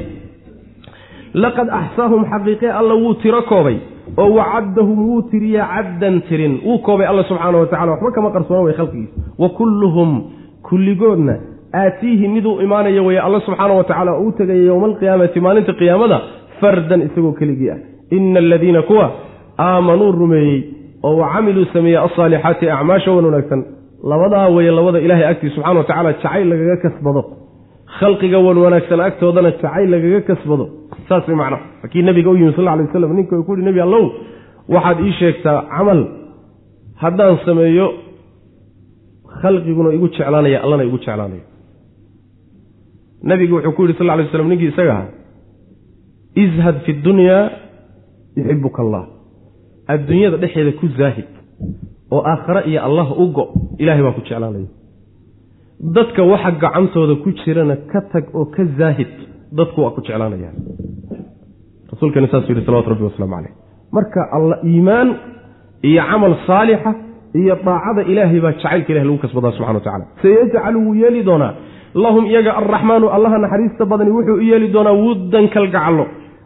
laqad 1.34 1.68
axsaahum 1.70 2.26
xaqiiqe 2.32 2.68
alla 2.80 2.94
wuu 2.96 3.14
tiro 3.14 3.42
koobay 3.42 3.78
oo 4.18 4.30
wacaddahum 4.38 5.00
wuu 5.10 5.22
tiriya 5.32 5.68
caddan 5.68 6.22
tirin. 6.30 6.60
Wuu 6.66 6.80
koobay 6.80 7.08
alla 7.08 7.24
subxaana 7.24 7.58
wa 7.58 7.66
tacala 7.66 7.92
waxba 7.92 8.12
kama 8.12 8.32
qarsoona 8.32 8.62
way 8.62 8.74
khalqigiisa 8.74 9.14
wa 9.38 9.50
kulluhum 9.50 10.24
kulligoodna 10.70 11.36
aatiihi 11.74 12.28
miduu 12.28 12.62
imaanaya 12.62 13.04
weye 13.04 13.20
alla 13.20 13.40
subxaana 13.42 13.74
wa 13.74 13.84
tacala 13.84 14.20
u 14.20 14.32
tegaya 14.32 14.64
yowma 14.64 14.88
alqiyaamati 14.88 15.40
maalinta 15.40 15.74
qiyaamada 15.74 16.22
fardan 16.60 17.02
isagoo 17.02 17.32
keligii 17.32 17.70
ah. 17.70 17.80
Ina 18.12 18.40
aladiina 18.40 18.82
kuwa 18.82 19.12
aamanuu 19.66 20.12
rumeeyey 20.12 20.60
oo 21.04 21.16
wa 21.18 21.28
camiluu 21.34 21.66
sameeyey 21.74 22.00
alsaalixaati 22.06 22.70
acmaasha 22.70 23.12
wan 23.12 23.26
wanaagsan. 23.26 23.62
Labadaa 24.12 24.48
weye 24.56 24.72
labada 24.72 25.00
ilaahay 25.06 25.26
agtiis 25.32 25.54
subxana 25.56 25.80
wa 25.80 25.86
tacala 25.90 26.14
jacayl 26.14 26.48
lagaga 26.52 26.78
kasbado. 26.84 27.22
Khalqiga 28.00 28.40
wan 28.46 28.58
wanaagsan 28.66 29.00
agtoodana 29.08 29.52
jacayl 29.52 29.90
lagaga 29.94 30.22
kasbado. 30.30 30.66
Saas 31.10 31.28
way 31.28 31.36
macnaha 31.42 31.64
markii 31.82 32.02
nabiga 32.10 32.30
u 32.30 32.36
yimi 32.40 32.54
sal 32.56 32.68
alay 32.68 32.86
waslam 32.86 33.14
ninka 33.18 33.36
ku 33.46 33.52
uhi 33.54 33.62
nebi 33.68 33.80
allow 33.88 34.04
waxaad 34.74 34.98
ii 35.08 35.14
sheegtaa 35.20 35.58
camal. 35.76 36.02
Haddaan 37.02 37.38
sameeyo 37.46 37.88
khalqiguna 39.42 39.90
igu 39.98 40.08
jeclaanaya 40.16 40.58
allana 40.64 40.84
igu 40.90 40.98
jeclaanaya. 41.04 41.46
Nabigu 43.30 43.54
wuxuu 43.56 43.72
ku 43.76 43.82
yidhi 43.84 43.98
sal 43.98 44.08
lay 44.08 44.26
waslam 44.26 44.48
ninkii 44.52 44.70
isaga 44.74 44.92
ahaa 44.96 45.10
izhad 46.44 46.76
fi 46.86 46.92
dunyaa 47.08 47.44
yuxibuka 48.38 48.82
allah 48.86 49.04
adduunyada 49.94 50.38
dhexeeda 50.44 50.72
ku 50.80 50.86
zaahid 51.00 51.30
oo 52.16 52.22
aakhare 52.32 52.62
iyo 52.72 52.80
allah 52.88 53.08
u 53.24 53.26
go 53.38 53.44
ilaahay 53.82 54.04
baa 54.08 54.16
ku 54.18 54.22
jeclaanaya 54.28 54.70
dadka 55.96 56.22
waxa 56.32 56.52
gacantooda 56.64 57.16
ku 57.24 57.30
jirana 57.42 57.76
ka 57.92 58.00
tag 58.12 58.26
oo 58.40 58.46
ka 58.56 58.64
zaahid 58.80 59.12
dadku 59.58 59.78
waa 59.84 59.92
ku 59.96 60.02
jeclaanayaan. 60.08 60.56
Rasuulkani 61.92 62.28
saasuu 62.32 62.52
yidhi 62.54 62.66
salawatu 62.66 62.90
rabbi 62.94 63.04
wasalaamu 63.10 63.36
caleyh 63.36 63.54
marka 63.98 64.22
alla 64.38 64.56
iimaan 64.72 65.10
iyo 65.90 66.02
camal 66.10 66.34
saalixa 66.48 66.92
iyo 67.42 67.56
daacada 67.66 68.02
ilaahay 68.12 68.40
baa 68.46 68.54
jacaylka 68.60 68.90
ilahi 68.94 69.06
lagu 69.08 69.20
kasbadaa 69.24 69.52
subxana 69.58 69.80
wa 69.80 69.86
tacala 69.88 70.06
sayajcalu 70.24 70.78
wuu 70.86 70.96
yeeli 71.04 71.22
doonaa. 71.30 71.54
Lahum 72.04 72.24
iyaga 72.32 72.52
alraxmaanu 72.62 73.08
allaha 73.16 73.38
naxariista 73.44 73.84
badani 73.92 74.12
wuxuu 74.18 74.38
u 74.42 74.46
yeeli 74.52 74.68
doonaa 74.76 74.96
wuddan 75.06 75.46
kalgacallo. 75.56 76.06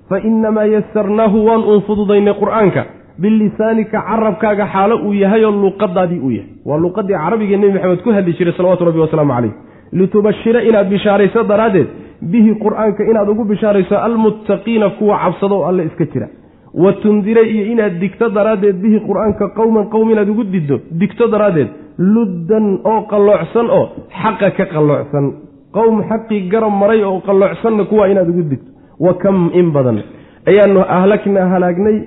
Fa 0.09 0.15
inamaa 0.29 0.67
yasarnaahu 0.75 1.37
waan 1.47 1.61
uun 1.69 1.81
fududaynay 1.87 2.33
qur'aanka 2.41 2.81
bilisaanika 3.19 4.01
carabkaaga 4.09 4.65
xaalo 4.73 4.95
uu 5.07 5.13
yahay 5.13 5.43
oo 5.45 5.51
luuqadaadii 5.51 6.19
uu 6.19 6.31
yahay. 6.31 6.49
Waa 6.65 6.77
luuqadii 6.77 7.13
carabigee 7.23 7.57
nebi 7.57 7.73
maxamed 7.73 8.01
ku 8.03 8.11
hadli 8.11 8.33
jiray 8.33 8.53
salawatu 8.57 8.85
rabbi 8.85 8.99
wasalaamu 8.99 9.33
caleyh 9.33 9.53
litubashira 9.93 10.63
inaad 10.63 10.89
bishaarayso 10.89 11.43
daraaddeed 11.43 11.87
bihi 12.21 12.51
qur'aanka 12.63 13.03
inaad 13.11 13.29
ugu 13.29 13.43
bishaarayso 13.45 13.95
almuttaqiina 13.97 14.89
kuwa 14.89 15.17
cabsado 15.23 15.55
oo 15.59 15.65
alle 15.69 15.83
iska 15.85 16.05
jira. 16.13 16.27
Wa 16.73 16.93
tundira 16.93 17.41
iyo 17.41 17.65
inaad 17.73 17.99
digto 17.99 18.29
daraaddeed 18.29 18.75
bihi 18.83 18.99
qur'aanka 19.07 19.49
qowman 19.57 19.89
qowm 19.93 20.11
inaad 20.11 20.29
ugu 20.29 20.43
diddo 20.43 20.79
digto 20.91 21.27
daraaddeed 21.27 21.67
luddan 21.97 22.79
oo 22.91 23.01
qalloocsan 23.11 23.67
oo 23.69 23.85
xaqa 24.21 24.51
ka 24.57 24.65
qalloocsan. 24.73 25.25
Qowm 25.73 26.03
xaqii 26.09 26.49
garab 26.51 26.73
maray 26.81 27.03
oo 27.03 27.19
qalloocsanna 27.27 27.83
kuwa 27.91 28.07
inaad 28.09 28.29
ugu 28.29 28.43
digto. 28.51 28.69
Wa 28.99 29.13
kam 29.13 29.49
in 29.53 29.71
badan? 29.71 29.99
Ayaanu 30.47 30.79
ahlaknaa 30.97 31.47
halaagnay 31.53 31.97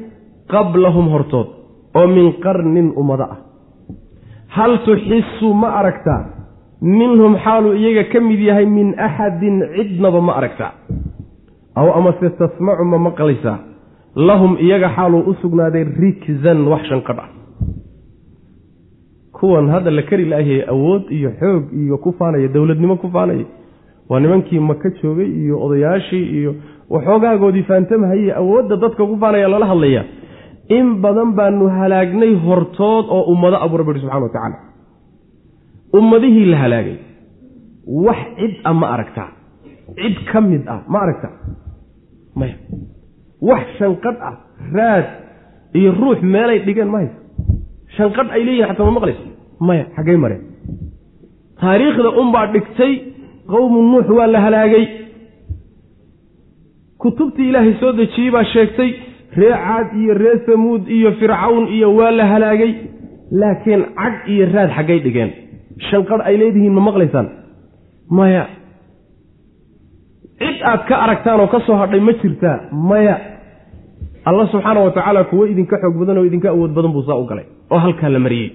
qablahum 0.53 1.09
hortood 1.09 1.49
oo 1.95 2.07
min 2.07 2.33
qarnin 2.45 2.93
ummado 2.97 3.23
ah. 3.25 3.39
Hal 4.57 4.79
tuxisu 4.87 5.53
ma 5.55 5.69
aragtaa? 5.81 6.21
Minhum 6.81 7.37
xaaluu 7.45 7.75
iyaga 7.75 8.05
ka 8.13 8.21
mid 8.21 8.39
yahay 8.39 8.67
min 8.67 8.95
axadin 8.99 9.57
cidnaba 9.77 10.21
ma 10.21 10.33
aragtaa. 10.39 10.73
Aw 11.77 11.89
amase 11.99 12.31
tasmacu 12.39 12.85
ma 12.85 12.99
maqlaysaa? 12.99 13.59
Lahum 14.17 14.57
iyaga 14.61 14.89
xaaluu 14.97 15.23
u 15.31 15.35
sugnaaday 15.43 15.85
rikzan 15.85 16.67
wax 16.69 16.83
shanqadh 16.91 17.19
ah. 17.25 17.29
Kuwan 19.33 19.67
hadda 19.75 19.91
la 19.91 20.03
kari 20.03 20.25
laayay 20.25 20.63
awood 20.69 21.11
iyo 21.11 21.31
xoog 21.41 21.63
iyo 21.73 21.99
ku 21.99 22.13
faanaya 22.19 22.49
dowladnimo 22.49 22.97
ku 22.97 23.09
faanaya. 23.11 23.45
Waa 24.09 24.21
nimankii 24.21 24.61
maka 24.61 24.91
joogay 25.03 25.27
iyo 25.27 25.59
odayaashii 25.65 26.27
iyo 26.39 26.55
waxoogaagoodii 26.91 27.63
faantamahayey 27.63 28.33
awoodda 28.33 28.77
dadka 28.77 29.03
ku 29.07 29.17
faanaya 29.19 29.49
lala 29.49 29.67
hadlaya 29.67 30.05
in 30.69 30.87
badan 31.03 31.31
baanu 31.39 31.69
halaagnay 31.79 32.33
hortood 32.47 33.07
oo 33.17 33.23
ummado 33.33 33.57
abuu 33.65 33.79
rabbi 33.81 33.91
yihi 33.93 34.03
subxana 34.05 34.23
wa 34.27 34.29
tacaala. 34.35 34.59
Ummadihii 35.99 36.45
la 36.53 36.59
halaagay 36.63 36.97
wax 38.07 38.21
cid 38.39 38.55
ah 38.65 38.75
ma 38.81 38.87
aragtaa. 38.95 39.29
Cid 40.01 40.17
ka 40.31 40.41
mid 40.41 40.63
ah 40.75 40.81
ma 40.93 40.99
aragtaa. 41.05 41.33
Maya. 42.39 42.57
Wax 43.49 43.65
shanqadh 43.79 44.19
ah 44.31 44.35
raad 44.77 45.07
iyo 45.79 45.91
ruux 46.01 46.19
meelay 46.35 46.59
dhigeen 46.67 46.89
ma 46.95 46.99
haysa 47.03 47.19
shanqadh 47.97 48.31
ay 48.37 48.43
leeyihiin 48.47 48.69
xataa 48.71 48.87
ma 48.89 48.93
maqlayso. 48.99 49.25
Maya 49.69 49.85
xaggay 49.97 50.17
mareen. 50.25 50.43
Taariikhda 51.61 52.11
unbaa 52.23 52.47
dhigtay 52.55 52.93
qowmu 53.53 53.79
nuux 53.93 54.09
waa 54.19 54.27
la 54.35 54.41
halaagay. 54.47 54.87
Kutubtii 57.03 57.49
ilaahay 57.51 57.75
soo 57.81 57.93
dejiyey 57.99 58.31
baa 58.35 58.45
sheegtay 58.55 58.91
ree 59.41 59.55
caad 59.67 59.87
iyo 60.01 60.15
ree 60.23 60.37
samuud 60.47 60.83
iyo 60.99 61.11
fircawn 61.21 61.65
iyo 61.77 61.89
waa 61.99 62.11
la 62.19 62.25
halaagay 62.33 62.73
laakiin 63.41 63.83
cag 64.01 64.15
iyo 64.33 64.45
raad 64.55 64.71
xaggay 64.77 64.99
dhigeen. 65.05 65.31
Shanqadh 65.89 66.23
ay 66.29 66.35
leedihiin 66.41 66.73
ma 66.77 66.81
maqlaysaan? 66.89 67.27
Maya 68.19 68.43
cid 70.39 70.59
aad 70.71 70.83
ka 70.89 70.95
aragtaan 71.05 71.41
oo 71.41 71.47
ka 71.55 71.61
soo 71.67 71.77
hadhay 71.83 72.01
ma 72.01 72.13
jirtaa 72.23 72.57
maya 72.91 73.15
alla 74.29 74.45
subxaana 74.53 74.81
wa 74.87 74.91
tacaala 74.97 75.25
kuwo 75.31 75.45
idinka 75.53 75.77
xoog 75.83 75.95
badan 76.01 76.19
oo 76.19 76.25
idinka 76.29 76.49
awood 76.55 76.73
badan 76.77 76.93
buu 76.95 77.03
saa 77.09 77.19
u 77.23 77.27
galay 77.31 77.47
oo 77.71 77.79
halkaa 77.85 78.09
la 78.15 78.19
mariyey 78.19 78.51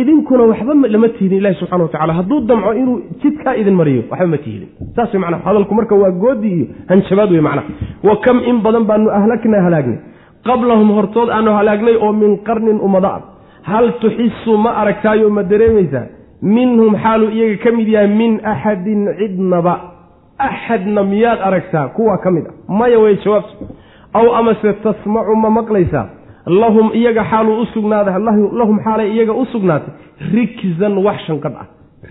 idinkuna 0.00 0.44
waxba 0.50 0.74
lama 0.94 1.08
tiidin 1.16 1.38
ilahi 1.40 1.54
subxana 1.60 1.82
wa 1.84 1.88
tacala 1.88 2.12
hadduu 2.18 2.40
damco 2.40 2.72
inuu 2.80 3.00
jidkaa 3.22 3.54
idin 3.60 3.74
mariyo 3.80 4.02
waxba 4.10 4.26
ma 4.26 4.38
tiidin. 4.44 4.68
Saas 4.96 5.12
wey 5.12 5.20
macnaha. 5.20 5.42
Hadalku 5.48 5.74
marka 5.74 5.94
waa 6.02 6.10
goodi 6.10 6.48
iyo 6.56 6.66
hanjabaad 6.88 7.30
wey 7.32 7.40
macnaha. 7.40 7.68
Wa 8.08 8.16
kam 8.24 8.38
in 8.50 8.60
badan 8.64 8.84
baanu 8.84 9.10
ahlaknaa 9.10 9.62
halaagnay. 9.66 9.98
Qablahum 10.44 10.90
hortood 10.96 11.30
aanu 11.30 11.50
halaagnay 11.58 11.96
oo 11.96 12.12
min 12.12 12.38
qarnin 12.48 12.78
ummada 12.86 13.08
ah. 13.08 13.22
Hal 13.62 13.92
tuxisu 14.00 14.56
ma 14.64 14.70
aragtaayo 14.80 15.30
ma 15.30 15.42
dareemaysaa? 15.42 16.06
Minhum 16.42 16.92
xaaluu 17.02 17.30
iyaga 17.36 17.56
ka 17.64 17.70
mid 17.76 17.88
yahay 17.88 18.08
min 18.20 18.40
axadin 18.52 19.08
cidnaba. 19.18 19.74
Axadna 20.38 21.02
miyaad 21.02 21.40
aragtaa? 21.48 21.88
Kuwaa 21.96 22.18
ka 22.24 22.30
mid 22.30 22.44
ah. 22.46 22.54
Maya 22.68 22.98
way 23.00 23.16
jawaabtu 23.24 23.64
aw 24.14 24.26
amase 24.38 24.72
tasmacu 24.84 25.34
ma 25.36 25.50
maqlaysaa 25.50 26.06
lahum 26.46 26.90
iyaga 26.94 27.24
xaaluu 27.30 27.60
u 27.62 27.66
sugnaaday 27.74 28.14
lahum 28.60 28.78
xaalay 28.84 29.08
iyaga 29.14 29.32
u 29.32 29.44
sugnaatay 29.52 29.92
rikzan 30.32 30.98
wax 31.06 31.18
shanqadh 31.26 31.56
ah. 31.62 31.66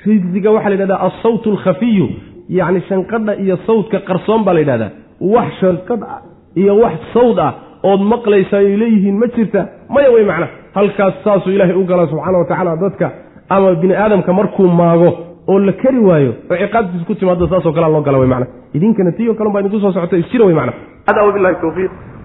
Rigziga 0.05 0.51
waxaa 0.51 0.69
la 0.69 0.75
yidhahdaa 0.75 0.99
alsawt 1.07 1.47
alkhafiyu 1.47 2.07
yacni 2.49 2.81
shanqadha 2.89 3.36
iyo 3.43 3.57
sawdka 3.67 3.99
qarsoon 3.99 4.43
baa 4.45 4.53
la 4.53 4.59
yidhahdaa. 4.59 4.91
Wax 5.21 5.49
shanqadh 5.61 6.03
ah 6.03 6.21
iyo 6.55 6.73
wax 6.83 6.93
sawd 7.13 7.39
ah 7.39 7.51
ood 7.83 8.01
maqlaysaa 8.13 8.59
ay 8.59 8.75
leeyihiin 8.81 9.17
ma 9.21 9.27
jirta 9.36 9.61
maya 9.89 10.11
wey 10.11 10.25
macna. 10.25 10.47
Halkaas 10.75 11.13
saasuu 11.23 11.51
ilaahay 11.55 11.75
u 11.75 11.86
gala 11.86 12.07
subxaana 12.07 12.38
wa 12.38 12.45
tacaala 12.45 12.75
dadka 12.83 13.11
ama 13.49 13.75
bini 13.81 13.95
aadamka 13.95 14.33
markuu 14.33 14.67
maago 14.67 15.09
oo 15.47 15.59
la 15.59 15.71
kari 15.81 15.99
waayo 15.99 16.31
oo 16.51 16.57
ciqaabtiisa 16.57 17.05
ku 17.07 17.15
timaado 17.15 17.47
saasoo 17.47 17.71
kalea 17.71 17.89
loo 17.89 18.01
gala 18.01 18.17
wey 18.17 18.27
macna. 18.27 18.47
Idinkana 18.73 19.11
tiyo 19.11 19.33
kalen 19.33 19.53
baa 19.53 19.61
idinku 19.61 19.79
soo 19.79 19.91
socota 19.91 20.17
isjira 20.17 20.45
wey 20.45 20.55
macna 20.55 20.73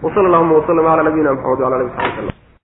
wsala 0.02 0.26
allahuma 0.28 0.54
wslm 0.58 0.84
cala 0.84 1.02
nabiyina 1.02 1.32
mxamed 1.32 1.60
wala 1.60 1.76
ali 1.76 1.84
w 1.84 1.90
sabi 1.96 2.39